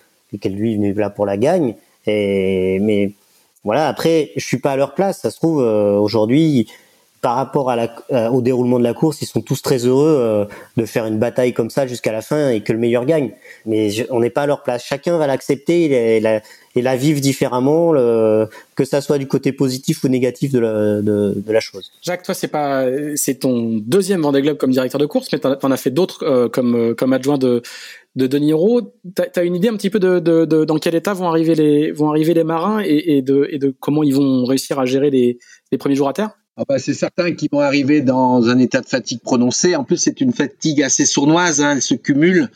lui 0.45 0.73
il 0.73 0.85
est 0.85 0.93
là 0.93 1.09
pour 1.09 1.25
la 1.25 1.37
gagne. 1.37 1.75
Et 2.05 2.79
mais 2.81 3.11
voilà, 3.63 3.87
après 3.87 4.31
je 4.35 4.45
suis 4.45 4.59
pas 4.59 4.73
à 4.73 4.75
leur 4.75 4.93
place, 4.93 5.21
ça 5.21 5.31
se 5.31 5.37
trouve 5.37 5.57
aujourd'hui 5.57 6.67
par 7.23 7.37
rapport 7.37 7.69
à 7.69 7.77
la, 7.77 7.95
euh, 8.11 8.27
au 8.27 8.41
déroulement 8.41 8.79
de 8.79 8.83
la 8.83 8.93
course, 8.93 9.21
ils 9.21 9.25
sont 9.25 9.41
tous 9.41 9.61
très 9.61 9.77
heureux 9.77 10.17
euh, 10.19 10.45
de 10.75 10.85
faire 10.85 11.05
une 11.05 11.19
bataille 11.19 11.53
comme 11.53 11.69
ça 11.69 11.87
jusqu'à 11.87 12.11
la 12.11 12.21
fin 12.21 12.49
et 12.49 12.59
que 12.61 12.73
le 12.73 12.79
meilleur 12.79 13.05
gagne. 13.05 13.31
Mais 13.65 13.89
on 14.11 14.19
n'est 14.19 14.29
pas 14.29 14.41
à 14.41 14.45
leur 14.45 14.61
place. 14.61 14.83
Chacun 14.83 15.17
va 15.17 15.25
l'accepter 15.25 15.85
et, 16.17 16.19
la, 16.19 16.41
et 16.75 16.81
la 16.81 16.97
vivre 16.97 17.21
différemment, 17.21 17.93
le, 17.93 18.49
que 18.75 18.83
ça 18.83 18.99
soit 18.99 19.19
du 19.19 19.27
côté 19.27 19.53
positif 19.53 20.03
ou 20.03 20.09
négatif 20.09 20.51
de 20.51 20.59
la, 20.59 21.01
de, 21.01 21.33
de 21.37 21.51
la 21.53 21.61
chose. 21.61 21.93
Jacques, 22.01 22.23
toi, 22.23 22.35
c'est 22.35 22.49
pas, 22.49 22.87
c'est 23.15 23.35
ton 23.35 23.79
deuxième 23.81 24.21
Vendée 24.21 24.41
Globe 24.41 24.57
comme 24.57 24.71
directeur 24.71 24.99
de 24.99 25.05
course, 25.05 25.29
mais 25.31 25.39
t'en, 25.39 25.55
en 25.63 25.71
as 25.71 25.77
fait 25.77 25.91
d'autres 25.91 26.25
euh, 26.25 26.49
comme 26.49 26.93
comme 26.93 27.13
adjoint 27.13 27.37
de 27.37 27.61
de 28.17 28.27
Denis 28.27 28.49
Hiro. 28.49 28.81
T'as, 29.15 29.27
as 29.37 29.43
une 29.43 29.55
idée 29.55 29.69
un 29.69 29.77
petit 29.77 29.89
peu 29.89 29.99
de, 29.99 30.19
de, 30.19 30.43
de, 30.43 30.65
dans 30.65 30.77
quel 30.77 30.93
état 30.93 31.13
vont 31.13 31.29
arriver 31.29 31.55
les 31.55 31.93
vont 31.93 32.09
arriver 32.09 32.33
les 32.33 32.43
marins 32.43 32.81
et, 32.83 33.17
et, 33.17 33.21
de 33.21 33.47
et 33.49 33.59
de 33.59 33.73
comment 33.79 34.03
ils 34.03 34.13
vont 34.13 34.43
réussir 34.43 34.77
à 34.77 34.85
gérer 34.85 35.09
les, 35.09 35.39
les 35.71 35.77
premiers 35.77 35.95
jours 35.95 36.09
à 36.09 36.13
terre? 36.13 36.31
Ah 36.55 36.63
bah, 36.67 36.77
c'est 36.77 36.93
certain 36.93 37.33
qu'ils 37.33 37.49
vont 37.51 37.61
arriver 37.61 38.01
dans 38.01 38.47
un 38.47 38.59
état 38.59 38.81
de 38.81 38.85
fatigue 38.85 39.21
prononcé. 39.21 39.75
En 39.75 39.83
plus, 39.83 39.97
c'est 39.97 40.21
une 40.21 40.33
fatigue 40.33 40.83
assez 40.83 41.05
sournoise, 41.05 41.61
hein, 41.61 41.71
elle 41.71 41.81
se 41.81 41.95
cumule. 41.95 42.49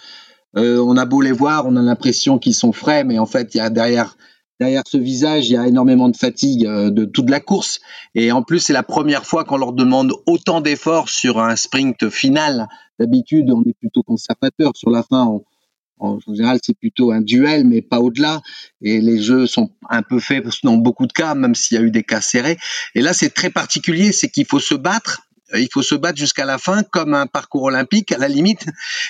Euh, 0.56 0.80
on 0.80 0.98
a 0.98 1.06
beau 1.06 1.22
les 1.22 1.32
voir, 1.32 1.66
on 1.66 1.76
a 1.76 1.82
l'impression 1.82 2.38
qu'ils 2.38 2.54
sont 2.54 2.72
frais, 2.72 3.04
mais 3.04 3.18
en 3.18 3.26
fait, 3.26 3.56
il 3.56 3.58
y 3.58 3.62
a 3.62 3.72
derrière, 3.72 4.16
derrière 4.60 4.84
ce 4.88 4.98
visage, 4.98 5.50
il 5.50 5.54
y 5.54 5.58
a 5.58 5.68
énormément 5.68 6.10
de 6.10 6.16
fatigue 6.16 6.66
euh, 6.68 6.92
de 6.92 7.06
toute 7.06 7.30
la 7.30 7.40
course. 7.40 7.80
Et 8.14 8.32
en 8.32 8.44
plus, 8.44 8.60
c'est 8.60 8.74
la 8.74 8.84
première 8.84 9.26
fois 9.26 9.44
qu'on 9.46 9.58
leur 9.58 9.74
demande 9.74 10.14
autant 10.28 10.62
d'efforts 10.62 11.10
sur 11.10 11.40
un 11.40 11.56
sprint 11.56 12.10
final. 12.10 12.68
D'habitude, 13.00 13.52
on 13.52 13.64
est 13.64 13.78
plutôt 13.80 14.04
conservateur. 14.04 14.72
Sur 14.76 14.92
la 14.92 15.02
fin, 15.02 15.26
on, 15.26 15.44
en 16.00 16.20
général, 16.20 16.60
c'est 16.64 16.78
plutôt 16.78 17.12
un 17.12 17.22
duel, 17.22 17.66
mais 17.66 17.82
pas 17.82 18.00
au-delà. 18.00 18.42
Et 18.82 19.02
les 19.02 19.22
jeux 19.22 19.48
sont 19.48 19.72
un 19.90 20.04
peu 20.04 20.20
faits 20.20 20.46
dans 20.64 20.78
beaucoup 20.78 21.08
de 21.08 21.14
cas, 21.14 21.34
même 21.36 21.56
s'il 21.56 21.78
y 21.78 21.82
a 21.82 21.84
eu 21.84 21.92
des 21.92 22.04
cas 22.04 22.22
serrés. 22.22 22.58
Et 22.96 23.02
là, 23.02 23.14
c'est 23.14 23.30
très 23.30 23.50
particulier, 23.50 24.12
c'est 24.12 24.30
qu'il 24.30 24.46
faut 24.46 24.60
se 24.60 24.76
battre. 24.76 25.22
Il 25.56 25.70
faut 25.72 25.82
se 25.82 25.96
battre 25.96 26.18
jusqu'à 26.18 26.46
la 26.46 26.58
fin, 26.58 26.84
comme 26.84 27.14
un 27.14 27.26
parcours 27.26 27.64
olympique, 27.64 28.12
à 28.12 28.18
la 28.18 28.28
limite. 28.28 28.66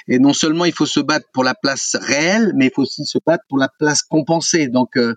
Et 0.08 0.20
non 0.20 0.34
seulement 0.34 0.66
il 0.66 0.74
faut 0.74 0.86
se 0.86 1.00
battre 1.00 1.28
pour 1.34 1.44
la 1.44 1.56
place 1.56 1.98
réelle, 2.00 2.54
mais 2.56 2.68
il 2.68 2.72
faut 2.74 2.84
aussi 2.84 3.06
se 3.06 3.18
battre 3.26 3.44
pour 3.50 3.58
la 3.58 3.70
place 3.70 4.04
compensée. 4.04 4.68
Donc, 4.68 4.98
euh, 4.98 5.16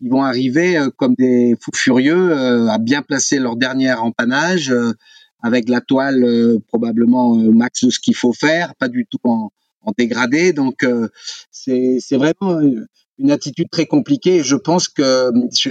ils 0.00 0.10
vont 0.10 0.24
arriver 0.24 0.76
euh, 0.76 0.90
comme 0.90 1.14
des 1.14 1.56
fous 1.60 1.70
furieux 1.74 2.32
euh, 2.32 2.68
à 2.68 2.78
bien 2.78 3.02
placer 3.02 3.38
leur 3.38 3.56
dernier 3.56 3.92
empannage, 3.92 4.74
avec 5.40 5.68
la 5.68 5.80
toile 5.80 6.58
probablement 6.66 7.28
au 7.28 7.52
max 7.52 7.84
de 7.84 7.90
ce 7.90 8.00
qu'il 8.00 8.16
faut 8.16 8.32
faire, 8.32 8.74
pas 8.74 8.88
du 8.88 9.06
tout 9.06 9.20
en, 9.24 9.52
en 9.86 9.92
dégradé. 9.96 10.52
Donc 10.52 10.82
euh, 10.82 11.08
c'est 11.50 12.16
vraiment 12.16 12.60
une 13.18 13.30
attitude 13.30 13.70
très 13.70 13.86
compliquée. 13.86 14.42
Je 14.42 14.56
pense 14.56 14.88
que 14.88 15.30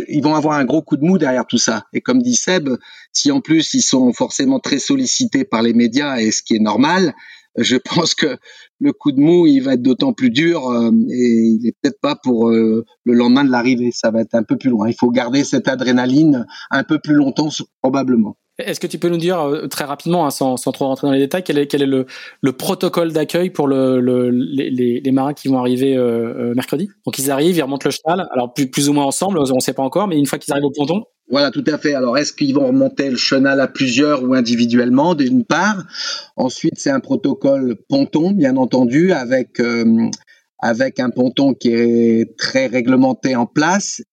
ils 0.10 0.24
vont 0.24 0.36
avoir 0.36 0.58
un 0.58 0.66
gros 0.66 0.82
coup 0.82 0.98
de 0.98 1.04
mou 1.04 1.18
derrière 1.18 1.46
tout 1.46 1.58
ça. 1.58 1.86
Et 1.94 2.02
comme 2.02 2.22
dit 2.22 2.36
Seb, 2.36 2.70
si 3.14 3.32
en 3.32 3.42
plus 3.42 3.74
ils 3.74 3.82
sont 3.82 4.12
forcément 4.14 4.60
très 4.60 4.80
sollicités 4.80 5.46
par 5.46 5.62
les 5.62 5.74
médias, 5.74 6.18
et 6.18 6.32
ce 6.32 6.42
qui 6.42 6.56
est 6.56 6.60
normal, 6.60 7.14
je 7.58 7.76
pense 7.96 8.16
que 8.16 8.38
le 8.80 8.92
coup 8.92 9.12
de 9.12 9.20
mou, 9.20 9.48
il 9.48 9.62
va 9.62 9.74
être 9.74 9.82
d'autant 9.82 10.14
plus 10.14 10.30
dur 10.30 10.70
euh, 10.70 10.92
et 11.10 11.58
il 11.62 11.72
peut-être 11.82 12.00
pas 12.02 12.16
pour 12.16 12.50
euh, 12.50 12.86
le 13.04 13.14
lendemain 13.14 13.44
de 13.44 13.52
l'arrivée. 13.52 13.92
Ça 13.94 14.12
va 14.12 14.22
être 14.22 14.36
un 14.36 14.44
peu 14.44 14.58
plus 14.58 14.70
loin. 14.70 14.90
Il 14.90 14.96
faut 14.96 15.12
garder 15.12 15.44
cette 15.44 15.68
adrénaline 15.68 16.46
un 16.72 16.84
peu 16.84 17.00
plus 17.00 17.14
longtemps 17.14 17.50
probablement. 17.82 18.38
Est-ce 18.58 18.80
que 18.80 18.88
tu 18.88 18.98
peux 19.00 19.10
nous 19.10 19.18
dire 19.18 19.42
euh, 19.42 19.68
très 19.68 19.84
rapidement, 19.84 20.26
hein, 20.26 20.30
sans, 20.30 20.56
sans, 20.56 20.72
trop 20.72 20.88
rentrer 20.88 21.08
dans 21.08 21.14
les 21.14 21.20
détails, 21.20 21.44
quel 21.44 21.58
est, 21.58 21.86
le, 21.86 22.06
le 22.42 22.52
protocole 22.54 23.12
d'accueil 23.12 23.50
pour 23.50 23.68
le, 23.68 24.00
le, 24.00 24.30
les, 24.30 25.12
marins 25.12 25.34
qui 25.34 25.50
vont 25.50 25.60
arriver 25.60 25.98
euh, 25.98 26.52
euh, 26.52 26.54
mercredi? 26.56 26.90
Donc 27.06 27.20
ils 27.20 27.32
arrivent, 27.32 27.58
ils 27.58 27.62
remontent 27.62 27.88
le 27.88 27.92
cheval, 27.92 28.28
alors 28.32 28.54
plus, 28.54 28.68
plus 28.68 28.88
ou 28.88 28.94
moins 28.94 29.04
ensemble, 29.04 29.40
on 29.40 29.56
ne 29.56 29.60
sait 29.60 29.74
pas 29.74 29.84
encore, 29.84 30.08
mais 30.08 30.18
une 30.18 30.26
fois 30.26 30.40
qu'ils 30.40 30.54
arrivent 30.54 30.66
au 30.66 30.72
ponton? 30.72 31.04
Voilà, 31.30 31.52
tout 31.52 31.64
à 31.68 31.78
fait. 31.78 31.96
Alors, 31.96 32.18
est-ce 32.18 32.32
qu'ils 32.32 32.54
vont 32.54 32.68
remonter 32.68 33.10
le 33.10 33.18
chenal 33.18 33.60
à 33.60 33.68
plusieurs 33.68 34.24
ou 34.24 34.36
individuellement, 34.36 35.16
d'une 35.16 35.44
part? 35.44 35.84
Ensuite, 36.38 36.76
c'est 36.78 36.92
un 36.92 37.00
protocole 37.00 37.76
ponton, 37.90 38.32
bien 38.32 38.56
entendu, 38.58 39.12
avec 39.12 39.60
avec 40.60 41.00
un 41.00 41.10
ponton 41.10 41.56
qui 41.56 41.74
est 41.74 42.38
très 42.38 42.68
réglementé 42.68 43.36
en 43.36 43.48
place. 43.48 44.04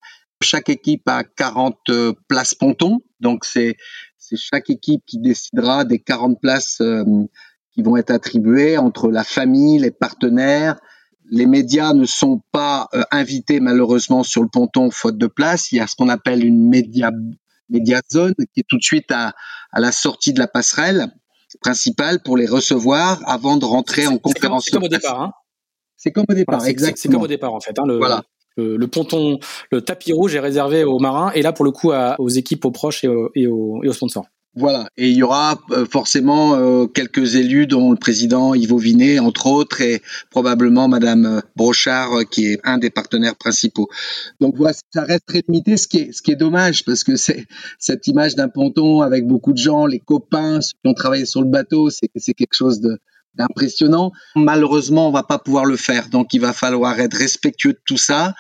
Chaque 0.42 0.70
équipe 0.70 1.07
a 1.07 1.22
40 1.22 1.76
places 2.28 2.55
ponton, 2.55 3.00
donc 3.20 3.44
c'est 3.44 3.76
c'est 4.32 4.56
chaque 4.56 4.70
équipe 4.70 5.02
qui 5.06 5.18
décidera 5.18 5.84
des 5.84 5.98
40 5.98 6.40
places 6.40 6.80
euh, 6.80 7.04
qui 7.74 7.82
vont 7.82 7.96
être 7.96 8.10
attribuées 8.10 8.78
entre 8.78 9.10
la 9.10 9.24
famille, 9.24 9.78
les 9.78 9.90
partenaires. 9.90 10.80
Les 11.30 11.46
médias 11.46 11.92
ne 11.92 12.04
sont 12.04 12.40
pas 12.50 12.88
euh, 12.94 13.02
invités 13.10 13.60
malheureusement 13.60 14.22
sur 14.22 14.42
le 14.42 14.48
ponton 14.48 14.90
faute 14.90 15.18
de 15.18 15.26
place. 15.26 15.70
Il 15.72 15.76
y 15.76 15.80
a 15.80 15.86
ce 15.86 15.94
qu'on 15.96 16.08
appelle 16.08 16.44
une 16.44 16.68
média, 16.68 17.10
média 17.68 18.00
zone 18.10 18.34
qui 18.54 18.60
est 18.60 18.66
tout 18.66 18.78
de 18.78 18.82
suite 18.82 19.10
à, 19.10 19.34
à 19.70 19.80
la 19.80 19.92
sortie 19.92 20.32
de 20.32 20.38
la 20.38 20.48
passerelle 20.48 21.08
principale 21.60 22.22
pour 22.22 22.38
les 22.38 22.46
recevoir 22.46 23.20
avant 23.26 23.58
de 23.58 23.66
rentrer 23.66 24.06
en 24.06 24.16
conférence. 24.16 24.64
C'est 24.64 24.70
comme, 24.70 24.84
au 24.84 24.88
départ. 24.88 25.20
Hein 25.20 25.32
c'est 25.96 26.10
comme 26.10 26.24
au 26.28 26.34
départ, 26.34 26.66
exactement. 26.66 26.96
C'est 26.96 27.08
comme 27.10 27.22
au 27.22 27.28
départ 27.28 27.54
en 27.54 27.60
fait. 27.60 27.78
Hein, 27.78 27.84
le, 27.86 27.98
voilà. 27.98 28.22
Le, 28.56 28.86
ponton, 28.86 29.38
le 29.70 29.80
tapis 29.80 30.12
rouge 30.12 30.34
est 30.34 30.40
réservé 30.40 30.84
aux 30.84 30.98
marins 30.98 31.30
et 31.34 31.42
là 31.42 31.52
pour 31.52 31.64
le 31.64 31.70
coup 31.70 31.92
aux 32.18 32.28
équipes, 32.28 32.64
aux 32.64 32.70
proches 32.70 33.04
et 33.04 33.46
aux, 33.46 33.92
sponsors. 33.92 34.26
Voilà, 34.54 34.86
et 34.98 35.08
il 35.08 35.16
y 35.16 35.22
aura 35.22 35.58
euh, 35.70 35.86
forcément 35.86 36.56
euh, 36.56 36.86
quelques 36.86 37.36
élus, 37.36 37.66
dont 37.66 37.90
le 37.90 37.96
président 37.96 38.52
Yves 38.52 38.76
Vinet, 38.76 39.18
entre 39.18 39.46
autres, 39.46 39.80
et 39.80 40.02
probablement 40.30 40.88
Madame 40.88 41.40
Brochard, 41.56 42.12
euh, 42.12 42.24
qui 42.24 42.48
est 42.48 42.60
un 42.62 42.76
des 42.76 42.90
partenaires 42.90 43.34
principaux. 43.34 43.88
Donc 44.42 44.54
voilà, 44.58 44.74
ça 44.92 45.04
reste 45.04 45.24
très 45.24 45.42
limité, 45.48 45.78
ce 45.78 45.88
qui 45.88 46.00
est, 46.00 46.12
ce 46.12 46.20
qui 46.20 46.32
est 46.32 46.36
dommage, 46.36 46.84
parce 46.84 47.02
que 47.02 47.16
c'est 47.16 47.46
cette 47.78 48.06
image 48.08 48.34
d'un 48.34 48.50
ponton 48.50 49.00
avec 49.00 49.26
beaucoup 49.26 49.54
de 49.54 49.58
gens, 49.58 49.86
les 49.86 50.00
copains, 50.00 50.60
ceux 50.60 50.74
qui 50.84 50.90
ont 50.90 50.92
travaillé 50.92 51.24
sur 51.24 51.40
le 51.40 51.48
bateau, 51.48 51.88
c'est 51.88 52.34
quelque 52.34 52.54
chose 52.54 52.82
de, 52.82 52.98
impressionnant. 53.38 54.12
Malheureusement, 54.36 55.08
on 55.08 55.12
va 55.12 55.22
pas 55.22 55.38
pouvoir 55.38 55.64
le 55.64 55.76
faire. 55.76 56.08
Donc, 56.08 56.34
il 56.34 56.40
va 56.40 56.52
falloir 56.52 56.98
être 57.00 57.16
respectueux 57.16 57.72
de 57.72 57.80
tout 57.84 57.96
ça. 57.96 58.34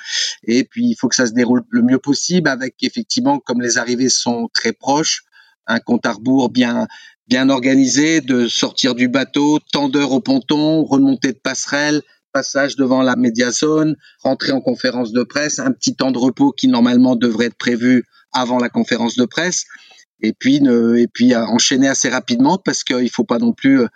Et 0.44 0.64
puis, 0.64 0.86
il 0.86 0.94
faut 0.94 1.08
que 1.08 1.14
ça 1.14 1.26
se 1.26 1.32
déroule 1.32 1.62
le 1.70 1.82
mieux 1.82 1.98
possible 1.98 2.48
avec, 2.48 2.76
effectivement, 2.82 3.38
comme 3.38 3.60
les 3.60 3.78
arrivées 3.78 4.08
sont 4.08 4.48
très 4.52 4.72
proches, 4.72 5.22
un 5.66 5.78
compte 5.78 6.06
à 6.06 6.12
rebours 6.12 6.50
bien, 6.50 6.86
bien 7.28 7.48
organisé 7.48 8.20
de 8.20 8.48
sortir 8.48 8.94
du 8.94 9.08
bateau, 9.08 9.58
tendeur 9.72 10.12
au 10.12 10.20
ponton, 10.20 10.84
remontée 10.84 11.32
de 11.32 11.38
passerelle, 11.38 12.02
passage 12.32 12.76
devant 12.76 13.02
la 13.02 13.16
médiazone, 13.16 13.96
rentrer 14.22 14.52
en 14.52 14.60
conférence 14.60 15.12
de 15.12 15.22
presse, 15.22 15.58
un 15.58 15.72
petit 15.72 15.94
temps 15.94 16.10
de 16.10 16.18
repos 16.18 16.52
qui 16.52 16.66
normalement 16.66 17.14
devrait 17.14 17.46
être 17.46 17.58
prévu 17.58 18.04
avant 18.32 18.58
la 18.58 18.70
conférence 18.70 19.16
de 19.16 19.26
presse 19.26 19.66
et 20.22 20.32
puis 20.32 20.60
et 20.96 21.08
puis 21.08 21.34
enchaîner 21.36 21.88
assez 21.88 22.08
rapidement 22.08 22.56
parce 22.56 22.84
qu'il 22.84 23.10
faut 23.10 23.24
pas 23.24 23.38
non 23.38 23.52
plus 23.52 23.80
euh, 23.80 23.88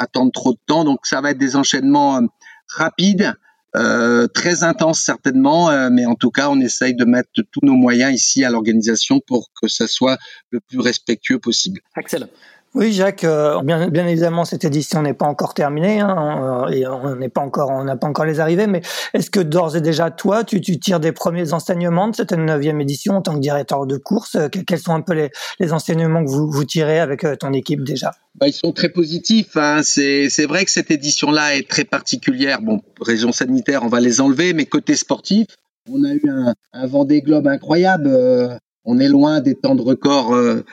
attendre 0.00 0.32
trop 0.32 0.52
de 0.52 0.58
temps. 0.66 0.84
Donc 0.84 1.06
ça 1.06 1.20
va 1.20 1.30
être 1.30 1.38
des 1.38 1.54
enchaînements 1.54 2.16
euh, 2.16 2.26
rapides 2.68 3.34
euh, 3.76 4.26
très 4.26 4.64
intense 4.64 5.00
certainement, 5.00 5.70
euh, 5.70 5.90
mais 5.92 6.04
en 6.04 6.16
tout 6.16 6.32
cas, 6.32 6.48
on 6.48 6.58
essaye 6.60 6.94
de 6.94 7.04
mettre 7.04 7.30
tous 7.52 7.60
nos 7.62 7.74
moyens 7.74 8.12
ici 8.12 8.44
à 8.44 8.50
l'organisation 8.50 9.20
pour 9.24 9.50
que 9.60 9.68
ça 9.68 9.86
soit 9.86 10.18
le 10.50 10.58
plus 10.58 10.80
respectueux 10.80 11.38
possible. 11.38 11.80
Axel. 11.94 12.28
Oui, 12.74 12.92
Jacques. 12.92 13.24
Euh, 13.24 13.62
bien, 13.62 14.06
évidemment, 14.06 14.44
cette 14.44 14.64
édition 14.64 15.02
n'est 15.02 15.14
pas 15.14 15.26
encore 15.26 15.54
terminée 15.54 15.98
hein, 15.98 16.66
et 16.72 16.86
on 16.86 17.16
n'est 17.16 17.28
pas 17.28 17.40
encore, 17.40 17.70
on 17.70 17.82
n'a 17.82 17.96
pas 17.96 18.06
encore 18.06 18.24
les 18.24 18.38
arrivées. 18.38 18.68
Mais 18.68 18.80
est-ce 19.12 19.28
que 19.28 19.40
d'ores 19.40 19.76
et 19.76 19.80
déjà, 19.80 20.12
toi, 20.12 20.44
tu, 20.44 20.60
tires 20.60 21.00
des 21.00 21.10
premiers 21.10 21.52
enseignements 21.52 22.08
de 22.08 22.14
cette 22.14 22.32
neuvième 22.32 22.80
édition 22.80 23.14
en 23.16 23.22
tant 23.22 23.34
que 23.34 23.40
directeur 23.40 23.86
de 23.86 23.96
course? 23.96 24.36
Quels 24.66 24.78
sont 24.78 24.94
un 24.94 25.00
peu 25.00 25.28
les, 25.58 25.72
enseignements 25.72 26.24
que 26.24 26.30
vous, 26.30 26.64
tirez 26.64 27.00
avec 27.00 27.26
ton 27.40 27.52
équipe 27.52 27.82
déjà? 27.82 28.12
Bah, 28.36 28.46
ils 28.46 28.52
sont 28.52 28.72
très 28.72 28.88
positifs. 28.88 29.56
Hein. 29.56 29.80
C'est 29.82 30.46
vrai 30.46 30.64
que 30.64 30.70
cette 30.70 30.92
édition-là 30.92 31.56
est 31.56 31.68
très 31.68 31.84
particulière. 31.84 32.62
Bon, 32.62 32.82
région 33.00 33.32
sanitaire, 33.32 33.82
on 33.82 33.88
va 33.88 33.98
les 33.98 34.20
enlever, 34.20 34.52
mais 34.52 34.66
côté 34.66 34.94
sportif, 34.94 35.46
on 35.88 36.04
a 36.04 36.12
eu 36.12 36.22
un, 36.28 36.86
Vendée 36.86 37.20
Globe 37.20 37.48
incroyable. 37.48 38.06
Euh, 38.06 38.56
on 38.84 38.98
est 38.98 39.08
loin 39.08 39.40
des 39.40 39.54
temps 39.54 39.74
de 39.74 39.82
record 39.82 40.32
euh, 40.34 40.64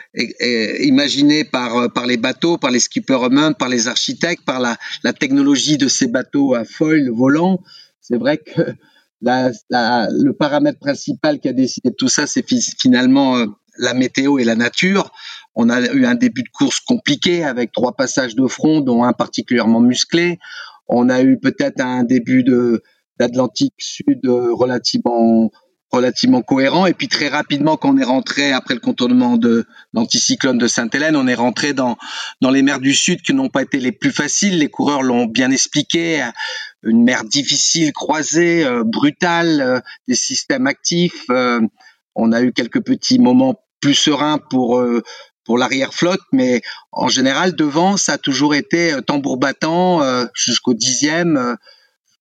imaginés 0.80 1.44
par, 1.44 1.76
euh, 1.76 1.88
par 1.88 2.06
les 2.06 2.16
bateaux, 2.16 2.56
par 2.56 2.70
les 2.70 2.80
skippers 2.80 3.26
eux-mêmes, 3.26 3.54
par 3.54 3.68
les 3.68 3.88
architectes, 3.88 4.44
par 4.44 4.60
la, 4.60 4.76
la, 5.04 5.12
technologie 5.12 5.76
de 5.76 5.88
ces 5.88 6.06
bateaux 6.06 6.54
à 6.54 6.64
foil 6.64 7.10
volant. 7.10 7.60
C'est 8.00 8.16
vrai 8.16 8.38
que 8.38 8.62
le 9.20 10.30
paramètre 10.32 10.78
principal 10.78 11.38
qui 11.38 11.48
a 11.48 11.52
décidé 11.52 11.90
de 11.90 11.94
tout 11.94 12.08
ça, 12.08 12.26
c'est 12.26 12.44
finalement 12.80 13.36
euh, 13.36 13.46
la 13.78 13.94
météo 13.94 14.38
et 14.38 14.44
la 14.44 14.56
nature. 14.56 15.12
On 15.54 15.68
a 15.68 15.80
eu 15.92 16.06
un 16.06 16.14
début 16.14 16.42
de 16.42 16.50
course 16.50 16.80
compliqué 16.80 17.44
avec 17.44 17.72
trois 17.72 17.94
passages 17.94 18.34
de 18.34 18.46
front, 18.46 18.80
dont 18.80 19.04
un 19.04 19.12
particulièrement 19.12 19.80
musclé. 19.80 20.38
On 20.86 21.10
a 21.10 21.22
eu 21.22 21.38
peut-être 21.38 21.80
un 21.80 22.04
début 22.04 22.42
de 22.42 22.82
d'Atlantique 23.18 23.74
Sud 23.78 24.20
relativement 24.24 25.50
relativement 25.90 26.42
cohérent. 26.42 26.86
Et 26.86 26.94
puis 26.94 27.08
très 27.08 27.28
rapidement, 27.28 27.76
quand 27.76 27.94
on 27.94 27.98
est 27.98 28.04
rentré 28.04 28.52
après 28.52 28.74
le 28.74 28.80
contournement 28.80 29.36
de 29.36 29.66
l'anticyclone 29.94 30.58
de 30.58 30.68
Sainte-Hélène, 30.68 31.16
on 31.16 31.26
est 31.26 31.34
rentré 31.34 31.72
dans 31.72 31.96
dans 32.40 32.50
les 32.50 32.62
mers 32.62 32.80
du 32.80 32.94
Sud 32.94 33.22
qui 33.22 33.34
n'ont 33.34 33.48
pas 33.48 33.62
été 33.62 33.80
les 33.80 33.92
plus 33.92 34.12
faciles. 34.12 34.58
Les 34.58 34.68
coureurs 34.68 35.02
l'ont 35.02 35.26
bien 35.26 35.50
expliqué. 35.50 36.24
Une 36.82 37.02
mer 37.02 37.24
difficile, 37.24 37.92
croisée, 37.92 38.64
euh, 38.64 38.84
brutale, 38.84 39.60
euh, 39.60 39.80
des 40.06 40.14
systèmes 40.14 40.66
actifs. 40.66 41.24
Euh, 41.30 41.60
on 42.14 42.32
a 42.32 42.42
eu 42.42 42.52
quelques 42.52 42.82
petits 42.82 43.18
moments 43.18 43.60
plus 43.80 43.94
sereins 43.94 44.38
pour 44.38 44.82
pour 45.44 45.56
l'arrière 45.56 45.94
flotte, 45.94 46.20
mais 46.32 46.60
en 46.90 47.08
général 47.08 47.54
devant, 47.54 47.96
ça 47.96 48.14
a 48.14 48.18
toujours 48.18 48.56
été 48.56 48.98
tambour 49.06 49.38
battant 49.38 50.02
jusqu'au 50.34 50.74
dixième. 50.74 51.56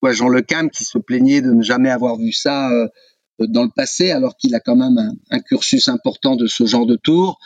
Jean 0.03 0.30
Le 0.30 0.41
Cam 0.41 0.70
qui 0.70 0.86
se 0.86 0.99
plaignait 0.99 1.41
de 1.41 1.51
ne 1.51 1.63
jamais 1.63 1.89
avoir 1.89 2.15
vu 2.18 2.32
ça 2.32 2.70
dans 3.39 3.63
le 3.63 3.69
passé, 3.69 4.11
alors 4.11 4.35
qu'il 4.38 4.55
a 4.55 4.59
quand 4.59 4.75
même 4.75 5.15
un, 5.29 5.39
cursus 5.39 5.88
important 5.88 6.35
de 6.35 6.47
ce 6.47 6.65
genre 6.65 6.85
de 6.85 6.95
tour. 6.95 7.39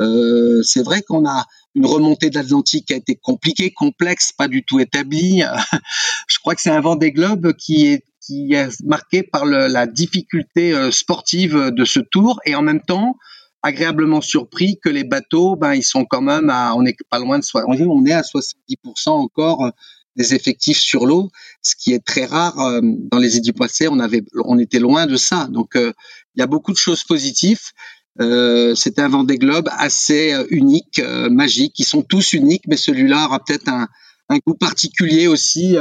Euh, 0.00 0.62
c'est 0.62 0.82
vrai 0.82 1.02
qu'on 1.02 1.26
a 1.28 1.46
une 1.74 1.86
remontée 1.86 2.30
de 2.30 2.34
l'Atlantique 2.34 2.86
qui 2.86 2.94
a 2.94 2.96
été 2.96 3.16
compliquée, 3.16 3.70
complexe, 3.70 4.32
pas 4.32 4.48
du 4.48 4.64
tout 4.64 4.80
établie. 4.80 5.42
Je 6.28 6.38
crois 6.38 6.54
que 6.54 6.60
c'est 6.60 6.70
un 6.70 6.80
vent 6.80 6.96
des 6.96 7.12
globes 7.12 7.52
qui 7.54 7.86
est 7.86 8.04
qui 8.20 8.52
est 8.52 8.82
marqué 8.84 9.22
par 9.22 9.46
le, 9.46 9.68
la 9.68 9.86
difficulté 9.86 10.74
euh, 10.74 10.90
sportive 10.90 11.70
de 11.70 11.84
ce 11.86 11.98
tour 11.98 12.40
et 12.44 12.54
en 12.54 12.60
même 12.60 12.82
temps 12.82 13.16
agréablement 13.62 14.20
surpris 14.20 14.78
que 14.82 14.88
les 14.88 15.04
bateaux, 15.04 15.56
ben 15.56 15.74
ils 15.74 15.82
sont 15.82 16.04
quand 16.04 16.20
même 16.20 16.50
à, 16.50 16.74
on 16.74 16.84
est 16.84 16.96
pas 17.10 17.18
loin 17.18 17.38
de 17.38 17.44
on 17.54 18.06
est 18.06 18.12
à 18.12 18.22
70% 18.22 19.08
encore 19.08 19.72
des 20.18 20.34
effectifs 20.34 20.80
sur 20.80 21.06
l'eau, 21.06 21.30
ce 21.62 21.74
qui 21.76 21.94
est 21.94 22.04
très 22.04 22.26
rare 22.26 22.58
euh, 22.58 22.80
dans 22.82 23.18
les 23.18 23.36
édits 23.38 23.52
passés. 23.52 23.88
On 23.88 24.00
avait, 24.00 24.22
on 24.44 24.58
était 24.58 24.80
loin 24.80 25.06
de 25.06 25.16
ça. 25.16 25.48
Donc, 25.50 25.76
euh, 25.76 25.92
il 26.34 26.40
y 26.40 26.42
a 26.42 26.46
beaucoup 26.46 26.72
de 26.72 26.76
choses 26.76 27.04
positives. 27.04 27.60
Euh, 28.20 28.74
c'est 28.74 28.98
un 28.98 29.08
Vendée 29.08 29.38
Globe 29.38 29.68
assez 29.70 30.34
unique, 30.50 31.00
magique. 31.30 31.78
Ils 31.78 31.84
sont 31.84 32.02
tous 32.02 32.32
uniques, 32.32 32.64
mais 32.66 32.76
celui-là 32.76 33.26
aura 33.26 33.38
peut-être 33.42 33.68
un, 33.68 33.86
un 34.28 34.38
goût 34.44 34.54
particulier 34.54 35.28
aussi 35.28 35.76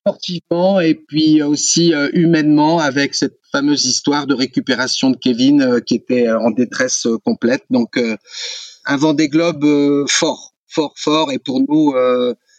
sportivement 0.00 0.80
et 0.80 0.94
puis 0.94 1.42
aussi 1.42 1.92
humainement 2.12 2.78
avec 2.78 3.14
cette 3.14 3.38
fameuse 3.50 3.86
histoire 3.86 4.26
de 4.26 4.34
récupération 4.34 5.10
de 5.10 5.16
Kevin 5.16 5.80
qui 5.86 5.94
était 5.94 6.30
en 6.30 6.50
détresse 6.50 7.06
complète. 7.24 7.64
Donc, 7.70 7.98
un 8.84 8.96
Vendée 8.96 9.28
Globe 9.28 9.64
fort, 10.08 10.54
fort, 10.66 10.92
fort. 10.96 11.32
Et 11.32 11.38
pour 11.38 11.60
nous, 11.66 11.94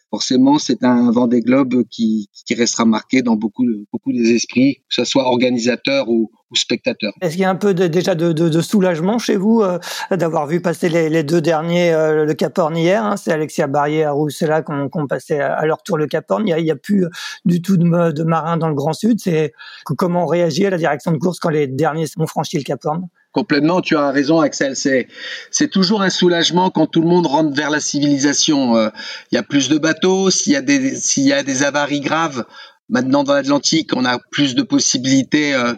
forcément, 0.10 0.57
c'est 0.57 0.84
un 0.84 1.12
Vendée 1.12 1.41
Globe 1.41 1.84
qui, 1.89 2.30
qui 2.45 2.55
restera 2.55 2.86
marqué 2.86 3.22
dans 3.22 3.36
beaucoup, 3.36 3.66
beaucoup 3.91 4.12
des 4.12 4.32
esprits, 4.32 4.76
que 4.89 4.95
ce 4.95 5.03
soit 5.03 5.26
organisateur 5.26 6.10
ou, 6.10 6.32
ou 6.51 6.55
spectateur. 6.55 7.14
Est-ce 7.22 7.34
qu'il 7.34 7.41
y 7.41 7.45
a 7.45 7.49
un 7.49 7.55
peu 7.55 7.74
de, 7.74 7.88
déjà 7.88 8.16
de, 8.16 8.32
de, 8.32 8.49
de, 8.49 8.62
soulagement 8.62 9.20
chez 9.20 9.36
vous 9.36 9.62
euh, 9.62 9.78
d'avoir 10.12 10.47
vu 10.47 10.62
passer 10.62 10.89
les, 10.89 11.10
les 11.10 11.24
deux 11.24 11.41
derniers 11.41 11.93
euh, 11.93 12.26
le 12.26 12.34
Cap 12.34 12.57
Horn 12.57 12.76
hier 12.76 13.03
hein, 13.03 13.18
C'est 13.18 13.32
Alexia 13.32 13.68
Barrier 13.68 14.03
à 14.03 14.12
Roussela 14.12 14.64
qui 14.64 14.72
ont, 14.72 15.07
passé 15.07 15.39
à, 15.39 15.66
leur 15.66 15.84
tour 15.84 15.97
le 15.97 16.07
Cap 16.07 16.26
Horn. 16.30 16.47
Il 16.47 16.64
n'y 16.64 16.72
a, 16.72 16.74
a, 16.74 16.78
plus 16.78 17.05
euh, 17.05 17.10
du 17.45 17.62
tout 17.62 17.78
de, 17.78 18.12
de 18.12 18.24
marins 18.24 18.57
dans 18.57 18.70
le 18.70 18.76
Grand 18.76 18.93
Sud. 18.93 19.20
C'est 19.20 19.53
comment 19.86 20.26
réagit 20.26 20.66
à 20.66 20.70
la 20.72 20.78
direction 20.78 21.12
de 21.12 21.18
course 21.18 21.39
quand 21.39 21.49
les 21.49 21.68
derniers 21.68 22.05
ont 22.18 22.28
franchi 22.28 22.57
le 22.57 22.64
Cap 22.64 22.84
Horn? 22.84 23.07
Complètement, 23.32 23.82
tu 23.82 23.95
as 23.95 24.09
raison, 24.09 24.39
Axel. 24.39 24.75
C'est 24.75 25.07
c'est 25.51 25.69
toujours 25.69 26.01
un 26.01 26.09
soulagement 26.09 26.71
quand 26.71 26.88
tout 26.88 27.01
le 27.01 27.07
monde 27.07 27.27
rentre 27.27 27.55
vers 27.55 27.69
la 27.69 27.80
civilisation. 27.80 28.75
Euh, 28.75 28.89
il 29.32 29.36
y 29.36 29.38
a 29.38 29.43
plus 29.43 29.69
de 29.69 29.77
bateaux, 29.77 30.32
s'il 30.32 30.53
y 30.53 30.55
a 30.55 30.61
des 30.61 30.95
s'il 30.95 31.25
y 31.25 31.34
a 31.34 31.43
des 31.43 31.63
avaries 31.63 31.99
graves. 31.99 32.45
Maintenant 32.89 33.23
dans 33.23 33.34
l'Atlantique, 33.34 33.91
on 33.95 34.03
a 34.03 34.17
plus 34.32 34.55
de 34.55 34.63
possibilités 34.63 35.53
euh, 35.53 35.73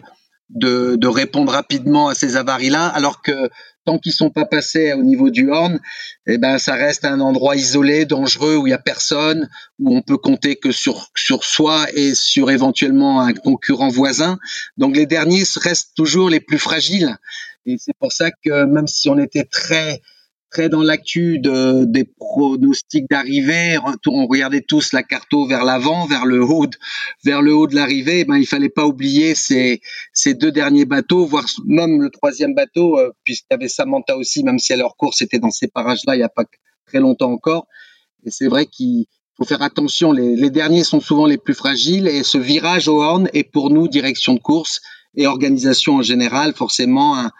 de, 0.52 0.96
de 0.96 1.06
répondre 1.08 1.52
rapidement 1.52 2.08
à 2.08 2.14
ces 2.14 2.36
avaries-là, 2.36 2.86
alors 2.88 3.22
que 3.22 3.50
tant 3.84 3.98
qu'ils 3.98 4.12
sont 4.12 4.30
pas 4.30 4.44
passés 4.44 4.92
au 4.92 5.02
niveau 5.02 5.30
du 5.30 5.50
Horn, 5.50 5.80
eh 6.26 6.38
ben 6.38 6.58
ça 6.58 6.74
reste 6.74 7.04
un 7.04 7.20
endroit 7.20 7.56
isolé, 7.56 8.04
dangereux 8.04 8.56
où 8.56 8.66
il 8.66 8.70
y 8.70 8.74
a 8.74 8.78
personne, 8.78 9.48
où 9.80 9.96
on 9.96 10.02
peut 10.02 10.18
compter 10.18 10.56
que 10.56 10.70
sur 10.70 11.08
sur 11.16 11.44
soi 11.44 11.86
et 11.94 12.14
sur 12.14 12.50
éventuellement 12.50 13.20
un 13.20 13.32
concurrent 13.32 13.88
voisin. 13.88 14.38
Donc 14.76 14.96
les 14.96 15.06
derniers 15.06 15.44
restent 15.56 15.94
toujours 15.96 16.30
les 16.30 16.40
plus 16.40 16.58
fragiles. 16.58 17.16
Et 17.66 17.76
c'est 17.78 17.96
pour 17.98 18.12
ça 18.12 18.30
que 18.30 18.64
même 18.64 18.86
si 18.86 19.08
on 19.08 19.18
était 19.18 19.44
très 19.44 20.00
très 20.52 20.68
dans 20.68 20.82
l'actu 20.82 21.38
de, 21.38 21.84
des 21.84 22.04
pronostics 22.04 23.08
d'arrivée. 23.10 23.78
On 24.06 24.26
regardait 24.26 24.60
tous 24.60 24.92
la 24.92 25.02
carto 25.02 25.46
vers 25.46 25.64
l'avant, 25.64 26.06
vers 26.06 26.26
le 26.26 26.44
haut, 26.44 26.66
de, 26.66 26.76
vers 27.24 27.40
le 27.42 27.54
haut 27.54 27.66
de 27.66 27.74
l'arrivée. 27.74 28.20
Eh 28.20 28.24
ben, 28.24 28.36
il 28.36 28.46
fallait 28.46 28.68
pas 28.68 28.86
oublier 28.86 29.34
ces, 29.34 29.80
ces 30.12 30.34
deux 30.34 30.52
derniers 30.52 30.84
bateaux, 30.84 31.24
voire 31.24 31.46
même 31.66 32.02
le 32.02 32.10
troisième 32.10 32.54
bateau, 32.54 32.98
euh, 32.98 33.10
puisqu'il 33.24 33.46
y 33.52 33.54
avait 33.54 33.68
Samantha 33.68 34.16
aussi, 34.16 34.44
même 34.44 34.58
si 34.58 34.72
à 34.72 34.76
leur 34.76 34.96
course 34.96 35.22
était 35.22 35.38
dans 35.38 35.50
ces 35.50 35.68
parages-là 35.68 36.14
il 36.14 36.18
n'y 36.18 36.24
a 36.24 36.28
pas 36.28 36.44
très 36.86 37.00
longtemps 37.00 37.32
encore. 37.32 37.66
Et 38.24 38.30
c'est 38.30 38.48
vrai 38.48 38.66
qu'il 38.66 39.06
faut 39.36 39.44
faire 39.44 39.62
attention. 39.62 40.12
Les, 40.12 40.36
les 40.36 40.50
derniers 40.50 40.84
sont 40.84 41.00
souvent 41.00 41.26
les 41.26 41.38
plus 41.38 41.54
fragiles 41.54 42.06
et 42.06 42.22
ce 42.22 42.36
virage 42.36 42.88
au 42.88 43.02
horn 43.02 43.28
est 43.32 43.50
pour 43.50 43.70
nous 43.70 43.88
direction 43.88 44.34
de 44.34 44.40
course 44.40 44.80
et 45.14 45.26
organisation 45.26 45.96
en 45.96 46.02
général 46.02 46.54
forcément 46.54 47.18
un, 47.18 47.30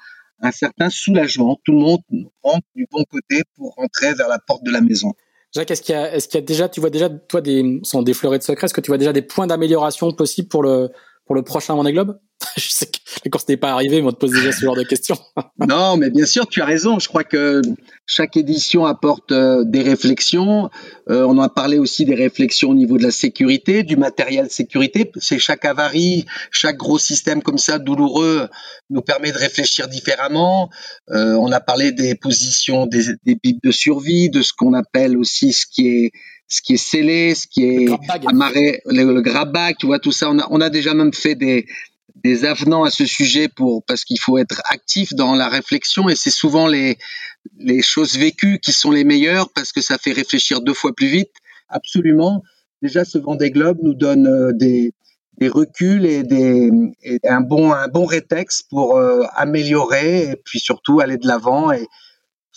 un 0.42 0.50
certain 0.50 0.90
soulagement. 0.90 1.58
Tout 1.64 1.72
le 1.72 1.78
monde 1.78 2.00
rentre 2.42 2.66
du 2.74 2.86
bon 2.90 3.04
côté 3.04 3.42
pour 3.56 3.74
rentrer 3.76 4.14
vers 4.14 4.28
la 4.28 4.38
porte 4.38 4.64
de 4.64 4.70
la 4.70 4.80
maison. 4.80 5.14
Jacques, 5.54 5.70
est-ce 5.70 5.82
qu'il 5.82 5.94
y 5.94 5.98
a, 5.98 6.14
est-ce 6.14 6.38
déjà, 6.38 6.68
tu 6.68 6.80
vois 6.80 6.90
déjà, 6.90 7.08
toi, 7.08 7.40
des, 7.40 7.80
sans 7.82 8.02
déflorer 8.02 8.38
de 8.38 8.42
secrets, 8.42 8.66
est-ce 8.66 8.74
que 8.74 8.80
tu 8.80 8.90
vois 8.90 8.98
déjà 8.98 9.12
des 9.12 9.22
points 9.22 9.46
d'amélioration 9.46 10.10
possibles 10.12 10.48
pour 10.48 10.62
le, 10.62 10.90
pour 11.26 11.34
le 11.34 11.42
prochain 11.42 11.74
Vendée 11.74 11.92
Globe? 11.92 12.18
je 12.56 12.68
sais 12.68 12.86
que 12.86 12.98
la 13.24 13.30
course 13.30 13.48
n'est 13.48 13.56
pas 13.56 13.72
arrivée, 13.72 14.00
mais 14.00 14.08
on 14.08 14.12
te 14.12 14.16
pose 14.16 14.32
déjà 14.32 14.52
ce 14.52 14.60
genre 14.60 14.76
de 14.76 14.82
questions. 14.82 15.16
non, 15.58 15.96
mais 15.96 16.10
bien 16.10 16.26
sûr, 16.26 16.46
tu 16.46 16.60
as 16.60 16.64
raison. 16.64 16.98
Je 16.98 17.08
crois 17.08 17.24
que 17.24 17.62
chaque 18.06 18.36
édition 18.36 18.84
apporte 18.84 19.32
euh, 19.32 19.64
des 19.64 19.82
réflexions. 19.82 20.70
Euh, 21.08 21.24
on 21.24 21.38
a 21.38 21.48
parlé 21.48 21.78
aussi 21.78 22.04
des 22.04 22.14
réflexions 22.14 22.70
au 22.70 22.74
niveau 22.74 22.98
de 22.98 23.02
la 23.02 23.10
sécurité, 23.10 23.82
du 23.82 23.96
matériel 23.96 24.50
sécurité. 24.50 25.10
C'est 25.16 25.38
chaque 25.38 25.64
avarie, 25.64 26.26
chaque 26.50 26.76
gros 26.76 26.98
système 26.98 27.42
comme 27.42 27.58
ça 27.58 27.78
douloureux 27.78 28.48
nous 28.90 29.02
permet 29.02 29.32
de 29.32 29.38
réfléchir 29.38 29.88
différemment. 29.88 30.70
Euh, 31.10 31.34
on 31.34 31.50
a 31.52 31.60
parlé 31.60 31.92
des 31.92 32.14
positions 32.14 32.86
des, 32.86 33.04
des 33.24 33.38
de 33.62 33.70
survie, 33.70 34.30
de 34.30 34.42
ce 34.42 34.52
qu'on 34.52 34.74
appelle 34.74 35.16
aussi 35.16 35.52
ce 35.52 35.66
qui 35.66 35.88
est 35.88 36.12
ce 36.48 36.60
qui 36.60 36.74
est 36.74 36.76
scellé, 36.76 37.34
ce 37.34 37.46
qui 37.46 37.64
est 37.64 37.88
amarré, 38.26 38.82
le, 38.84 39.14
le 39.14 39.22
grab 39.22 39.52
bag, 39.52 39.74
tu 39.78 39.86
vois 39.86 39.98
tout 39.98 40.12
ça. 40.12 40.28
On 40.30 40.38
a, 40.38 40.46
on 40.50 40.60
a 40.60 40.68
déjà 40.68 40.92
même 40.92 41.14
fait 41.14 41.34
des, 41.34 41.64
des 42.16 42.44
avenants 42.44 42.84
à 42.84 42.90
ce 42.90 43.06
sujet 43.06 43.48
pour 43.48 43.84
parce 43.84 44.04
qu'il 44.04 44.20
faut 44.20 44.38
être 44.38 44.60
actif 44.66 45.14
dans 45.14 45.34
la 45.34 45.48
réflexion 45.48 46.08
et 46.08 46.14
c'est 46.14 46.30
souvent 46.30 46.66
les 46.66 46.98
les 47.58 47.82
choses 47.82 48.16
vécues 48.16 48.58
qui 48.60 48.72
sont 48.72 48.90
les 48.90 49.04
meilleures 49.04 49.50
parce 49.52 49.72
que 49.72 49.80
ça 49.80 49.98
fait 49.98 50.12
réfléchir 50.12 50.60
deux 50.60 50.74
fois 50.74 50.92
plus 50.94 51.08
vite. 51.08 51.32
Absolument. 51.68 52.42
Déjà, 52.82 53.04
ce 53.04 53.18
Vendée 53.18 53.50
Globe 53.50 53.78
nous 53.82 53.94
donne 53.94 54.26
euh, 54.26 54.52
des 54.52 54.92
des 55.38 55.48
reculs 55.48 56.04
et, 56.04 56.22
des, 56.22 56.70
et 57.02 57.18
un 57.26 57.40
bon 57.40 57.72
un 57.72 57.88
bon 57.88 58.04
rétex 58.04 58.62
pour 58.62 58.96
euh, 58.96 59.22
améliorer 59.34 60.30
et 60.30 60.36
puis 60.36 60.60
surtout 60.60 61.00
aller 61.00 61.16
de 61.16 61.26
l'avant 61.26 61.72
et 61.72 61.86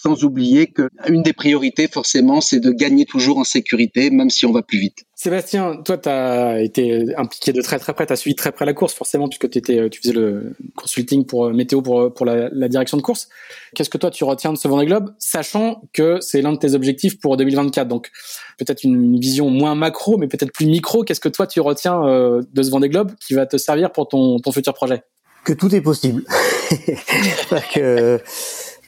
sans 0.05 0.23
oublier 0.23 0.67
qu'une 0.67 1.23
des 1.23 1.33
priorités, 1.33 1.87
forcément, 1.87 2.39
c'est 2.39 2.59
de 2.59 2.69
gagner 2.69 3.05
toujours 3.05 3.39
en 3.39 3.43
sécurité, 3.43 4.11
même 4.11 4.29
si 4.29 4.45
on 4.45 4.51
va 4.51 4.61
plus 4.61 4.77
vite. 4.77 5.05
Sébastien, 5.15 5.77
toi, 5.83 5.97
tu 5.97 6.09
as 6.09 6.61
été 6.61 7.05
impliqué 7.17 7.53
de 7.53 7.61
très 7.61 7.79
très 7.79 7.93
près, 7.93 8.05
tu 8.05 8.13
as 8.13 8.15
suivi 8.15 8.35
très 8.35 8.51
près 8.51 8.65
la 8.65 8.73
course, 8.73 8.93
forcément, 8.93 9.27
puisque 9.27 9.45
étais, 9.45 9.89
tu 9.89 9.99
faisais 10.01 10.13
le 10.13 10.55
consulting 10.75 11.25
pour 11.25 11.45
euh, 11.45 11.53
météo 11.53 11.81
pour, 11.81 12.13
pour 12.13 12.27
la, 12.27 12.49
la 12.51 12.67
direction 12.67 12.97
de 12.97 13.01
course. 13.01 13.29
Qu'est-ce 13.73 13.89
que 13.89 13.97
toi, 13.97 14.11
tu 14.11 14.23
retiens 14.23 14.53
de 14.53 14.57
ce 14.59 14.67
Vendée 14.67 14.85
Globe, 14.85 15.11
sachant 15.17 15.81
que 15.91 16.19
c'est 16.21 16.43
l'un 16.43 16.51
de 16.51 16.59
tes 16.59 16.75
objectifs 16.75 17.19
pour 17.19 17.35
2024 17.35 17.87
Donc, 17.87 18.11
peut-être 18.59 18.83
une, 18.83 19.19
vision 19.19 19.49
moins 19.49 19.73
macro, 19.73 20.17
mais 20.17 20.27
peut-être 20.27 20.51
plus 20.51 20.67
micro. 20.67 21.03
Qu'est-ce 21.03 21.19
que 21.19 21.29
toi, 21.29 21.47
tu 21.47 21.61
retiens 21.61 22.05
euh, 22.05 22.43
de 22.53 22.61
ce 22.61 22.69
Vendée 22.69 22.89
Globe 22.89 23.13
qui 23.25 23.33
va 23.33 23.47
te 23.47 23.57
servir 23.57 23.91
pour 23.91 24.07
ton, 24.07 24.37
ton 24.37 24.51
futur 24.51 24.75
projet? 24.75 25.01
Que 25.45 25.53
tout 25.53 25.73
est 25.73 25.81
possible. 25.81 26.23
que 27.73 28.19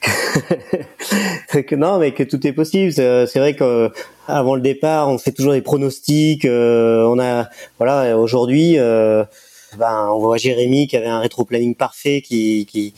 que 1.66 1.74
non, 1.74 1.98
mais 1.98 2.12
que 2.12 2.22
tout 2.22 2.44
est 2.46 2.52
possible. 2.52 2.92
C'est 2.92 3.38
vrai 3.38 3.54
que 3.54 3.90
avant 4.26 4.54
le 4.54 4.60
départ, 4.60 5.08
on 5.08 5.18
fait 5.18 5.32
toujours 5.32 5.52
des 5.52 5.62
pronostics. 5.62 6.44
Euh, 6.44 7.04
on 7.04 7.18
a, 7.18 7.48
voilà, 7.78 8.18
aujourd'hui, 8.18 8.78
euh, 8.78 9.24
ben, 9.76 10.08
on 10.10 10.18
voit 10.18 10.36
Jérémy 10.36 10.86
qui 10.86 10.96
avait 10.96 11.06
un 11.06 11.20
rétro-planning 11.20 11.74
parfait, 11.74 12.22
qui, 12.22 12.66
qui, 12.66 12.94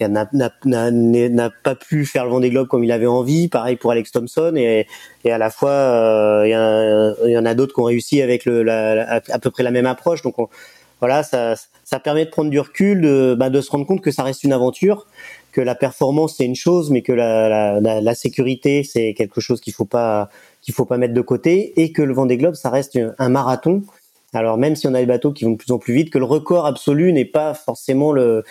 n'a 0.00 1.50
pas 1.62 1.74
pu 1.74 2.06
faire 2.06 2.24
le 2.24 2.30
Vendée 2.30 2.48
Globe 2.48 2.66
comme 2.66 2.84
il 2.84 2.92
avait 2.92 3.06
envie. 3.06 3.48
Pareil 3.48 3.76
pour 3.76 3.90
Alex 3.90 4.10
Thompson 4.12 4.54
et, 4.56 4.86
et 5.24 5.32
à 5.32 5.36
la 5.36 5.50
fois 5.50 5.70
euh, 5.70 7.14
il 7.26 7.30
y, 7.30 7.36
en 7.38 7.44
a 7.44 7.54
d'autres 7.54 7.74
qui 7.74 7.80
ont 7.80 7.84
réussi 7.84 8.22
avec 8.22 8.46
le, 8.46 8.62
la, 8.62 9.20
à, 9.28 9.38
peu 9.38 9.50
près 9.50 9.62
la 9.62 9.70
même 9.70 9.86
approche. 9.86 10.22
Donc 10.22 10.36
voilà, 11.00 11.22
ça, 11.22 11.54
ça 11.84 12.00
permet 12.00 12.24
de 12.24 12.30
prendre 12.30 12.50
du 12.50 12.60
recul, 12.60 13.02
de, 13.02 13.34
bah, 13.38 13.50
de 13.50 13.60
se 13.60 13.70
rendre 13.70 13.86
compte 13.86 14.00
que 14.00 14.10
ça 14.10 14.22
reste 14.22 14.44
une 14.44 14.52
aventure 14.52 15.06
que 15.52 15.60
la 15.60 15.74
performance 15.74 16.36
c'est 16.36 16.44
une 16.44 16.56
chose, 16.56 16.90
mais 16.90 17.02
que 17.02 17.12
la, 17.12 17.80
la, 17.80 18.14
sécurité 18.14 18.84
c'est 18.84 19.14
quelque 19.14 19.40
chose 19.40 19.60
qu'il 19.60 19.72
faut 19.72 19.84
pas 19.84 20.30
qu'il 20.62 20.74
faut 20.74 20.84
pas 20.84 20.98
mettre 20.98 21.14
de 21.14 21.20
côté, 21.20 21.80
et 21.80 21.92
que 21.92 22.02
le 22.02 22.12
Vendée 22.14 22.36
Globe 22.36 22.54
ça 22.54 22.70
reste 22.70 22.98
un 23.18 23.28
marathon. 23.28 23.82
Alors 24.32 24.58
même 24.58 24.76
si 24.76 24.86
on 24.86 24.94
a 24.94 25.00
des 25.00 25.06
bateaux 25.06 25.32
qui 25.32 25.44
vont 25.44 25.52
de 25.52 25.56
plus 25.56 25.72
en 25.72 25.78
plus 25.78 25.94
vite, 25.94 26.10
que 26.10 26.18
le 26.18 26.24
record 26.24 26.66
absolu 26.66 27.12
n'est 27.12 27.24
pas 27.24 27.54
forcément 27.54 28.12
le, 28.12 28.44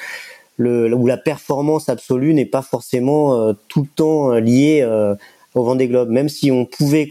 le 0.60 0.94
ou 0.94 1.08
la 1.08 1.18
performance 1.18 1.90
absolue 1.90 2.34
n'est 2.34 2.46
pas 2.46 2.62
forcément 2.62 3.34
euh, 3.34 3.54
tout 3.70 3.84
le 3.84 3.88
temps 3.88 4.34
euh, 4.34 4.40
liée 4.40 4.82
euh, 4.84 5.16
au 5.56 5.64
Vendée 5.64 5.88
Globe. 5.88 6.10
Même 6.10 6.30
si 6.30 6.52
on 6.52 6.66
pouvait 6.66 7.10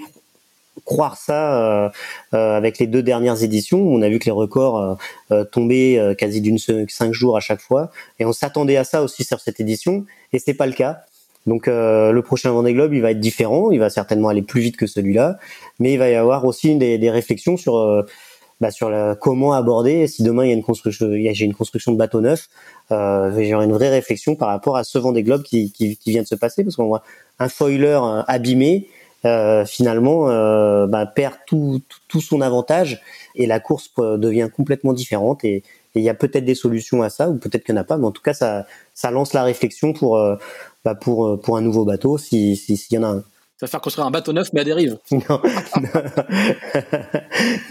croire 0.85 1.17
ça 1.17 1.63
euh, 1.63 1.89
euh, 2.35 2.57
avec 2.57 2.79
les 2.79 2.87
deux 2.87 3.03
dernières 3.03 3.43
éditions. 3.43 3.81
On 3.81 4.03
a 4.03 4.09
vu 4.09 4.19
que 4.19 4.27
les 4.27 4.31
records 4.31 4.99
euh, 5.31 5.45
tombaient 5.45 6.15
quasi 6.19 6.41
d'une 6.41 6.59
cinq 6.59 7.13
jours 7.13 7.37
à 7.37 7.41
chaque 7.41 7.61
fois, 7.61 7.91
et 8.19 8.25
on 8.25 8.33
s'attendait 8.33 8.77
à 8.77 8.85
ça 8.85 9.03
aussi 9.03 9.25
sur 9.25 9.41
cette 9.41 9.61
édition, 9.61 10.05
et 10.33 10.39
c'est 10.39 10.55
pas 10.55 10.67
le 10.67 10.73
cas. 10.73 11.01
Donc 11.47 11.67
le 11.67 12.21
prochain 12.21 12.51
Vendée 12.53 12.75
Globe, 12.75 12.93
il 12.93 13.01
va 13.01 13.13
être 13.13 13.21
différent, 13.21 13.71
il 13.71 13.79
va 13.79 13.89
certainement 13.89 14.29
aller 14.29 14.43
plus 14.43 14.61
vite 14.61 14.77
que 14.77 14.87
celui-là, 14.87 15.39
mais 15.79 15.95
il 15.95 15.97
va 15.97 16.11
y 16.11 16.15
avoir 16.15 16.45
aussi 16.45 16.77
des, 16.77 16.99
des 16.99 17.11
réflexions 17.11 17.57
sur 17.57 18.05
bah, 18.61 18.73
sur 18.73 18.91
la, 18.91 19.15
comment 19.15 19.53
aborder. 19.53 20.09
Si 20.09 20.23
demain 20.23 20.45
il 20.45 20.49
y 20.49 20.51
a 20.51 20.55
une 20.55 20.65
construction, 20.65 21.09
j'ai 21.13 21.45
une 21.45 21.55
construction 21.55 21.93
de 21.93 21.97
bateau 21.97 22.21
neuf, 22.21 22.49
euh, 22.91 23.33
j'ai 23.37 23.53
une 23.53 23.73
vraie 23.73 23.91
réflexion 23.91 24.35
par 24.35 24.49
rapport 24.49 24.77
à 24.77 24.85
ce 24.85 24.99
Vendée 24.99 25.23
Globe 25.23 25.43
qui, 25.43 25.71
qui, 25.71 25.97
qui 25.97 26.11
vient 26.11 26.23
de 26.23 26.27
se 26.27 26.35
passer, 26.35 26.65
parce 26.65 26.77
qu'on 26.77 26.87
voit 26.89 27.03
un 27.39 27.49
foiler 27.49 28.01
abîmé 28.27 28.89
euh, 29.25 29.65
finalement 29.65 30.31
euh, 30.31 30.87
bah, 30.87 31.05
perd 31.05 31.35
tout, 31.45 31.81
tout, 32.07 32.21
son 32.21 32.41
avantage 32.41 33.03
et 33.35 33.47
la 33.47 33.59
course 33.59 33.91
devient 33.97 34.49
complètement 34.55 34.93
différente 34.93 35.45
et 35.45 35.65
il 35.97 36.03
y 36.03 36.09
a 36.09 36.15
peut-être 36.15 36.45
des 36.45 36.55
solutions 36.55 37.03
à 37.03 37.11
ça 37.11 37.29
ou 37.29 37.35
peut-être 37.35 37.65
qu'il 37.65 37.75
n'y 37.75 37.81
en 37.81 37.83
a 37.83 37.85
pas 37.85 37.97
mais 37.99 38.07
en 38.07 38.13
tout 38.13 38.23
cas 38.23 38.33
ça, 38.33 38.67
ça 38.95 39.11
lance 39.11 39.33
la 39.33 39.43
réflexion 39.43 39.93
pour, 39.93 40.19
euh, 40.19 40.37
bah, 40.85 40.95
pour, 40.95 41.41
pour 41.41 41.57
un 41.57 41.61
nouveau 41.61 41.85
bateau 41.85 42.17
s'il 42.17 42.57
si, 42.57 42.77
s'il 42.77 42.95
y 42.95 42.99
en 43.01 43.03
a 43.03 43.09
un. 43.09 43.25
Ça 43.57 43.67
va 43.67 43.67
faire 43.67 43.81
construire 43.81 44.07
un 44.07 44.13
bateau 44.13 44.33
neuf 44.33 44.53
mais 44.53 44.61
à 44.61 44.65
dérive. 44.65 44.99
Non, 45.11 45.41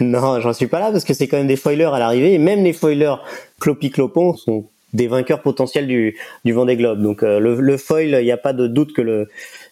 non, 0.00 0.40
j'en 0.40 0.52
suis 0.52 0.66
pas 0.66 0.80
là 0.80 0.92
parce 0.92 1.04
que 1.04 1.14
c'est 1.14 1.28
quand 1.28 1.38
même 1.38 1.46
des 1.46 1.56
foilers 1.56 1.94
à 1.94 1.98
l'arrivée 1.98 2.34
et 2.34 2.38
même 2.38 2.62
les 2.62 2.74
foilers 2.74 3.16
clopi 3.58 3.90
clopon 3.90 4.36
sont 4.36 4.66
des 4.92 5.08
vainqueurs 5.08 5.40
potentiels 5.40 5.86
du, 5.86 6.14
du 6.44 6.52
Vendée 6.52 6.76
Globe. 6.76 7.00
Donc 7.00 7.22
le, 7.22 7.38
le 7.38 7.76
foil, 7.78 8.08
il 8.20 8.24
n'y 8.24 8.32
a 8.32 8.36
pas 8.36 8.52
de 8.52 8.66
doute 8.66 8.92
que 8.92 9.00
le 9.00 9.28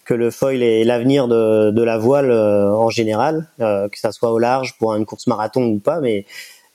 que 0.06 0.14
le 0.14 0.30
foil 0.30 0.62
est 0.62 0.84
l'avenir 0.84 1.28
de, 1.28 1.70
de, 1.72 1.82
la 1.82 1.98
voile 1.98 2.30
euh, 2.30 2.72
en 2.72 2.88
général, 2.88 3.48
euh, 3.60 3.88
que 3.88 3.98
ça 3.98 4.12
soit 4.12 4.30
au 4.30 4.38
large 4.38 4.78
pour 4.78 4.94
une 4.94 5.04
course 5.04 5.26
marathon 5.26 5.64
ou 5.66 5.78
pas, 5.78 6.00
mais 6.00 6.24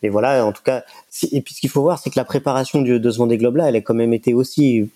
mais 0.03 0.09
voilà, 0.09 0.45
en 0.45 0.51
tout 0.51 0.63
cas. 0.63 0.83
Et 1.31 1.41
puis 1.41 1.53
ce 1.53 1.61
qu'il 1.61 1.69
faut 1.69 1.81
voir, 1.81 1.99
c'est 1.99 2.09
que 2.09 2.17
la 2.17 2.25
préparation 2.25 2.81
de, 2.81 3.11
ce 3.11 3.17
Vendée 3.17 3.37
Globe 3.37 3.57
là, 3.57 3.69
elle 3.69 3.75
a 3.75 3.81
quand 3.81 3.93
même 3.93 4.13
été 4.13 4.33
aussi 4.33 4.89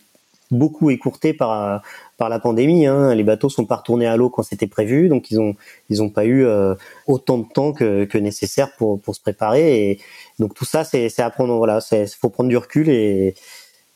beaucoup 0.52 0.90
écourtée 0.90 1.34
par 1.34 1.82
par 2.18 2.28
la 2.28 2.40
pandémie. 2.40 2.88
Hein. 2.88 3.16
Les 3.16 3.24
bateaux 3.24 3.50
sont 3.50 3.66
pas 3.66 3.78
retournés 3.78 4.08
à 4.08 4.18
l'eau 4.18 4.30
quand 4.30 4.44
c'était 4.44 4.68
prévu, 4.68 5.08
donc 5.08 5.32
ils 5.32 5.40
ont 5.40 5.56
ils 5.90 6.02
ont 6.04 6.10
pas 6.10 6.26
eu 6.26 6.46
euh, 6.46 6.76
autant 7.08 7.38
de 7.38 7.46
temps 7.54 7.72
que, 7.72 8.06
que 8.06 8.18
nécessaire 8.18 8.76
pour 8.78 9.00
pour 9.00 9.16
se 9.16 9.22
préparer. 9.22 9.92
Et 9.92 10.00
donc 10.40 10.54
tout 10.56 10.66
ça, 10.66 10.84
c'est 10.84 11.08
c'est 11.10 11.22
à 11.22 11.30
prendre. 11.30 11.56
Voilà, 11.56 11.82
c'est 11.82 12.08
faut 12.08 12.30
prendre 12.30 12.50
du 12.50 12.58
recul 12.58 12.90
et 12.90 13.36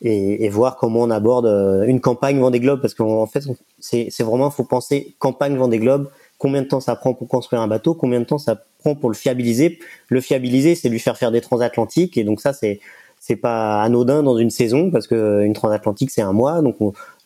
et, 0.02 0.44
et, 0.44 0.48
voir 0.48 0.76
comment 0.76 1.00
on 1.00 1.10
aborde 1.10 1.46
euh, 1.46 1.84
une 1.84 2.00
campagne 2.00 2.38
Vendée 2.38 2.60
Globe 2.60 2.80
parce 2.80 2.94
qu'en 2.94 3.26
fait 3.26 3.44
c'est 3.80 4.20
vraiment 4.20 4.50
faut 4.50 4.64
penser 4.64 5.14
campagne 5.18 5.56
Vendée 5.56 5.78
Globe 5.78 6.08
combien 6.38 6.62
de 6.62 6.66
temps 6.66 6.80
ça 6.80 6.96
prend 6.96 7.12
pour 7.12 7.28
construire 7.28 7.60
un 7.60 7.68
bateau 7.68 7.94
combien 7.94 8.20
de 8.20 8.24
temps 8.24 8.38
ça 8.38 8.62
prend 8.78 8.94
pour 8.94 9.10
le 9.10 9.14
fiabiliser. 9.14 9.78
Le 10.08 10.20
fiabiliser 10.20 10.74
c'est 10.74 10.88
lui 10.88 11.00
faire 11.00 11.18
faire 11.18 11.30
des 11.30 11.40
transatlantiques 11.40 12.16
et 12.16 12.24
donc 12.24 12.40
ça 12.40 12.52
c'est 12.52 12.80
c'est 13.22 13.36
pas 13.36 13.82
anodin 13.82 14.22
dans 14.22 14.38
une 14.38 14.48
saison 14.48 14.90
parce 14.90 15.06
que 15.06 15.42
une 15.42 15.52
transatlantique 15.52 16.10
c'est 16.10 16.22
un 16.22 16.32
mois 16.32 16.62
donc 16.62 16.76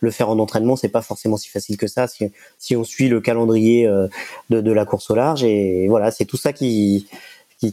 le 0.00 0.10
faire 0.10 0.28
en 0.28 0.40
entraînement 0.40 0.74
c'est 0.74 0.88
pas 0.88 1.02
forcément 1.02 1.36
si 1.36 1.48
facile 1.48 1.76
que 1.76 1.86
ça 1.86 2.08
si, 2.08 2.32
si 2.58 2.74
on 2.74 2.82
suit 2.82 3.08
le 3.08 3.20
calendrier 3.20 3.86
euh, 3.86 4.08
de, 4.50 4.60
de 4.60 4.72
la 4.72 4.84
course 4.84 5.08
au 5.10 5.14
large 5.14 5.44
et 5.44 5.86
voilà 5.88 6.10
c'est 6.10 6.24
tout 6.24 6.36
ça 6.36 6.52
qui 6.52 7.06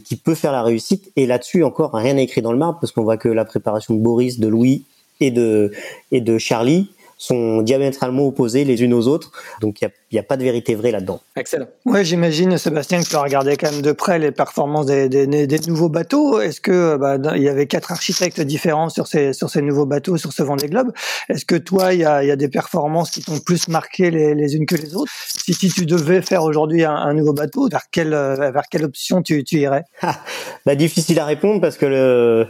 qui, 0.00 0.16
peut 0.16 0.34
faire 0.34 0.52
la 0.52 0.62
réussite. 0.62 1.12
Et 1.16 1.26
là-dessus, 1.26 1.64
encore, 1.64 1.92
rien 1.92 2.14
n'est 2.14 2.24
écrit 2.24 2.42
dans 2.42 2.52
le 2.52 2.58
marbre, 2.58 2.78
parce 2.80 2.92
qu'on 2.92 3.02
voit 3.02 3.16
que 3.16 3.28
la 3.28 3.44
préparation 3.44 3.94
de 3.94 4.00
Boris, 4.00 4.38
de 4.38 4.48
Louis 4.48 4.84
et 5.20 5.30
de 5.30 6.38
Charlie 6.38 6.88
sont 7.22 7.62
diamétralement 7.62 8.26
opposés 8.26 8.64
les 8.64 8.82
unes 8.82 8.92
aux 8.92 9.06
autres. 9.06 9.30
Donc 9.60 9.80
il 9.80 9.88
n'y 10.10 10.18
a, 10.18 10.22
a, 10.22 10.24
pas 10.24 10.36
de 10.36 10.42
vérité 10.42 10.74
vraie 10.74 10.90
là-dedans. 10.90 11.20
Excellent. 11.36 11.68
Ouais, 11.84 12.04
j'imagine, 12.04 12.58
Sébastien, 12.58 13.00
que 13.00 13.08
tu 13.08 13.14
as 13.14 13.22
regardé 13.22 13.56
quand 13.56 13.70
même 13.70 13.80
de 13.80 13.92
près 13.92 14.18
les 14.18 14.32
performances 14.32 14.86
des, 14.86 15.08
des, 15.08 15.46
des 15.46 15.58
nouveaux 15.68 15.88
bateaux. 15.88 16.40
Est-ce 16.40 16.60
que 16.60 16.96
bah, 16.96 17.18
il 17.36 17.42
y 17.42 17.48
avait 17.48 17.68
quatre 17.68 17.92
architectes 17.92 18.40
différents 18.40 18.88
sur 18.88 19.06
ces, 19.06 19.32
sur 19.34 19.50
ces 19.50 19.62
nouveaux 19.62 19.86
bateaux, 19.86 20.16
sur 20.16 20.32
ce 20.32 20.42
Vendée 20.42 20.66
Globe? 20.66 20.90
Est-ce 21.28 21.44
que 21.44 21.54
toi, 21.54 21.94
il 21.94 22.00
y 22.00 22.04
a, 22.04 22.24
y 22.24 22.32
a, 22.32 22.36
des 22.36 22.48
performances 22.48 23.12
qui 23.12 23.22
t'ont 23.22 23.38
plus 23.38 23.68
marqué 23.68 24.10
les, 24.10 24.34
les, 24.34 24.56
unes 24.56 24.66
que 24.66 24.74
les 24.74 24.96
autres? 24.96 25.12
Si, 25.28 25.54
si 25.54 25.70
tu 25.70 25.86
devais 25.86 26.22
faire 26.22 26.42
aujourd'hui 26.42 26.82
un, 26.82 26.96
un, 26.96 27.14
nouveau 27.14 27.34
bateau, 27.34 27.68
vers 27.68 27.84
quelle, 27.92 28.10
vers 28.10 28.64
quelle 28.68 28.84
option 28.84 29.22
tu, 29.22 29.44
tu 29.44 29.58
irais? 29.58 29.84
Bah, 30.66 30.74
Difficile 30.74 31.20
à 31.20 31.24
répondre 31.24 31.60
parce 31.60 31.76
que 31.76 31.86
le 31.86 32.48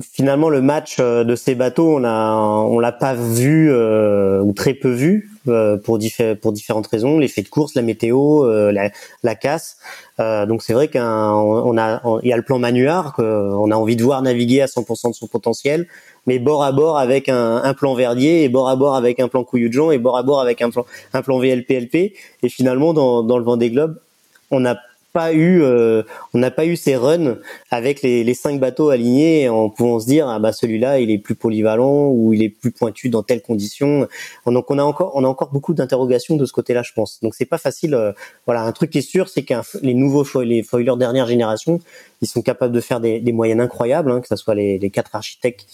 finalement 0.00 0.48
le 0.48 0.62
match 0.62 0.96
euh, 1.00 1.24
de 1.24 1.34
ces 1.34 1.54
bateaux 1.54 1.96
on 1.96 2.04
a 2.04 2.34
on 2.34 2.78
l'a 2.78 2.92
pas 2.92 3.14
vu 3.14 3.70
euh, 3.70 4.40
ou 4.40 4.52
très 4.52 4.74
peu 4.74 4.90
vu 4.90 5.30
euh, 5.48 5.76
pour 5.76 5.98
pour 6.40 6.52
différentes 6.52 6.86
raisons. 6.86 7.18
L'effet 7.18 7.42
de 7.42 7.48
course 7.48 7.74
la 7.74 7.82
météo 7.82 8.44
la, 8.70 8.90
la, 9.22 9.34
casse. 9.34 9.76
Donc 10.18 10.62
c'est 10.62 10.72
vrai 10.72 10.88
qu'on 10.88 10.98
a 11.78 12.02
il 12.22 12.28
y 12.28 12.32
a 12.32 12.36
le 12.36 12.42
plan 12.42 12.58
Manuard 12.58 13.12
qu'on 13.14 13.70
a 13.70 13.74
envie 13.74 13.96
de 13.96 14.02
voir 14.02 14.22
naviguer 14.22 14.62
à 14.62 14.66
100% 14.66 15.10
de 15.10 15.14
son 15.14 15.26
potentiel 15.26 15.86
mais 16.26 16.38
bord 16.38 16.62
à 16.62 16.70
bord 16.70 16.98
avec 16.98 17.28
un, 17.28 17.56
un, 17.56 17.74
plan 17.74 17.94
Verdier 17.94 18.44
et 18.44 18.48
bord 18.48 18.68
à 18.68 18.76
bord 18.76 18.94
avec 18.94 19.18
un 19.18 19.26
plan 19.26 19.42
Couillou 19.42 19.90
et 19.90 19.98
bord 19.98 20.16
à 20.16 20.22
bord 20.22 20.40
avec 20.40 20.62
un 20.62 20.70
plan 20.70 20.86
un 21.12 21.22
plan 21.22 21.38
VLPLP 21.40 21.94
et 21.94 22.48
finalement 22.48 22.92
dans 22.94 23.24
dans 23.24 23.38
le 23.38 23.44
Vendée 23.44 23.70
Globe 23.70 23.98
on 24.52 24.64
a 24.64 24.76
pas 25.12 25.32
eu, 25.32 25.62
euh, 25.62 26.02
on 26.34 26.38
n'a 26.38 26.50
pas 26.50 26.64
eu 26.64 26.76
ces 26.76 26.96
runs 26.96 27.38
avec 27.70 28.02
les, 28.02 28.24
les 28.24 28.34
cinq 28.34 28.58
bateaux 28.58 28.90
alignés 28.90 29.48
en 29.48 29.68
pouvant 29.68 30.00
se 30.00 30.06
dire 30.06 30.28
ah 30.28 30.38
bah 30.38 30.52
celui-là 30.52 31.00
il 31.00 31.10
est 31.10 31.18
plus 31.18 31.34
polyvalent 31.34 32.08
ou 32.08 32.32
il 32.32 32.42
est 32.42 32.48
plus 32.48 32.70
pointu 32.70 33.08
dans 33.08 33.22
telles 33.22 33.42
conditions. 33.42 34.08
Donc 34.46 34.70
on 34.70 34.78
a 34.78 34.82
encore, 34.82 35.12
on 35.14 35.24
a 35.24 35.28
encore 35.28 35.50
beaucoup 35.50 35.74
d'interrogations 35.74 36.36
de 36.36 36.46
ce 36.46 36.52
côté-là, 36.52 36.82
je 36.82 36.92
pense. 36.92 37.20
Donc 37.22 37.34
c'est 37.34 37.44
pas 37.44 37.58
facile. 37.58 37.94
Euh, 37.94 38.12
voilà, 38.46 38.62
un 38.62 38.72
truc 38.72 38.90
qui 38.90 38.98
est 38.98 39.02
sûr, 39.02 39.28
c'est 39.28 39.42
que 39.42 39.54
les 39.82 39.94
nouveaux 39.94 40.24
les 40.42 40.62
foilers 40.62 40.96
dernière 40.96 41.26
génération, 41.26 41.80
ils 42.22 42.28
sont 42.28 42.42
capables 42.42 42.74
de 42.74 42.80
faire 42.80 43.00
des, 43.00 43.20
des 43.20 43.32
moyennes 43.32 43.60
incroyables, 43.60 44.10
hein, 44.10 44.20
que 44.20 44.28
ce 44.28 44.36
soit 44.36 44.54
les, 44.54 44.78
les 44.78 44.90
quatre 44.90 45.14
architectes. 45.14 45.66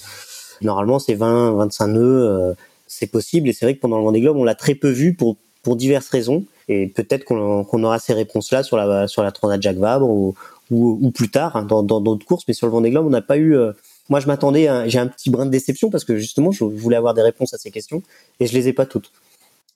Normalement 0.62 0.98
c'est 0.98 1.14
20, 1.14 1.52
25 1.52 1.86
nœuds, 1.86 2.02
euh, 2.02 2.54
c'est 2.86 3.06
possible. 3.06 3.48
Et 3.48 3.52
c'est 3.52 3.66
vrai 3.66 3.74
que 3.76 3.80
pendant 3.80 3.98
le 3.98 4.04
Vendée 4.04 4.20
Globe, 4.20 4.36
on 4.36 4.44
l'a 4.44 4.54
très 4.56 4.74
peu 4.74 4.90
vu 4.90 5.14
pour 5.14 5.36
pour 5.62 5.76
diverses 5.76 6.08
raisons 6.08 6.44
et 6.68 6.86
peut-être 6.86 7.24
qu'on 7.24 7.82
aura 7.82 7.98
ces 7.98 8.12
réponses-là 8.12 8.62
sur 8.62 8.76
la 8.76 9.08
sur 9.08 9.22
la 9.22 9.32
Transat 9.32 9.60
Jacques 9.60 9.78
Vabre 9.78 10.08
ou, 10.08 10.34
ou, 10.70 11.10
plus 11.10 11.30
tard 11.30 11.56
hein, 11.56 11.64
dans 11.64 11.82
d'autres 11.82 12.26
courses. 12.26 12.44
Mais 12.46 12.54
sur 12.54 12.66
le 12.66 12.72
Vendée 12.72 12.90
Globe, 12.90 13.06
on 13.06 13.10
n'a 13.10 13.22
pas 13.22 13.38
eu. 13.38 13.56
Euh, 13.56 13.72
moi, 14.10 14.20
je 14.20 14.26
m'attendais, 14.26 14.68
j'ai 14.88 14.98
un 14.98 15.06
petit 15.06 15.28
brin 15.28 15.44
de 15.44 15.50
déception 15.50 15.90
parce 15.90 16.04
que 16.04 16.16
justement, 16.16 16.50
je 16.50 16.64
voulais 16.64 16.96
avoir 16.96 17.12
des 17.12 17.22
réponses 17.22 17.52
à 17.52 17.58
ces 17.58 17.70
questions 17.70 18.02
et 18.40 18.46
je 18.46 18.54
les 18.54 18.68
ai 18.68 18.72
pas 18.72 18.86
toutes. 18.86 19.12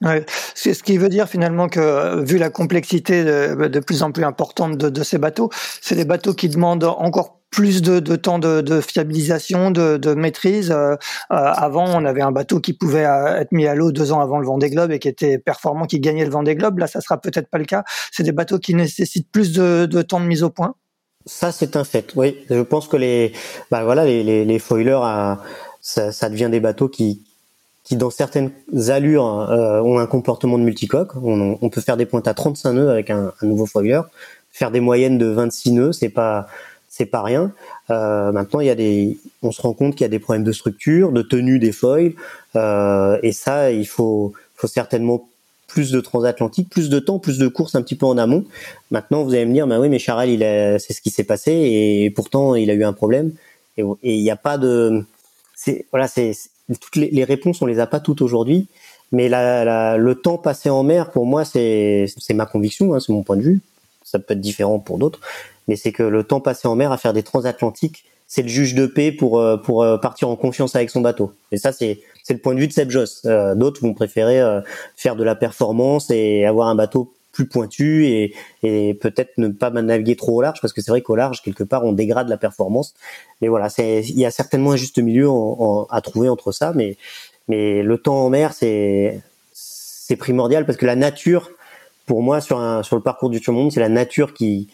Ouais. 0.03 0.25
Ce 0.55 0.83
qui 0.83 0.99
veut 0.99 1.09
dire 1.09 1.29
finalement 1.29 1.69
que, 1.69 2.21
vu 2.23 2.39
la 2.39 2.51
complexité 2.51 3.25
de, 3.25 3.69
de 3.69 3.81
plus 3.81 4.03
en 4.03 4.13
plus 4.13 4.25
importante 4.25 4.77
de, 4.77 4.89
de 4.89 5.03
ces 5.03 5.19
bateaux, 5.19 5.51
c'est 5.81 5.95
des 5.95 6.05
bateaux 6.05 6.35
qui 6.35 6.49
demandent 6.49 6.85
encore 6.85 7.39
plus 7.53 7.83
de, 7.83 8.01
de 8.01 8.17
temps 8.17 8.39
de, 8.41 8.63
de, 8.63 8.81
fiabilisation, 8.81 9.71
de, 9.71 9.99
de 9.99 10.15
maîtrise. 10.15 10.73
Euh, 10.73 10.95
euh, 10.95 10.97
avant, 11.31 11.85
on 11.87 12.05
avait 12.05 12.23
un 12.23 12.33
bateau 12.33 12.59
qui 12.59 12.73
pouvait 12.73 13.05
euh, 13.05 13.37
être 13.37 13.53
mis 13.53 13.67
à 13.67 13.75
l'eau 13.75 13.93
deux 13.93 14.11
ans 14.11 14.21
avant 14.21 14.39
le 14.39 14.47
Vendée 14.47 14.71
Globe 14.71 14.91
et 14.91 14.99
qui 14.99 15.09
était 15.09 15.39
performant, 15.39 15.85
qui 15.85 16.01
gagnait 16.01 16.25
le 16.25 16.31
Vendée 16.31 16.57
Globe. 16.57 16.79
Là, 16.79 16.87
ça 16.87 17.01
sera 17.01 17.21
peut-être 17.21 17.49
pas 17.49 17.59
le 17.59 17.67
cas. 17.67 17.85
C'est 18.11 18.23
des 18.23 18.33
bateaux 18.33 18.59
qui 18.59 18.75
nécessitent 18.75 19.31
plus 19.31 19.53
de, 19.53 19.87
de 19.87 20.03
temps 20.03 20.19
de 20.19 20.25
mise 20.25 20.43
au 20.43 20.51
point. 20.51 20.75
Ça, 21.27 21.53
c'est 21.53 21.77
un 21.77 21.85
fait. 21.85 22.13
Oui, 22.17 22.39
je 22.51 22.63
pense 22.63 22.89
que 22.89 22.97
les, 22.97 23.33
bah 23.71 23.85
voilà, 23.85 24.05
les, 24.05 24.25
les, 24.25 24.45
les 24.45 24.59
foilers, 24.59 25.37
ça, 25.81 26.11
ça 26.11 26.29
devient 26.29 26.49
des 26.51 26.59
bateaux 26.59 26.89
qui, 26.89 27.23
qui 27.93 27.97
dans 27.99 28.09
certaines 28.09 28.53
allures 28.89 29.27
euh, 29.27 29.83
ont 29.83 29.99
un 29.99 30.07
comportement 30.07 30.59
de 30.59 30.65
multicoque. 30.65 31.15
On, 31.23 31.59
on, 31.61 31.69
peut 31.69 31.83
faire 31.83 31.99
des 31.99 32.07
pointes 32.07 32.27
à 32.27 32.33
35 32.33 32.73
nœuds 32.73 32.89
avec 32.89 33.11
un, 33.11 33.35
un, 33.39 33.47
nouveau 33.47 33.67
foiler, 33.67 34.01
faire 34.51 34.71
des 34.71 34.81
moyennes 34.81 35.19
de 35.19 35.27
26 35.27 35.73
nœuds, 35.73 35.93
c'est 35.93 36.09
pas 36.09 36.47
c'est 36.89 37.05
pas 37.05 37.23
rien. 37.23 37.53
Euh, 37.91 38.33
maintenant, 38.33 38.61
il 38.61 38.67
y 38.67 38.71
a 38.71 38.75
des, 38.75 39.19
on 39.43 39.53
se 39.53 39.61
rend 39.61 39.75
compte 39.75 39.95
qu'il 39.95 40.03
y 40.03 40.07
a 40.07 40.09
des 40.09 40.21
problèmes 40.21 40.43
de 40.43 40.53
structure, 40.53 41.13
de 41.13 41.21
tenue 41.21 41.59
des 41.59 41.73
foils, 41.73 42.15
euh, 42.57 43.19
et 43.23 43.33
ça, 43.33 43.71
il 43.71 43.87
faut, 43.87 44.33
faut 44.55 44.69
certainement 44.69 45.29
plus 45.67 45.91
de 45.91 46.01
transatlantique, 46.01 46.71
plus 46.71 46.89
de 46.89 46.99
temps, 46.99 47.19
plus 47.19 47.37
de 47.37 47.49
courses 47.49 47.75
un 47.75 47.83
petit 47.83 47.97
peu 47.97 48.07
en 48.07 48.17
amont. 48.17 48.47
Maintenant, 48.91 49.23
vous 49.23 49.35
allez 49.35 49.45
me 49.45 49.53
dire, 49.53 49.67
bah 49.67 49.81
oui, 49.81 49.91
mais 49.91 49.99
Charles, 49.99 50.31
il 50.31 50.41
c'est 50.81 50.95
ce 50.95 51.03
qui 51.03 51.11
s'est 51.11 51.25
passé, 51.25 51.53
et 51.53 52.11
pourtant, 52.11 52.55
il 52.55 52.71
a 52.71 52.75
eu 52.75 52.85
un 52.85 52.95
problème. 52.95 53.33
Et 53.77 53.85
il 54.03 54.23
n'y 54.23 54.31
a 54.31 54.37
pas 54.37 54.57
de, 54.57 55.05
c'est 55.55 55.87
voilà, 55.93 56.09
c'est 56.09 56.33
toutes 56.81 56.97
les, 56.97 57.25
réponses, 57.25 57.63
on 57.63 57.67
les 57.67 57.81
a 57.81 57.87
pas 57.87 58.01
toutes 58.01 58.23
aujourd'hui, 58.23 58.67
mais 59.11 59.29
le 59.29 60.15
temps 60.15 60.39
passé 60.39 60.71
en 60.71 60.83
mer, 60.83 61.11
pour 61.11 61.27
moi, 61.27 61.45
c'est 61.45 62.07
ma 62.35 62.47
conviction, 62.47 62.95
hein, 62.95 63.01
c'est 63.01 63.13
mon 63.13 63.23
point 63.23 63.37
de 63.37 63.43
vue. 63.43 63.61
Ça 64.05 64.19
peut 64.19 64.35
être 64.35 64.41
différent 64.41 64.79
pour 64.79 64.99
d'autres, 64.99 65.21
mais 65.69 65.77
c'est 65.77 65.93
que 65.93 66.03
le 66.03 66.25
temps 66.25 66.41
passé 66.41 66.69
en 66.69 66.75
mer 66.75 66.93
à 66.93 66.99
faire 66.99 67.13
des 67.13 67.23
transatlantiques, 67.23 68.05
c'est 68.33 68.41
le 68.41 68.49
juge 68.49 68.75
de 68.75 68.87
paix 68.87 69.13
pour 69.13 69.41
euh, 69.41 69.59
euh, 69.69 69.99
partir 69.99 70.31
en 70.31 70.37
confiance 70.37 70.75
avec 70.75 70.89
son 70.89 71.03
bateau. 71.03 71.35
Et 71.51 71.59
ça, 71.59 71.71
c'est 71.71 72.01
c'est 72.23 72.33
le 72.33 72.41
point 72.41 72.55
de 72.55 72.61
vue 72.61 72.69
de 72.69 72.73
Seb 72.73 72.91
Joss. 72.91 73.23
Euh, 73.27 73.55
d'autres 73.55 73.83
vont 73.83 73.93
préférer 73.93 74.41
faire 74.97 75.17
de 75.17 75.25
la 75.25 75.35
performance 75.35 76.11
et 76.11 76.47
avoir 76.47 76.69
un 76.69 76.75
bateau 76.75 77.13
plus 77.33 77.47
pointu 77.47 78.07
et, 78.07 78.35
et 78.63 78.95
peut-être 78.95 79.39
ne 79.39 79.49
pas 79.49 79.71
naviguer 79.71 80.17
trop 80.17 80.37
au 80.37 80.43
large 80.43 80.61
parce 80.61 80.73
que 80.73 80.83
c'est 80.83 80.91
vrai 80.91 81.01
qu'au 81.01 81.17
large 81.17 81.43
quelque 81.43 81.65
part 81.65 81.85
on 81.85 81.93
dégrade 81.93 82.29
la 82.29 82.37
performance. 82.37 82.95
Mais 83.41 83.49
voilà 83.49 83.69
c'est 83.71 84.03
il 84.03 84.19
y 84.19 84.27
a 84.27 84.31
certainement 84.31 84.73
un 84.73 84.77
juste 84.77 84.99
milieu 84.99 85.29
en, 85.29 85.87
à 85.91 86.01
trouver 86.03 86.29
entre 86.29 86.53
ça 86.53 86.73
mais 86.75 86.97
mais 87.49 87.83
le 87.83 87.99
temps 87.99 88.25
en 88.25 88.31
mer 88.31 88.53
c'est 88.53 89.21
c'est 89.53 90.17
primordial 90.17 90.67
parce 90.67 90.79
que 90.79 90.87
la 90.87 90.97
nature 90.97 91.51
pour 92.07 92.23
moi 92.23 92.41
sur 92.41 92.61
un 92.61 92.83
sur 92.83 92.97
le 92.97 93.03
parcours 93.03 93.31
du 93.31 93.41
Tour 93.41 93.55
Monde 93.55 93.73
c'est 93.73 93.81
la 93.81 93.89
nature 93.89 94.35
qui 94.35 94.69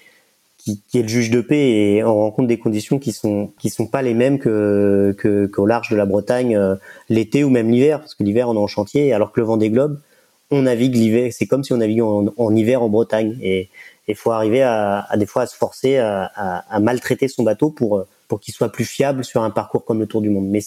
qui, 0.59 0.83
qui, 0.89 0.99
est 0.99 1.03
le 1.03 1.09
juge 1.09 1.31
de 1.31 1.41
paix 1.41 1.71
et 1.71 2.05
on 2.05 2.17
rencontre 2.17 2.49
des 2.49 2.59
conditions 2.59 2.99
qui 2.99 3.13
sont 3.13 3.53
qui 3.61 3.71
sont 3.71 3.87
pas 3.87 4.03
les 4.03 4.15
mêmes 4.15 4.41
que 4.41 5.17
qu'au 5.53 5.67
large 5.67 5.91
de 5.91 5.97
la 5.97 6.07
Bretagne 6.07 6.57
euh, 6.57 6.75
l'été 7.09 7.45
ou 7.45 7.51
même 7.51 7.71
l'hiver 7.71 8.01
parce 8.01 8.17
que 8.17 8.25
l'hiver 8.25 8.49
on 8.49 8.55
est 8.55 8.59
en 8.59 8.67
chantier 8.67 9.13
alors 9.13 9.31
que 9.31 9.39
le 9.39 9.47
vent 9.47 9.57
des 9.57 9.71
globes 9.71 10.01
on 10.51 10.62
navigue 10.62 10.94
l'hiver 10.94 11.32
c'est 11.32 11.46
comme 11.46 11.64
si 11.64 11.72
on 11.72 11.78
naviguait 11.78 12.03
en, 12.03 12.57
hiver 12.57 12.82
en 12.82 12.88
Bretagne 12.88 13.36
et 13.42 13.68
il 14.07 14.14
faut 14.14 14.30
arriver 14.30 14.62
à, 14.62 15.07
à, 15.09 15.16
des 15.16 15.26
fois 15.26 15.42
à 15.42 15.46
se 15.46 15.57
forcer 15.57 15.99
à, 15.99 16.30
à, 16.34 16.64
à 16.74 16.80
maltraiter 16.80 17.28
son 17.28 17.42
bateau 17.42 17.70
pour 17.70 18.05
pour 18.26 18.40
qu'il 18.40 18.55
soit 18.55 18.70
plus 18.70 18.84
fiable 18.84 19.24
sur 19.24 19.42
un 19.42 19.51
parcours 19.51 19.84
comme 19.84 20.01
le 20.01 20.07
Tour 20.07 20.20
du 20.20 20.30
Monde 20.30 20.49
mais 20.49 20.62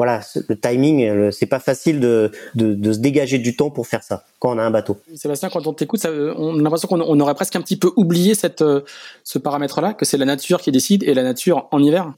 voilà, 0.00 0.22
le 0.48 0.58
timing, 0.58 1.30
c'est 1.30 1.44
pas 1.44 1.58
facile 1.58 2.00
de, 2.00 2.32
de, 2.54 2.72
de, 2.72 2.92
se 2.94 3.00
dégager 3.00 3.36
du 3.36 3.54
temps 3.54 3.68
pour 3.68 3.86
faire 3.86 4.02
ça 4.02 4.24
quand 4.38 4.54
on 4.54 4.58
a 4.58 4.62
un 4.62 4.70
bateau. 4.70 4.96
Sébastien, 5.14 5.50
quand 5.50 5.66
on 5.66 5.74
t'écoute, 5.74 6.00
on 6.06 6.58
a 6.58 6.62
l'impression 6.62 6.88
qu'on 6.88 7.20
aurait 7.20 7.34
presque 7.34 7.54
un 7.56 7.60
petit 7.60 7.76
peu 7.76 7.92
oublié 7.96 8.34
cette, 8.34 8.62
euh, 8.62 8.80
ce 9.24 9.38
paramètre-là, 9.38 9.92
que 9.92 10.06
c'est 10.06 10.16
la 10.16 10.24
nature 10.24 10.62
qui 10.62 10.72
décide 10.72 11.02
et 11.02 11.12
la 11.12 11.22
nature 11.22 11.68
en 11.70 11.82
hiver? 11.82 12.14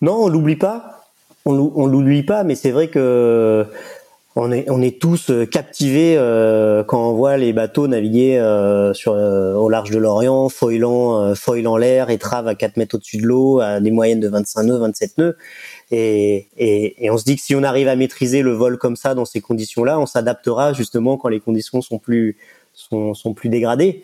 Non, 0.00 0.24
on 0.24 0.28
l'oublie 0.28 0.56
pas. 0.56 1.04
On, 1.44 1.54
on 1.76 1.86
l'oublie 1.86 2.24
pas, 2.24 2.42
mais 2.42 2.56
c'est 2.56 2.72
vrai 2.72 2.88
que 2.88 3.64
on 4.36 4.50
est, 4.50 4.68
on 4.68 4.82
est 4.82 5.00
tous 5.00 5.30
euh, 5.30 5.46
captivés 5.46 6.16
euh, 6.18 6.82
quand 6.82 7.10
on 7.10 7.12
voit 7.12 7.36
les 7.36 7.52
bateaux 7.52 7.86
naviguer 7.86 8.38
euh, 8.38 8.92
sur, 8.92 9.12
euh, 9.12 9.54
au 9.54 9.68
large 9.68 9.90
de 9.90 9.98
l'Orient, 9.98 10.48
foilant, 10.48 11.22
euh, 11.22 11.34
foilant 11.34 11.76
l'air, 11.76 12.10
étrave 12.10 12.48
à 12.48 12.56
4 12.56 12.76
mètres 12.76 12.96
au-dessus 12.96 13.18
de 13.18 13.26
l'eau, 13.26 13.60
à 13.60 13.80
des 13.80 13.92
moyennes 13.92 14.18
de 14.18 14.28
25 14.28 14.64
nœuds, 14.64 14.78
27 14.78 15.18
nœuds. 15.18 15.36
Et, 15.92 16.48
et, 16.56 17.04
et, 17.04 17.10
on 17.10 17.18
se 17.18 17.24
dit 17.24 17.36
que 17.36 17.42
si 17.42 17.54
on 17.54 17.62
arrive 17.62 17.86
à 17.86 17.94
maîtriser 17.94 18.42
le 18.42 18.52
vol 18.52 18.76
comme 18.76 18.96
ça 18.96 19.14
dans 19.14 19.24
ces 19.24 19.40
conditions-là, 19.40 20.00
on 20.00 20.06
s'adaptera 20.06 20.72
justement 20.72 21.16
quand 21.16 21.28
les 21.28 21.40
conditions 21.40 21.80
sont 21.80 21.98
plus 21.98 22.36
sont, 22.72 23.14
sont 23.14 23.34
plus 23.34 23.48
dégradées. 23.50 24.02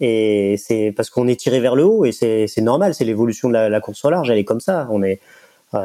Et 0.00 0.56
c'est 0.58 0.92
parce 0.94 1.08
qu'on 1.08 1.28
est 1.28 1.36
tiré 1.38 1.60
vers 1.60 1.74
le 1.74 1.84
haut 1.84 2.04
et 2.04 2.12
c'est 2.12 2.60
normal, 2.60 2.94
c'est 2.94 3.04
l'évolution 3.04 3.48
de 3.48 3.54
la, 3.54 3.68
la, 3.68 3.80
course 3.80 4.02
au 4.04 4.10
large, 4.10 4.30
elle 4.30 4.38
est 4.38 4.44
comme 4.44 4.60
ça. 4.60 4.88
On 4.90 5.02
est 5.02 5.20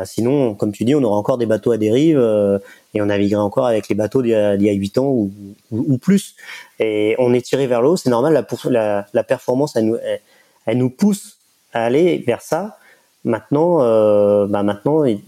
sinon, 0.06 0.56
comme 0.56 0.72
tu 0.72 0.84
dis, 0.84 0.96
on 0.96 1.04
aura 1.04 1.18
encore 1.18 1.38
des 1.38 1.46
bateaux 1.46 1.72
à 1.72 1.78
dérive 1.78 2.18
euh, 2.18 2.58
et 2.94 3.02
on 3.02 3.06
naviguerait 3.06 3.42
encore 3.42 3.68
avec 3.68 3.88
les 3.88 3.96
bateaux 3.96 4.22
d'il 4.22 4.32
y 4.32 4.36
a, 4.36 4.74
huit 4.74 4.98
ans 4.98 5.08
ou, 5.08 5.32
ou, 5.72 5.98
plus. 5.98 6.36
Et 6.80 7.16
on 7.20 7.34
est 7.34 7.42
tiré 7.42 7.68
vers 7.68 7.82
le 7.82 7.90
haut, 7.90 7.98
c'est 7.98 8.10
normal. 8.10 8.34
La, 8.34 8.46
la, 8.70 9.06
la 9.14 9.24
performance, 9.24 9.76
elle 9.76 9.86
nous, 9.86 9.98
elle, 10.66 10.78
nous 10.78 10.90
pousse 10.90 11.38
à 11.74 11.86
aller 11.86 12.24
vers 12.26 12.42
ça. 12.42 12.78
Maintenant, 13.26 13.82
euh, 13.82 14.48
bah 14.48 14.64
maintenant, 14.64 15.04
il, 15.04 15.20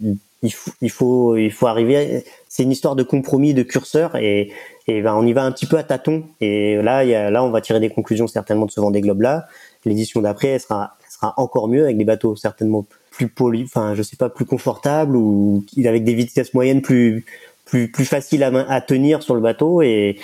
il, 0.41 0.51
faut, 0.51 1.35
il 1.35 1.51
faut, 1.51 1.67
arriver. 1.67 2.23
C'est 2.47 2.63
une 2.63 2.71
histoire 2.71 2.95
de 2.95 3.03
compromis, 3.03 3.53
de 3.53 3.63
curseur, 3.63 4.15
et, 4.15 4.51
et 4.87 5.01
ben 5.01 5.13
on 5.15 5.25
y 5.25 5.33
va 5.33 5.43
un 5.43 5.51
petit 5.51 5.65
peu 5.65 5.77
à 5.77 5.83
tâtons. 5.83 6.23
Et 6.41 6.81
là, 6.81 7.03
y 7.03 7.13
a, 7.13 7.29
là, 7.29 7.43
on 7.43 7.49
va 7.49 7.61
tirer 7.61 7.79
des 7.79 7.89
conclusions 7.89 8.27
certainement 8.27 8.65
de 8.65 8.71
ce 8.71 8.79
Vendée 8.79 9.01
Globe 9.01 9.21
là. 9.21 9.47
L'édition 9.85 10.21
d'après, 10.21 10.49
elle 10.49 10.59
sera, 10.59 10.97
elle 11.01 11.11
sera 11.11 11.33
encore 11.37 11.67
mieux 11.67 11.83
avec 11.83 11.97
des 11.97 12.05
bateaux 12.05 12.35
certainement 12.35 12.85
plus 13.17 13.27
poli, 13.29 13.63
enfin, 13.63 13.95
je 13.95 14.03
sais 14.03 14.15
pas, 14.15 14.29
plus 14.29 14.45
confortables 14.45 15.15
ou 15.15 15.65
avec 15.83 16.03
des 16.03 16.13
vitesses 16.13 16.53
moyennes 16.53 16.83
plus 16.83 17.25
plus 17.65 17.91
plus 17.91 18.05
faciles 18.05 18.43
à, 18.43 18.51
à 18.69 18.79
tenir 18.79 19.23
sur 19.23 19.33
le 19.33 19.41
bateau 19.41 19.81
et 19.81 20.19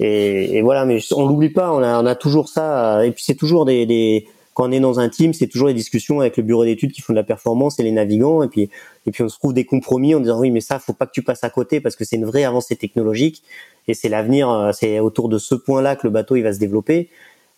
et, 0.00 0.62
voilà. 0.62 0.84
Mais 0.84 1.00
on 1.16 1.26
l'oublie 1.26 1.48
pas, 1.50 1.72
on 1.72 1.82
a 1.82 2.00
on 2.00 2.06
a 2.06 2.14
toujours 2.14 2.48
ça. 2.48 3.04
Et 3.04 3.10
puis 3.10 3.24
c'est 3.26 3.34
toujours 3.34 3.64
des, 3.64 3.86
des 3.86 4.28
quand 4.54 4.68
on 4.68 4.72
est 4.72 4.80
dans 4.80 5.00
un 5.00 5.08
team, 5.08 5.32
c'est 5.34 5.48
toujours 5.48 5.66
des 5.68 5.74
discussions 5.74 6.20
avec 6.20 6.36
le 6.36 6.44
bureau 6.44 6.64
d'études 6.64 6.92
qui 6.92 7.00
font 7.00 7.12
de 7.12 7.18
la 7.18 7.24
performance 7.24 7.80
et 7.80 7.82
les 7.82 7.90
navigants. 7.90 8.44
Et 8.44 8.48
puis, 8.48 8.70
et 9.06 9.10
puis 9.10 9.24
on 9.24 9.28
se 9.28 9.36
trouve 9.36 9.52
des 9.52 9.64
compromis 9.64 10.14
en 10.14 10.20
disant 10.20 10.38
oui, 10.38 10.52
mais 10.52 10.60
ça, 10.60 10.78
faut 10.78 10.92
pas 10.92 11.06
que 11.06 11.12
tu 11.12 11.22
passes 11.22 11.42
à 11.42 11.50
côté 11.50 11.80
parce 11.80 11.96
que 11.96 12.04
c'est 12.04 12.16
une 12.16 12.26
vraie 12.26 12.44
avancée 12.44 12.76
technologique 12.76 13.42
et 13.88 13.94
c'est 13.94 14.08
l'avenir. 14.08 14.48
Euh, 14.48 14.70
c'est 14.72 15.00
autour 15.00 15.28
de 15.28 15.38
ce 15.38 15.56
point-là 15.56 15.96
que 15.96 16.06
le 16.06 16.12
bateau 16.12 16.36
il 16.36 16.42
va 16.42 16.52
se 16.52 16.60
développer. 16.60 17.08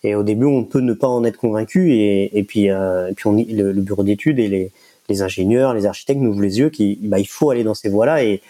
Et 0.03 0.15
au 0.15 0.23
début, 0.23 0.47
on 0.47 0.65
peut 0.65 0.81
ne 0.81 0.93
pas 0.93 1.09
en 1.09 1.25
être 1.25 1.37
convaincu. 1.37 1.93
Et, 1.93 2.39
et 2.39 2.43
puis, 2.45 2.71
euh, 2.71 3.09
et 3.09 3.15
puis 3.15 3.27
on, 3.27 3.33
le, 3.33 3.73
le 3.73 3.83
bureau 3.83 4.03
d'études 4.03 4.39
et 4.39 4.49
les, 4.49 4.73
les, 5.09 5.23
ingénieurs, 5.23 5.75
les 5.75 5.87
architectes 5.87 6.21
nous 6.21 6.31
ouvrent 6.31 6.43
les 6.43 6.59
yeux 6.59 6.71
qu'il 6.71 7.09
bah, 7.09 7.19
il 7.19 7.29
faut 7.29 7.51
aller 7.51 7.65
dans 7.65 7.75
ces 7.75 7.89
voies-là. 7.89 8.25
Et, 8.25 8.41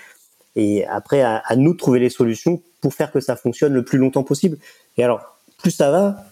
et 0.56 0.86
après, 0.86 1.22
à, 1.22 1.42
à, 1.44 1.56
nous 1.56 1.72
de 1.72 1.78
trouver 1.78 1.98
les 1.98 2.10
solutions 2.10 2.60
pour 2.80 2.94
faire 2.94 3.10
que 3.10 3.20
ça 3.20 3.36
fonctionne 3.36 3.72
le 3.72 3.84
plus 3.84 3.98
longtemps 3.98 4.22
possible. 4.22 4.58
Et 4.96 5.04
alors, 5.04 5.20
plus 5.58 5.72
ça 5.72 5.90
va, 5.90 6.24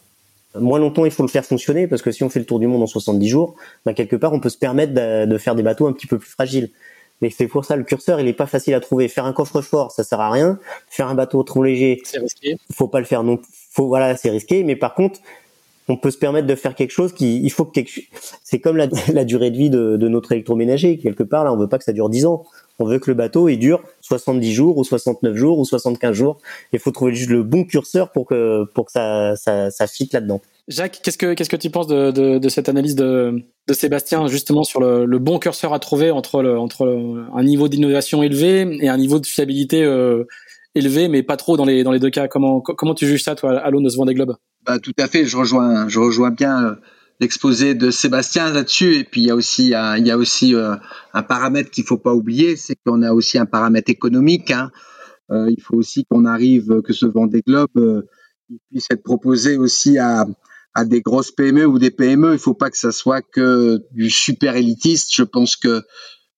moins 0.55 0.79
longtemps 0.79 1.05
il 1.05 1.11
faut 1.11 1.23
le 1.23 1.29
faire 1.29 1.45
fonctionner 1.45 1.87
parce 1.87 2.03
que 2.03 2.11
si 2.11 2.25
on 2.25 2.31
fait 2.31 2.41
le 2.41 2.47
tour 2.47 2.59
du 2.59 2.67
monde 2.67 2.83
en 2.83 2.87
70 2.87 3.29
jours, 3.29 3.57
bah 3.85 3.95
quelque 3.95 4.17
part 4.17 4.33
on 4.33 4.41
peut 4.41 4.49
se 4.49 4.59
permettre 4.59 4.95
de, 4.95 5.27
de 5.27 5.39
faire 5.39 5.55
des 5.55 5.63
bateaux 5.63 5.87
un 5.87 5.93
petit 5.93 6.07
peu 6.07 6.19
plus 6.19 6.31
fragiles. 6.31 6.71
Mais 7.21 7.31
c'est 7.31 7.49
pour 7.49 7.65
ça 7.65 7.77
le 7.77 7.83
curseur 7.83 8.21
il 8.21 8.29
est 8.29 8.33
pas 8.33 8.47
facile 8.47 8.75
à 8.75 8.81
trouver. 8.81 9.09
Faire 9.09 9.25
un 9.25 9.33
coffre-fort 9.33 9.93
ça 9.93 10.05
sert 10.05 10.21
à 10.21 10.31
rien. 10.31 10.59
Faire 10.89 11.09
un 11.09 11.15
bateau 11.15 11.43
trop 11.43 11.63
léger, 11.63 12.01
c'est 12.05 12.19
risqué. 12.19 12.57
Faut 12.73 12.89
pas 12.89 13.01
le 13.01 13.07
faire 13.07 13.23
non. 13.23 13.41
Faut 13.79 13.87
voilà 13.87 14.17
c'est 14.17 14.31
risqué. 14.31 14.65
Mais 14.65 14.75
par 14.75 14.95
contre 14.95 15.21
on 15.87 15.97
peut 15.97 16.11
se 16.11 16.19
permettre 16.19 16.49
de 16.49 16.55
faire 16.57 16.75
quelque 16.75 16.91
chose 16.91 17.13
qui 17.13 17.41
il 17.41 17.51
faut 17.51 17.65
que 17.65 17.73
quelque... 17.73 17.93
c'est 18.43 18.59
comme 18.59 18.77
la, 18.77 19.25
durée 19.25 19.51
de 19.53 19.57
vie 19.57 19.71
de, 19.71 19.97
notre 20.09 20.33
électroménager 20.33 20.99
quelque 20.99 21.23
part 21.23 21.45
là 21.45 21.53
on 21.53 21.57
veut 21.57 21.69
pas 21.69 21.79
que 21.79 21.85
ça 21.85 21.93
dure 21.93 22.11
10 22.11 22.27
ans 22.27 22.45
on 22.81 22.85
veut 22.85 22.99
que 22.99 23.09
le 23.09 23.15
bateau 23.15 23.49
il 23.49 23.59
dure 23.59 23.81
70 24.01 24.53
jours 24.53 24.79
ou 24.79 24.85
69 24.85 25.37
jours 25.37 25.59
ou 25.61 25.65
75 25.65 26.13
jours 26.13 26.39
il 26.73 26.81
faut 26.81 26.91
trouver 26.91 27.15
juste 27.15 27.31
le 27.31 27.45
bon 27.45 27.65
curseur 27.65 28.11
pour 28.11 28.27
que 28.27 28.65
pour 28.75 28.87
que 28.87 28.93
ça 28.93 29.37
ça, 29.37 29.71
ça 29.71 29.87
fit 29.87 30.11
là 30.13 30.21
dedans 30.21 30.41
Jacques, 30.67 31.01
qu'est-ce 31.03 31.17
que 31.17 31.33
qu'est-ce 31.33 31.49
que 31.49 31.57
tu 31.57 31.71
penses 31.71 31.87
de, 31.87 32.11
de, 32.11 32.49
cette 32.51 32.69
analyse 32.69 32.95
de, 32.95 33.43
de, 33.69 33.73
Sébastien 33.73 34.27
justement 34.27 34.65
sur 34.65 34.81
le, 34.81 35.19
bon 35.19 35.39
curseur 35.39 35.73
à 35.73 35.79
trouver 35.79 36.11
entre 36.11 36.43
le, 36.43 36.59
entre 36.59 36.87
un 37.35 37.43
niveau 37.43 37.69
d'innovation 37.69 38.23
élevé 38.23 38.77
et 38.83 38.89
un 38.91 38.99
niveau 38.99 39.19
de 39.19 39.25
fiabilité 39.25 39.83
euh, 39.83 40.25
élevé, 40.75 41.09
mais 41.09 41.23
pas 41.23 41.37
trop 41.37 41.57
dans 41.57 41.65
les 41.65 41.83
dans 41.83 41.93
les 41.93 41.99
deux 41.99 42.11
cas. 42.11 42.29
Comment 42.29 42.61
comment 42.61 42.95
tu 42.95 43.07
juges 43.07 43.23
ça 43.23 43.35
toi 43.35 43.59
à 43.59 43.71
l'aune 43.71 43.85
de 43.85 43.89
ce 43.89 43.97
Vendée 43.97 44.15
Globe? 44.15 44.37
Bah, 44.65 44.79
Tout 44.79 44.93
à 44.99 45.07
fait, 45.07 45.25
je 45.25 45.37
rejoins 45.37 45.89
je 45.89 45.99
rejoins 45.99 46.31
bien 46.31 46.65
euh, 46.65 46.75
l'exposé 47.21 47.75
de 47.75 47.91
Sébastien 47.91 48.53
là-dessus. 48.53 48.97
Et 48.97 49.05
puis 49.05 49.23
il 49.23 49.27
y 49.27 49.31
a 49.31 49.35
aussi 49.35 49.75
un, 49.75 49.97
il 49.97 50.07
y 50.07 50.11
a 50.11 50.17
aussi 50.17 50.55
euh, 50.55 50.77
un 51.13 51.23
paramètre 51.23 51.71
qu'il 51.71 51.85
faut 51.85 51.99
pas 51.99 52.15
oublier, 52.15 52.57
c'est 52.57 52.77
qu'on 52.87 53.03
a 53.03 53.13
aussi 53.13 53.39
un 53.39 53.47
paramètre 53.47 53.91
économique. 53.91 54.51
Hein. 54.51 54.71
Euh, 55.31 55.51
il 55.51 55.61
faut 55.63 55.77
aussi 55.77 56.05
qu'on 56.11 56.25
arrive 56.25 56.81
que 56.83 56.93
ce 56.93 57.07
Vendée 57.07 57.43
Globe 57.47 57.69
euh, 57.77 58.03
puisse 58.71 58.87
être 58.91 59.03
proposé 59.03 59.57
aussi 59.57 59.99
à 59.99 60.27
à 60.75 60.85
des 60.85 61.01
grosses 61.01 61.33
PME 61.33 61.67
ou 61.67 61.79
des 61.79 61.91
PME. 61.91 62.35
Il 62.35 62.39
faut 62.39 62.55
pas 62.55 62.71
que 62.71 62.79
ça 62.79 62.93
soit 62.93 63.21
que 63.21 63.81
du 63.93 64.11
super 64.11 64.55
élitiste. 64.55 65.09
Je 65.13 65.25
pense 65.25 65.57
que 65.57 65.83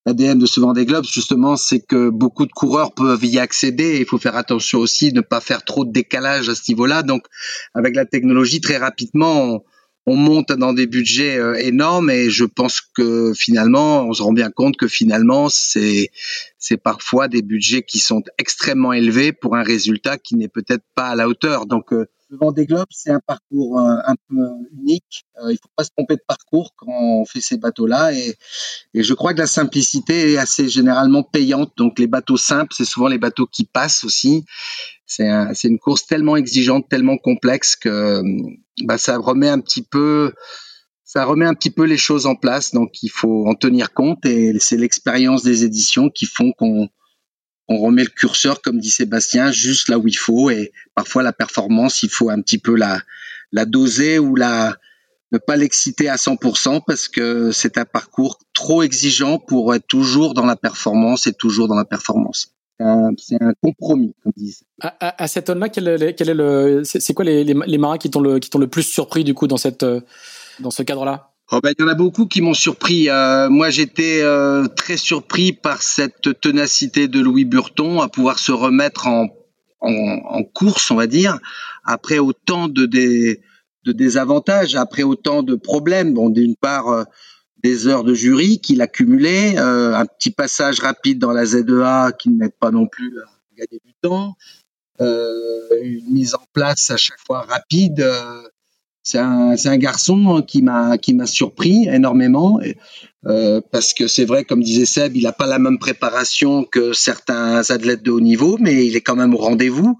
l'ADN 0.06 0.38
de 0.38 0.46
ce 0.46 0.60
Vendée 0.60 0.86
Globe, 0.86 1.04
justement, 1.04 1.56
c'est 1.56 1.80
que 1.80 2.08
beaucoup 2.08 2.46
de 2.46 2.52
coureurs 2.52 2.92
peuvent 2.92 3.24
y 3.24 3.38
accéder. 3.38 3.98
Il 3.98 4.06
faut 4.06 4.18
faire 4.18 4.36
attention 4.36 4.78
aussi 4.78 5.10
de 5.10 5.16
ne 5.16 5.20
pas 5.20 5.40
faire 5.40 5.64
trop 5.64 5.84
de 5.84 5.92
décalage 5.92 6.48
à 6.48 6.54
ce 6.54 6.62
niveau-là. 6.68 7.02
Donc, 7.02 7.26
avec 7.74 7.94
la 7.94 8.06
technologie, 8.06 8.60
très 8.60 8.78
rapidement, 8.78 9.62
on, 10.06 10.16
monte 10.16 10.50
dans 10.50 10.72
des 10.72 10.88
budgets 10.88 11.38
euh, 11.38 11.54
énormes 11.54 12.10
et 12.10 12.30
je 12.30 12.44
pense 12.44 12.80
que 12.80 13.32
finalement, 13.36 14.06
on 14.08 14.12
se 14.12 14.22
rend 14.22 14.32
bien 14.32 14.50
compte 14.50 14.76
que 14.76 14.88
finalement, 14.88 15.48
c'est 15.48 16.10
c'est 16.58 16.78
parfois 16.78 17.28
des 17.28 17.42
budgets 17.42 17.82
qui 17.82 18.00
sont 18.00 18.22
extrêmement 18.36 18.92
élevés 18.92 19.32
pour 19.32 19.54
un 19.54 19.62
résultat 19.62 20.18
qui 20.18 20.34
n'est 20.34 20.48
peut-être 20.48 20.82
pas 20.96 21.10
à 21.10 21.14
la 21.14 21.28
hauteur. 21.28 21.66
Donc, 21.66 21.92
euh, 21.92 22.06
le 22.30 22.38
Vendée 22.38 22.64
Globe, 22.64 22.86
c'est 22.90 23.10
un 23.10 23.20
parcours 23.20 23.80
euh, 23.80 23.96
un 24.06 24.14
peu 24.28 24.36
unique. 24.72 25.24
Euh, 25.42 25.52
il 25.52 25.56
faut 25.56 25.70
pas 25.74 25.82
se 25.82 25.90
tromper 25.90 26.14
de 26.14 26.22
parcours 26.26 26.74
quand 26.76 26.86
on 26.88 27.24
fait 27.24 27.40
ces 27.40 27.58
bateaux-là. 27.58 28.12
Et, 28.12 28.36
je 28.94 29.14
crois 29.14 29.34
que 29.34 29.40
la 29.40 29.48
simplicité 29.48 30.32
est 30.32 30.36
assez 30.36 30.68
généralement 30.68 31.24
payante. 31.24 31.72
Donc 31.76 31.98
les 31.98 32.06
bateaux 32.06 32.36
simples, 32.36 32.72
c'est 32.76 32.84
souvent 32.84 33.08
les 33.08 33.18
bateaux 33.18 33.46
qui 33.46 33.64
passent 33.64 34.04
aussi. 34.04 34.44
C'est 35.06 35.28
un, 35.28 35.52
une 35.64 35.78
course 35.80 36.06
tellement 36.06 36.36
exigeante, 36.36 36.88
tellement 36.88 37.18
complexe 37.18 37.74
que 37.74 38.22
bah, 38.84 38.96
ça 38.96 39.18
remet 39.18 39.48
un 39.48 39.60
peu 39.90 40.32
ça 41.02 41.24
remet 41.24 41.46
un 41.46 41.54
petit 41.54 41.70
peu 41.70 41.82
les 41.82 41.96
choses 41.96 42.26
en 42.26 42.36
place, 42.36 42.70
donc 42.70 43.02
il 43.02 43.08
faut 43.08 43.48
en 43.48 43.56
tenir 43.56 43.92
compte 43.92 44.24
et 44.24 44.54
c'est 44.60 44.76
l'expérience 44.76 45.42
des 45.42 45.64
éditions 45.64 46.08
qui 46.08 46.24
font 46.24 46.52
qu'on 46.52 46.88
on 47.70 47.78
remet 47.78 48.02
le 48.02 48.10
curseur, 48.10 48.60
comme 48.60 48.80
dit 48.80 48.90
Sébastien, 48.90 49.52
juste 49.52 49.88
là 49.88 49.96
où 49.96 50.08
il 50.08 50.16
faut. 50.16 50.50
Et 50.50 50.72
parfois, 50.96 51.22
la 51.22 51.32
performance, 51.32 52.02
il 52.02 52.10
faut 52.10 52.28
un 52.28 52.40
petit 52.42 52.58
peu 52.58 52.74
la, 52.74 53.00
doser 53.64 54.18
ou 54.18 54.34
la, 54.34 54.76
ne 55.30 55.38
pas 55.38 55.56
l'exciter 55.56 56.08
à 56.08 56.16
100% 56.16 56.82
parce 56.84 57.06
que 57.06 57.52
c'est 57.52 57.78
un 57.78 57.84
parcours 57.84 58.40
trop 58.54 58.82
exigeant 58.82 59.38
pour 59.38 59.72
être 59.72 59.86
toujours 59.86 60.34
dans 60.34 60.46
la 60.46 60.56
performance 60.56 61.28
et 61.28 61.32
toujours 61.32 61.68
dans 61.68 61.76
la 61.76 61.84
performance. 61.84 62.52
C'est 63.18 63.40
un 63.40 63.52
compromis, 63.62 64.14
comme 64.24 64.32
disent. 64.36 64.64
À, 64.80 65.22
à, 65.22 65.28
cette 65.28 65.46
zone-là, 65.46 65.68
quel, 65.68 65.86
est 65.86 66.34
le, 66.34 66.82
c'est 66.84 67.14
quoi 67.14 67.24
les, 67.24 67.44
les, 67.44 67.78
marins 67.78 67.98
qui 67.98 68.10
t'ont 68.10 68.20
le, 68.20 68.40
qui 68.40 68.50
t'ont 68.50 68.58
le 68.58 68.68
plus 68.68 68.82
surpris 68.82 69.22
du 69.22 69.34
coup 69.34 69.46
dans 69.46 69.58
cette, 69.58 69.84
dans 70.58 70.70
ce 70.70 70.82
cadre-là? 70.82 71.29
Oh 71.52 71.58
ben, 71.60 71.74
il 71.76 71.82
y 71.82 71.84
en 71.84 71.88
a 71.88 71.94
beaucoup 71.94 72.26
qui 72.26 72.42
m'ont 72.42 72.54
surpris. 72.54 73.10
Euh, 73.10 73.50
moi, 73.50 73.70
j'étais 73.70 74.20
euh, 74.22 74.68
très 74.68 74.96
surpris 74.96 75.52
par 75.52 75.82
cette 75.82 76.40
ténacité 76.40 77.08
de 77.08 77.18
Louis 77.18 77.44
Burton 77.44 78.00
à 78.00 78.08
pouvoir 78.08 78.38
se 78.38 78.52
remettre 78.52 79.08
en, 79.08 79.26
en, 79.80 79.90
en 79.90 80.44
course, 80.44 80.92
on 80.92 80.94
va 80.94 81.08
dire, 81.08 81.40
après 81.82 82.20
autant 82.20 82.68
de, 82.68 82.86
des, 82.86 83.40
de 83.84 83.90
désavantages, 83.90 84.76
après 84.76 85.02
autant 85.02 85.42
de 85.42 85.56
problèmes. 85.56 86.14
Bon, 86.14 86.30
d'une 86.30 86.54
part, 86.54 86.86
euh, 86.88 87.02
des 87.64 87.88
heures 87.88 88.04
de 88.04 88.14
jury 88.14 88.60
qu'il 88.60 88.80
accumulait, 88.80 89.58
un 89.58 90.06
petit 90.06 90.30
passage 90.30 90.80
rapide 90.80 91.18
dans 91.18 91.32
la 91.32 91.44
ZEA 91.44 92.12
qui 92.18 92.30
n'aide 92.30 92.54
pas 92.58 92.70
non 92.70 92.86
plus 92.86 93.18
à 93.18 93.24
gagner 93.58 93.82
du 93.84 93.92
temps, 94.00 94.34
une 94.98 96.10
mise 96.10 96.34
en 96.34 96.42
place 96.54 96.90
à 96.90 96.96
chaque 96.96 97.18
fois 97.26 97.42
rapide 97.42 98.02
c'est 99.02 99.18
un, 99.18 99.54
un, 99.64 99.76
garçon 99.78 100.42
qui 100.46 100.62
m'a 100.62 100.98
qui 100.98 101.14
m'a 101.14 101.26
surpris 101.26 101.88
énormément. 101.88 102.60
Euh, 103.26 103.60
parce 103.70 103.92
que 103.92 104.08
c'est 104.08 104.24
vrai 104.24 104.44
comme 104.44 104.62
disait 104.62 104.86
Seb 104.86 105.14
il 105.14 105.24
n'a 105.24 105.32
pas 105.32 105.46
la 105.46 105.58
même 105.58 105.78
préparation 105.78 106.64
que 106.64 106.94
certains 106.94 107.58
athlètes 107.70 108.02
de 108.02 108.10
haut 108.10 108.20
niveau 108.20 108.56
mais 108.58 108.86
il 108.86 108.96
est 108.96 109.02
quand 109.02 109.16
même 109.16 109.34
au 109.34 109.38
rendez-vous. 109.38 109.98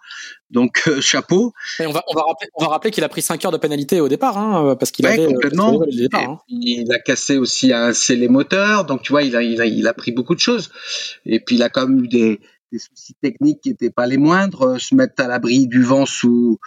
Donc 0.51 0.83
euh, 0.89 1.01
chapeau. 1.01 1.53
Et 1.79 1.87
on 1.87 1.93
va 1.93 2.03
on 2.09 2.15
va 2.15 2.23
rappeler, 2.23 2.49
on 2.55 2.65
va 2.65 2.71
rappeler 2.71 2.91
qu'il 2.91 3.05
a 3.05 3.09
pris 3.09 3.23
5 3.23 3.45
heures 3.45 3.53
de 3.53 3.59
pénalité 3.59 4.01
au 4.01 4.09
départ 4.09 4.37
hein, 4.37 4.75
parce 4.79 4.91
qu'il 4.91 5.07
avait 5.07 5.27
euh, 5.27 5.87
départ, 5.93 6.21
hein. 6.23 6.39
il 6.49 6.93
a 6.93 6.99
cassé 6.99 7.37
aussi 7.37 7.73
assez 7.73 8.17
les 8.17 8.29
moteurs 8.29 8.85
donc 8.85 9.03
tu 9.03 9.13
vois 9.13 9.23
il 9.23 9.37
a, 9.37 9.43
il 9.43 9.61
a 9.61 9.67
il 9.67 9.87
a 9.87 9.95
pris 9.95 10.13
beaucoup 10.13 10.35
de 10.35 10.41
choses. 10.41 10.71
Et 11.25 11.41
puis 11.41 11.57
il 11.57 11.63
a 11.63 11.69
quand 11.69 11.87
même 11.87 12.05
eu 12.05 12.09
des 12.09 12.41
des 12.73 12.79
soucis 12.79 13.15
techniques 13.21 13.61
qui 13.63 13.71
n'étaient 13.71 13.91
pas 13.91 14.07
les 14.07 14.17
moindres, 14.17 14.81
se 14.81 14.95
mettre 14.95 15.23
à 15.23 15.27
l'abri 15.27 15.67
du 15.67 15.83
vent 15.83 16.07
sous 16.07 16.59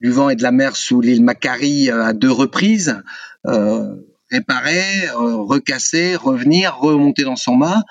du 0.00 0.10
vent 0.10 0.30
et 0.30 0.36
de 0.36 0.42
la 0.42 0.52
mer 0.52 0.76
sous 0.76 1.00
l'île 1.00 1.22
Macquarie 1.22 1.90
euh, 1.90 2.04
à 2.04 2.12
deux 2.12 2.30
reprises, 2.30 3.02
euh, 3.46 3.94
réparer, 4.30 5.08
euh, 5.08 5.36
recasser, 5.36 6.16
revenir, 6.16 6.76
remonter 6.76 7.24
dans 7.24 7.36
son 7.36 7.56
mât. 7.56 7.82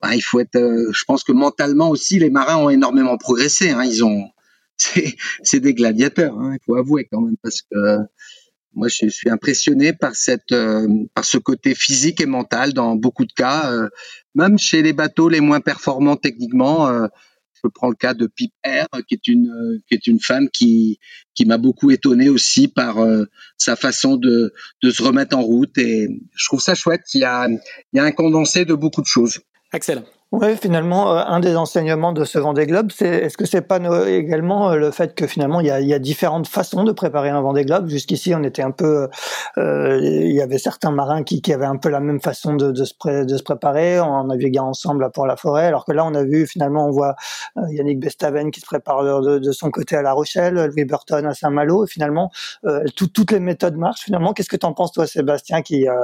Bah, 0.00 0.14
il 0.14 0.22
faut 0.22 0.40
être, 0.40 0.58
je 0.58 1.04
pense 1.06 1.24
que 1.24 1.32
mentalement 1.32 1.88
aussi, 1.88 2.18
les 2.18 2.30
marins 2.30 2.56
ont 2.56 2.70
énormément 2.70 3.16
progressé. 3.16 3.70
Hein, 3.70 3.84
ils 3.84 4.04
ont, 4.04 4.28
c'est 5.42 5.60
des 5.60 5.74
gladiateurs, 5.74 6.38
hein, 6.38 6.54
il 6.54 6.58
faut 6.64 6.76
avouer 6.76 7.08
quand 7.10 7.20
même, 7.20 7.36
parce 7.42 7.62
que 7.62 7.98
moi 8.74 8.88
je 8.88 9.08
suis 9.08 9.30
impressionné 9.30 9.94
par 9.94 10.14
cette, 10.14 10.54
par 11.14 11.24
ce 11.24 11.38
côté 11.38 11.74
physique 11.74 12.20
et 12.20 12.26
mental 12.26 12.74
dans 12.74 12.94
beaucoup 12.94 13.24
de 13.24 13.32
cas, 13.32 13.72
même 14.34 14.58
chez 14.58 14.82
les 14.82 14.92
bateaux 14.92 15.30
les 15.30 15.40
moins 15.40 15.60
performants 15.60 16.16
techniquement 16.16 17.08
je 17.62 17.68
prends 17.68 17.88
le 17.88 17.94
cas 17.94 18.14
de 18.14 18.26
Pip 18.26 18.52
Air, 18.64 18.86
qui 19.08 19.14
est 19.14 19.28
une 19.28 19.80
qui 19.88 19.94
est 19.94 20.06
une 20.06 20.20
femme 20.20 20.48
qui 20.50 20.98
qui 21.34 21.44
m'a 21.44 21.58
beaucoup 21.58 21.90
étonné 21.90 22.28
aussi 22.28 22.68
par 22.68 22.98
euh, 22.98 23.24
sa 23.56 23.76
façon 23.76 24.16
de 24.16 24.52
de 24.82 24.90
se 24.90 25.02
remettre 25.02 25.36
en 25.36 25.42
route 25.42 25.76
et 25.78 26.08
je 26.34 26.46
trouve 26.46 26.60
ça 26.60 26.74
chouette. 26.74 27.02
Il 27.14 27.20
y 27.20 27.24
a 27.24 27.48
il 27.48 27.96
y 27.96 27.98
a 27.98 28.04
un 28.04 28.12
condensé 28.12 28.64
de 28.64 28.74
beaucoup 28.74 29.02
de 29.02 29.06
choses. 29.06 29.40
Axel. 29.72 30.04
Oui, 30.32 30.56
finalement, 30.56 31.12
euh, 31.12 31.22
un 31.24 31.38
des 31.38 31.54
enseignements 31.54 32.12
de 32.12 32.24
ce 32.24 32.40
Vendée 32.40 32.66
Globe, 32.66 32.90
c'est 32.92 33.06
est-ce 33.06 33.36
que 33.36 33.46
c'est 33.46 33.60
pas 33.60 33.78
également 34.08 34.72
euh, 34.72 34.76
le 34.76 34.90
fait 34.90 35.14
que 35.14 35.28
finalement 35.28 35.60
il 35.60 35.66
y 35.66 35.70
a, 35.70 35.98
différentes 36.00 36.48
façons 36.48 36.82
de 36.82 36.90
préparer 36.90 37.28
un 37.28 37.40
Vendée 37.40 37.64
Globe? 37.64 37.86
Jusqu'ici, 37.86 38.34
on 38.34 38.42
était 38.42 38.62
un 38.62 38.72
peu, 38.72 39.08
euh, 39.56 40.00
il 40.02 40.32
y 40.32 40.42
avait 40.42 40.58
certains 40.58 40.90
marins 40.90 41.22
qui, 41.22 41.40
avaient 41.52 41.64
un 41.64 41.76
peu 41.76 41.90
la 41.90 42.00
même 42.00 42.20
façon 42.20 42.54
de, 42.54 42.74
se, 42.74 43.24
de 43.24 43.36
se 43.36 43.42
préparer 43.44 44.00
en 44.00 44.24
naviguant 44.24 44.66
ensemble 44.66 45.08
pour 45.12 45.28
la 45.28 45.36
forêt, 45.36 45.66
alors 45.66 45.84
que 45.84 45.92
là, 45.92 46.04
on 46.04 46.14
a 46.14 46.24
vu 46.24 46.44
finalement, 46.48 46.88
on 46.88 46.90
voit 46.90 47.14
Yannick 47.68 48.00
Bestaven 48.00 48.50
qui 48.50 48.58
se 48.60 48.66
prépare 48.66 49.04
de, 49.04 49.52
son 49.52 49.70
côté 49.70 49.94
à 49.94 50.02
La 50.02 50.12
Rochelle, 50.12 50.54
Louis 50.54 50.84
Burton 50.84 51.24
à 51.24 51.34
Saint-Malo, 51.34 51.84
et 51.84 51.88
finalement, 51.88 52.32
toutes 52.96 53.30
les 53.30 53.40
méthodes 53.40 53.76
marchent. 53.76 54.02
Finalement, 54.02 54.32
qu'est-ce 54.32 54.48
que 54.48 54.56
tu 54.56 54.66
en 54.66 54.72
penses 54.72 54.90
toi, 54.90 55.06
Sébastien, 55.06 55.62
qui, 55.62 55.86
a 55.86 55.94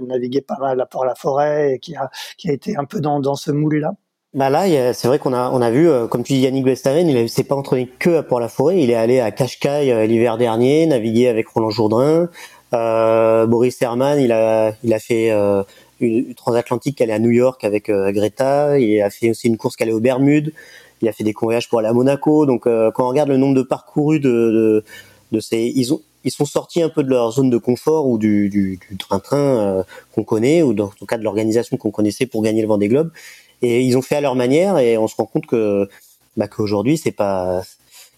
navigué 0.00 0.40
pas 0.40 0.56
mal 0.58 0.86
pour 0.90 1.04
la 1.04 1.14
forêt 1.14 1.74
et 1.74 1.78
qui 1.78 1.94
a, 1.96 2.10
qui 2.38 2.48
a 2.48 2.54
été 2.54 2.78
un 2.78 2.86
peu 2.86 3.00
dans, 3.00 3.20
dans 3.20 3.34
ce 3.42 3.50
moule-là 3.50 3.92
bah 4.34 4.48
là, 4.48 4.94
c'est 4.94 5.08
vrai 5.08 5.18
qu'on 5.18 5.34
a 5.34 5.50
on 5.50 5.60
a 5.60 5.70
vu, 5.70 5.90
euh, 5.90 6.06
comme 6.06 6.22
tu 6.22 6.32
dis, 6.32 6.40
Yannick 6.40 6.64
Westaven, 6.64 7.06
il 7.06 7.28
s'est 7.28 7.44
pas 7.44 7.54
entraîné 7.54 7.86
que 7.98 8.22
pour 8.22 8.40
la 8.40 8.48
forêt. 8.48 8.80
Il 8.80 8.90
est 8.90 8.94
allé 8.94 9.20
à 9.20 9.30
Cascais 9.30 9.92
euh, 9.92 10.06
l'hiver 10.06 10.38
dernier, 10.38 10.86
naviguer 10.86 11.28
avec 11.28 11.48
Roland 11.48 11.68
Jourdain. 11.68 12.30
Euh, 12.72 13.46
Boris 13.46 13.82
Herman, 13.82 14.18
il 14.18 14.32
a 14.32 14.72
il 14.84 14.94
a 14.94 14.98
fait 14.98 15.30
une, 16.00 16.34
transatlantique 16.34 16.96
qui 16.96 17.02
allait 17.02 17.12
à 17.12 17.18
New 17.18 17.30
York 17.30 17.62
avec 17.62 17.90
Greta. 17.90 18.78
Il 18.78 19.02
a 19.02 19.10
fait 19.10 19.28
aussi 19.30 19.48
une 19.48 19.58
course 19.58 19.76
qui 19.76 19.82
allait 19.82 19.92
aux 19.92 20.00
Bermudes. 20.00 20.54
Il 21.02 21.08
a 21.08 21.12
fait 21.12 21.24
des 21.24 21.34
convoyages 21.34 21.68
pour 21.68 21.80
aller 21.80 21.88
à 21.88 21.92
Monaco. 21.92 22.46
Donc 22.46 22.62
quand 22.64 23.04
on 23.04 23.08
regarde 23.08 23.28
le 23.28 23.36
nombre 23.36 23.54
de 23.54 23.62
parcourus 23.62 24.18
de, 24.18 24.30
de, 24.30 24.84
de 25.32 25.40
ces, 25.40 25.70
ils 25.76 25.92
ont 25.92 26.00
ils 26.24 26.30
sont 26.30 26.44
sortis 26.44 26.82
un 26.82 26.88
peu 26.88 27.02
de 27.02 27.08
leur 27.08 27.32
zone 27.32 27.50
de 27.50 27.58
confort 27.58 28.08
ou 28.08 28.18
du, 28.18 28.48
du, 28.48 28.78
du 28.90 28.96
train-train 28.96 29.84
qu'on 30.14 30.24
connaît, 30.24 30.62
ou 30.62 30.72
dans, 30.74 30.88
tout 30.88 31.06
cas 31.06 31.18
de 31.18 31.24
l'organisation 31.24 31.76
qu'on 31.76 31.90
connaissait 31.90 32.26
pour 32.26 32.42
gagner 32.42 32.62
le 32.62 32.68
Vendée 32.68 32.88
Globe. 32.88 33.10
Et 33.62 33.82
ils 33.82 33.96
ont 33.96 34.02
fait 34.02 34.16
à 34.16 34.20
leur 34.20 34.34
manière 34.34 34.78
et 34.78 34.98
on 34.98 35.06
se 35.06 35.16
rend 35.16 35.26
compte 35.26 35.46
que 35.46 35.88
bah, 36.36 36.48
qu'aujourd'hui 36.48 36.98
c'est 36.98 37.12
pas 37.12 37.62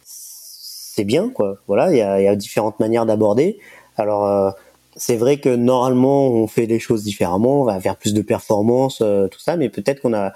c'est 0.04 1.04
bien 1.04 1.28
quoi. 1.28 1.56
Voilà 1.66 1.90
il 1.90 1.98
y 1.98 2.02
a, 2.02 2.20
y 2.20 2.26
a, 2.26 2.34
différentes 2.34 2.80
manières 2.80 3.06
d'aborder. 3.06 3.58
Alors 3.96 4.26
euh, 4.26 4.50
c'est 4.96 5.16
vrai 5.16 5.38
que 5.38 5.54
normalement 5.54 6.28
on 6.28 6.46
fait 6.46 6.66
des 6.66 6.78
choses 6.78 7.02
différemment 7.04 7.62
on 7.62 7.64
va 7.64 7.78
faire 7.80 7.96
plus 7.96 8.14
de 8.14 8.22
performances 8.22 9.00
euh, 9.02 9.28
tout 9.28 9.40
ça 9.40 9.56
mais 9.56 9.68
peut-être 9.68 10.00
qu'on 10.00 10.14
a 10.14 10.32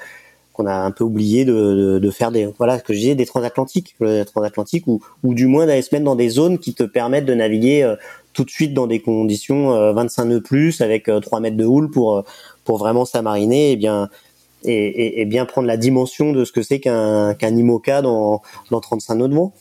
qu'on 0.58 0.66
a 0.66 0.74
un 0.74 0.90
peu 0.90 1.04
oublié 1.04 1.44
de, 1.44 2.10
faire 2.10 2.32
des 2.32 2.46
voilà 2.58 2.78
ce 2.78 2.82
que 2.82 2.92
je 2.92 2.98
disais 2.98 3.14
des 3.14 3.26
transatlantiques 3.26 3.94
des 4.00 4.24
transatlantiques 4.24 4.86
ou 4.88 5.00
ou 5.22 5.34
du 5.34 5.46
moins 5.46 5.66
d'aller 5.66 5.82
se 5.82 5.94
mettre 5.94 6.04
dans 6.04 6.16
des 6.16 6.28
zones 6.28 6.58
qui 6.58 6.74
te 6.74 6.82
permettent 6.82 7.26
de 7.26 7.34
naviguer 7.34 7.84
euh, 7.84 7.94
tout 8.32 8.44
de 8.44 8.50
suite 8.50 8.74
dans 8.74 8.86
des 8.86 9.00
conditions 9.00 9.92
25 9.92 10.24
nœuds 10.24 10.40
plus 10.40 10.80
avec 10.80 11.10
3 11.22 11.40
mètres 11.40 11.56
de 11.56 11.64
houle 11.64 11.90
pour 11.90 12.24
pour 12.64 12.78
vraiment 12.78 13.04
s'amariner 13.04 13.72
et 13.72 13.76
bien 13.76 14.08
et, 14.64 15.24
bien 15.26 15.44
prendre 15.44 15.68
la 15.68 15.76
dimension 15.76 16.32
de 16.32 16.44
ce 16.44 16.52
que 16.52 16.62
c'est 16.62 16.80
qu'un 16.80 17.34
qu'un 17.34 17.56
IMOCA 17.56 18.02
dans, 18.02 18.42
dans 18.70 18.80
35 18.80 19.14
nœuds 19.14 19.28
de 19.28 19.34
vent. 19.34 19.52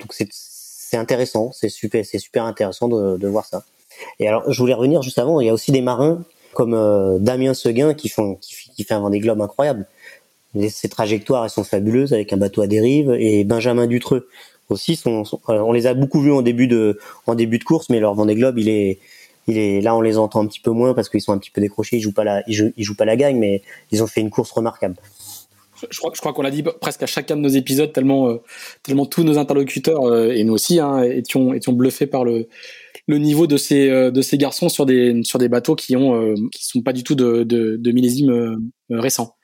Donc 0.00 0.12
c'est 0.12 0.28
c'est 0.30 0.96
intéressant, 0.96 1.50
c'est 1.52 1.68
super 1.68 2.04
c'est 2.04 2.18
super 2.18 2.44
intéressant 2.44 2.88
de, 2.88 3.16
de 3.16 3.28
voir 3.28 3.44
ça. 3.44 3.64
Et 4.18 4.28
alors 4.28 4.50
je 4.50 4.60
voulais 4.60 4.74
revenir 4.74 5.02
juste 5.02 5.18
avant, 5.18 5.40
il 5.40 5.46
y 5.46 5.50
a 5.50 5.54
aussi 5.54 5.72
des 5.72 5.80
marins 5.80 6.22
comme 6.54 6.74
euh, 6.74 7.18
Damien 7.18 7.52
Seguin 7.52 7.94
qui 7.94 8.08
font 8.08 8.36
qui, 8.36 8.54
qui, 8.74 8.84
fait 8.84 8.94
un 8.94 9.00
Vendée 9.00 9.18
Globe 9.18 9.40
incroyable. 9.40 9.86
Ses 10.68 10.88
trajectoires 10.88 11.44
elles 11.44 11.50
sont 11.50 11.64
fabuleuses 11.64 12.12
avec 12.12 12.32
un 12.32 12.36
bateau 12.36 12.62
à 12.62 12.66
dérive 12.66 13.10
et 13.18 13.44
Benjamin 13.44 13.86
Dutreux 13.86 14.28
aussi 14.68 15.00
euh, 15.06 15.22
on 15.48 15.72
les 15.72 15.86
a 15.86 15.94
beaucoup 15.94 16.20
vus 16.20 16.32
en 16.32 16.42
début 16.42 16.68
de 16.68 16.98
en 17.26 17.34
début 17.34 17.58
de 17.58 17.64
course 17.64 17.88
mais 17.90 18.00
leur 18.00 18.14
Vendée 18.14 18.34
Globe 18.34 18.58
il 18.58 18.68
est 18.68 18.98
il 19.46 19.58
est 19.58 19.80
là, 19.80 19.94
on 19.94 20.00
les 20.00 20.16
entend 20.16 20.40
un 20.42 20.46
petit 20.46 20.60
peu 20.60 20.70
moins 20.70 20.94
parce 20.94 21.08
qu'ils 21.08 21.20
sont 21.20 21.32
un 21.32 21.38
petit 21.38 21.50
peu 21.50 21.60
décrochés. 21.60 21.96
Ils 21.96 22.00
jouent 22.00 22.12
pas 22.12 22.24
la, 22.24 22.42
ils 22.46 22.72
jouent, 22.78 22.96
pas 22.96 23.04
la 23.04 23.16
gagne, 23.16 23.38
mais 23.38 23.62
ils 23.90 24.02
ont 24.02 24.06
fait 24.06 24.20
une 24.20 24.30
course 24.30 24.50
remarquable. 24.50 24.96
Je 25.90 25.98
crois, 25.98 26.12
je 26.14 26.20
crois 26.20 26.32
qu'on 26.32 26.42
l'a 26.42 26.50
dit 26.50 26.62
presque 26.62 27.02
à 27.02 27.06
chacun 27.06 27.36
de 27.36 27.42
nos 27.42 27.48
épisodes, 27.48 27.92
tellement, 27.92 28.30
euh, 28.30 28.40
tellement 28.82 29.04
tous 29.04 29.22
nos 29.22 29.36
interlocuteurs 29.36 30.04
euh, 30.06 30.30
et 30.30 30.44
nous 30.44 30.54
aussi 30.54 30.80
hein, 30.80 31.02
étions, 31.02 31.52
étions 31.52 31.72
bluffés 31.72 32.06
par 32.06 32.24
le, 32.24 32.48
le 33.06 33.18
niveau 33.18 33.46
de 33.46 33.58
ces 33.58 33.88
de 33.88 34.22
ces 34.22 34.38
garçons 34.38 34.70
sur 34.70 34.86
des 34.86 35.20
sur 35.24 35.38
des 35.38 35.48
bateaux 35.48 35.74
qui 35.74 35.94
ont 35.94 36.34
qui 36.50 36.64
sont 36.64 36.80
pas 36.80 36.94
du 36.94 37.02
tout 37.02 37.14
de 37.14 37.42
de, 37.42 37.76
de 37.76 37.92
millésime 37.92 38.72
récent. 38.88 39.36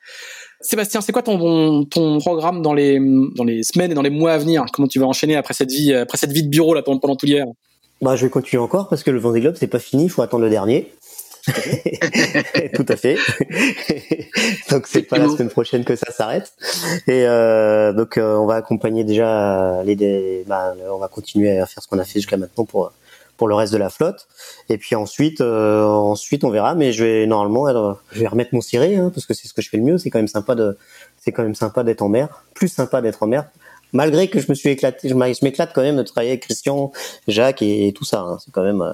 Sébastien, 0.61 1.01
c'est 1.01 1.13
quoi 1.13 1.23
ton 1.23 1.85
ton 1.85 2.19
programme 2.19 2.61
dans 2.61 2.75
les 2.75 2.99
dans 3.35 3.45
les 3.45 3.63
semaines 3.63 3.93
et 3.93 3.95
dans 3.95 4.03
les 4.03 4.11
mois 4.11 4.33
à 4.33 4.39
venir? 4.39 4.65
Comment 4.73 4.89
tu 4.89 4.99
vas 4.99 5.07
enchaîner 5.07 5.37
après 5.37 5.55
cette 5.55 5.71
vie 5.71 5.95
après 5.95 6.19
cette 6.19 6.33
vie 6.33 6.43
de 6.43 6.49
bureau 6.49 6.75
là 6.75 6.83
pendant, 6.83 6.99
pendant 6.99 7.17
tout 7.17 7.27
l'hiver? 7.27 7.47
Bah, 8.03 8.17
je 8.17 8.25
vais 8.25 8.31
continuer 8.31 8.63
encore 8.63 8.89
parce 8.89 9.03
que 9.03 9.11
le 9.11 9.19
Vendée 9.19 9.41
Globe 9.41 9.57
c'est 9.59 9.67
pas 9.67 9.79
fini, 9.79 10.05
il 10.05 10.09
faut 10.11 10.23
attendre 10.23 10.45
le 10.45 10.51
dernier. 10.51 10.91
Tout 12.75 12.87
à 12.89 12.97
fait. 12.97 13.17
donc 14.71 14.87
c'est 14.87 15.03
pas 15.03 15.19
la 15.19 15.29
semaine 15.29 15.49
prochaine 15.49 15.85
que 15.85 15.97
ça 15.97 16.13
s'arrête. 16.13 16.53
Et 17.07 17.27
euh, 17.27 17.93
donc 17.93 18.19
euh, 18.19 18.37
on 18.37 18.47
va 18.47 18.57
accompagner 18.57 19.05
déjà 19.05 19.83
les, 19.85 20.45
bah, 20.47 20.75
on 20.93 20.99
va 20.99 21.09
continuer 21.09 21.59
à 21.59 21.67
faire 21.67 21.83
ce 21.83 21.89
qu'on 21.89 21.99
a 21.99 22.05
fait 22.05 22.21
jusqu'à 22.21 22.37
maintenant 22.37 22.65
pour 22.65 22.93
pour 23.41 23.49
le 23.49 23.55
reste 23.55 23.73
de 23.73 23.79
la 23.79 23.89
flotte. 23.89 24.29
Et 24.69 24.77
puis 24.77 24.95
ensuite, 24.95 25.41
euh, 25.41 25.83
ensuite 25.87 26.45
on 26.45 26.51
verra. 26.51 26.75
Mais 26.75 26.93
je 26.93 27.03
vais 27.03 27.27
normalement, 27.27 27.97
je 28.13 28.21
vais 28.21 28.27
remettre 28.27 28.51
mon 28.53 28.61
ciré 28.61 28.97
hein, 28.97 29.11
parce 29.15 29.25
que 29.25 29.33
c'est 29.33 29.49
ce 29.49 29.55
que 29.55 29.63
je 29.63 29.71
fais 29.71 29.79
le 29.79 29.83
mieux. 29.83 29.97
C'est 29.97 30.11
quand 30.11 30.19
même 30.19 30.29
sympa 30.29 30.55
de, 30.55 30.77
c'est 31.17 31.33
quand 31.33 31.43
même 31.43 31.55
sympa 31.55 31.83
d'être 31.83 32.03
en 32.03 32.11
mer, 32.11 32.29
plus 32.53 32.69
sympa 32.69 33.01
d'être 33.01 33.23
en 33.23 33.29
mer. 33.29 33.47
Malgré 33.95 34.29
que 34.29 34.41
je 34.41 34.47
me 34.51 34.55
suis 34.55 34.69
éclaté, 34.69 35.09
je 35.09 35.15
m'éclate 35.15 35.73
quand 35.75 35.81
même 35.81 35.97
de 35.97 36.03
travailler 36.03 36.33
avec 36.33 36.43
Christian, 36.43 36.93
Jacques 37.29 37.63
et, 37.63 37.95
tout 37.97 38.05
ça. 38.05 38.21
Hein. 38.21 38.37
C'est 38.45 38.53
quand 38.53 38.63
même, 38.63 38.83
euh, 38.83 38.93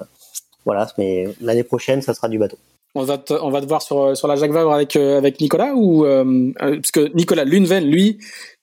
voilà. 0.63 0.87
Mais 0.97 1.27
l'année 1.41 1.63
prochaine, 1.63 2.01
ça 2.01 2.13
sera 2.13 2.29
du 2.29 2.39
bateau. 2.39 2.57
On 2.95 3.03
va 3.03 3.17
te, 3.17 3.33
on 3.33 3.49
va 3.49 3.59
te 3.59 3.65
voir 3.65 3.81
sur 3.81 4.15
sur 4.15 4.29
la 4.29 4.37
Jacques 4.37 4.53
Vabre 4.53 4.73
avec 4.73 4.95
euh, 4.95 5.17
avec 5.17 5.41
Nicolas 5.41 5.73
ou 5.75 6.05
parce 6.57 6.91
que 6.91 7.13
Nicolas 7.13 7.43
Luneven, 7.43 7.83
lui, 7.83 8.17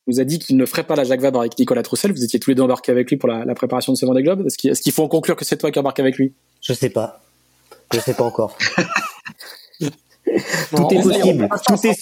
vous 0.06 0.20
a 0.20 0.24
dit 0.24 0.38
qu'il 0.38 0.56
ne 0.56 0.66
ferait 0.66 0.84
pas 0.84 0.96
la 0.96 1.04
Jacques 1.04 1.20
Vabre 1.20 1.40
avec 1.40 1.58
Nicolas 1.58 1.82
Troussel. 1.82 2.12
Vous 2.12 2.24
étiez 2.24 2.38
tous 2.38 2.50
les 2.50 2.54
deux 2.54 2.62
embarqués 2.62 2.92
avec 2.92 3.08
lui 3.10 3.16
pour 3.16 3.28
la, 3.28 3.44
la 3.44 3.54
préparation 3.54 3.92
de 3.92 3.98
ce 3.98 4.04
Vendée 4.04 4.22
Globe. 4.22 4.46
Est-ce 4.46 4.58
qu'il 4.58 4.70
est 4.70 4.80
qu'il 4.80 4.92
faut 4.92 5.02
en 5.02 5.08
conclure 5.08 5.36
que 5.36 5.44
c'est 5.44 5.56
toi 5.56 5.70
qui 5.70 5.78
embarques 5.78 6.00
avec 6.00 6.16
lui? 6.16 6.32
Je 6.60 6.72
sais 6.72 6.90
pas. 6.90 7.22
Je 7.92 8.00
sais 8.00 8.14
pas 8.14 8.24
encore. 8.24 8.56
tout 10.70 10.88
est 10.90 11.02
possible. 11.02 11.48
Tout 11.66 11.86
est 11.86 11.94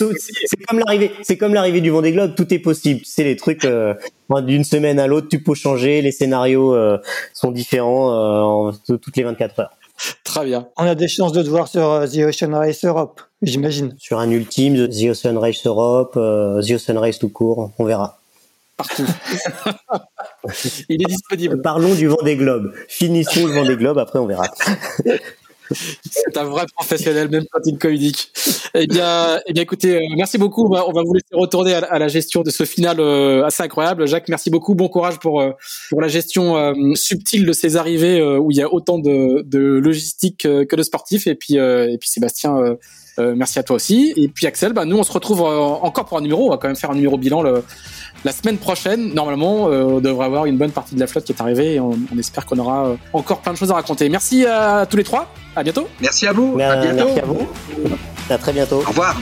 c'est 0.46 0.64
comme 0.66 0.78
l'arrivée, 0.78 1.12
c'est 1.22 1.36
comme 1.36 1.54
l'arrivée 1.54 1.80
du 1.80 1.90
Vendée 1.90 2.12
Globe. 2.12 2.34
Tout 2.34 2.52
est 2.52 2.58
possible. 2.58 3.00
C'est 3.04 3.24
les 3.24 3.36
trucs 3.36 3.64
euh, 3.64 3.94
d'une 4.42 4.64
semaine 4.64 4.98
à 4.98 5.06
l'autre, 5.06 5.28
tu 5.28 5.42
peux 5.42 5.54
changer. 5.54 6.02
Les 6.02 6.12
scénarios 6.12 6.74
euh, 6.74 6.98
sont 7.34 7.50
différents 7.50 8.68
euh, 8.68 8.96
toutes 8.96 9.16
les 9.16 9.24
24 9.24 9.60
heures. 9.60 9.70
Très 10.24 10.44
bien. 10.44 10.68
On 10.76 10.84
a 10.84 10.94
des 10.94 11.08
chances 11.08 11.32
de 11.32 11.42
te 11.42 11.48
voir 11.48 11.68
sur 11.68 11.90
euh, 11.90 12.06
The 12.06 12.18
Ocean 12.18 12.52
Race 12.52 12.84
Europe, 12.84 13.20
j'imagine. 13.42 13.94
Sur 13.98 14.18
un 14.18 14.30
ultime, 14.30 14.88
The 14.88 15.10
Ocean 15.10 15.38
Race 15.38 15.66
Europe, 15.66 16.14
euh, 16.16 16.62
The 16.62 16.72
Ocean 16.72 16.98
Race 16.98 17.18
tout 17.18 17.28
court, 17.28 17.70
on 17.78 17.84
verra. 17.84 18.18
Partout. 18.76 19.04
Il 20.88 21.02
est 21.02 21.06
disponible. 21.06 21.60
Parlons 21.62 21.94
du 21.94 22.08
Vendée 22.08 22.36
Globe. 22.36 22.72
Finissons 22.88 23.46
le 23.46 23.52
Vendée 23.52 23.76
Globe, 23.76 23.98
après 23.98 24.18
on 24.18 24.26
verra. 24.26 24.46
C'est 25.74 26.36
un 26.36 26.44
vrai 26.44 26.64
professionnel, 26.74 27.28
même 27.28 27.44
quand 27.50 27.60
il 27.64 27.78
communique. 27.78 28.30
Eh 28.74 28.86
bien, 28.86 29.40
eh 29.46 29.52
bien, 29.52 29.62
écoutez, 29.62 29.96
euh, 29.96 30.14
merci 30.16 30.38
beaucoup. 30.38 30.66
On 30.66 30.70
va, 30.70 30.88
on 30.88 30.92
va, 30.92 31.02
vous 31.02 31.14
laisser 31.14 31.26
retourner 31.32 31.74
à, 31.74 31.98
la 31.98 32.08
gestion 32.08 32.42
de 32.42 32.50
ce 32.50 32.64
final 32.64 33.00
euh, 33.00 33.44
assez 33.44 33.62
incroyable. 33.62 34.06
Jacques, 34.06 34.28
merci 34.28 34.50
beaucoup. 34.50 34.74
Bon 34.74 34.88
courage 34.88 35.18
pour 35.18 35.40
euh, 35.40 35.52
pour 35.90 36.00
la 36.00 36.08
gestion 36.08 36.74
subtile 36.94 37.46
de 37.46 37.52
ces 37.52 37.76
arrivées 37.76 38.22
où 38.22 38.50
il 38.50 38.56
y 38.56 38.62
a 38.62 38.72
autant 38.72 38.98
de, 38.98 39.42
de 39.42 39.58
logistique 39.58 40.42
que 40.42 40.76
de 40.76 40.82
sportifs. 40.82 41.26
Et 41.26 41.34
puis, 41.34 41.54
et 41.54 41.98
puis 41.98 42.08
Sébastien. 42.08 42.76
Merci 43.18 43.58
à 43.58 43.62
toi 43.62 43.76
aussi. 43.76 44.12
Et 44.16 44.28
puis 44.28 44.46
Axel, 44.46 44.72
bah, 44.72 44.84
nous 44.84 44.98
on 44.98 45.02
se 45.02 45.12
retrouve 45.12 45.42
encore 45.42 46.06
pour 46.06 46.18
un 46.18 46.22
numéro. 46.22 46.46
On 46.46 46.50
va 46.50 46.56
quand 46.56 46.68
même 46.68 46.76
faire 46.76 46.90
un 46.90 46.94
numéro 46.94 47.18
bilan 47.18 47.42
le, 47.42 47.62
la 48.24 48.32
semaine 48.32 48.58
prochaine, 48.58 49.14
normalement, 49.14 49.68
euh, 49.68 49.82
on 49.82 50.00
devrait 50.00 50.26
avoir 50.26 50.46
une 50.46 50.56
bonne 50.56 50.70
partie 50.70 50.94
de 50.94 51.00
la 51.00 51.06
flotte 51.06 51.24
qui 51.24 51.32
est 51.32 51.40
arrivée 51.40 51.74
et 51.74 51.80
on, 51.80 51.96
espère 52.18 52.46
qu'on 52.46 52.58
aura 52.58 52.86
euh, 52.86 52.96
encore 53.12 53.40
plein 53.40 53.52
de 53.52 53.58
choses 53.58 53.70
à 53.70 53.74
raconter. 53.74 54.08
Merci 54.08 54.46
à 54.46 54.86
tous 54.88 54.96
les 54.96 55.04
trois. 55.04 55.32
À 55.56 55.62
bientôt. 55.62 55.88
Merci 56.00 56.26
à 56.26 56.32
vous. 56.32 56.56
à 56.60 56.76
bientôt. 56.76 57.04
Merci 57.06 57.20
à 57.20 57.26
vous. 57.26 57.48
À 58.30 58.38
très 58.38 58.52
bientôt. 58.52 58.76
Au 58.76 58.88
revoir. 58.88 59.16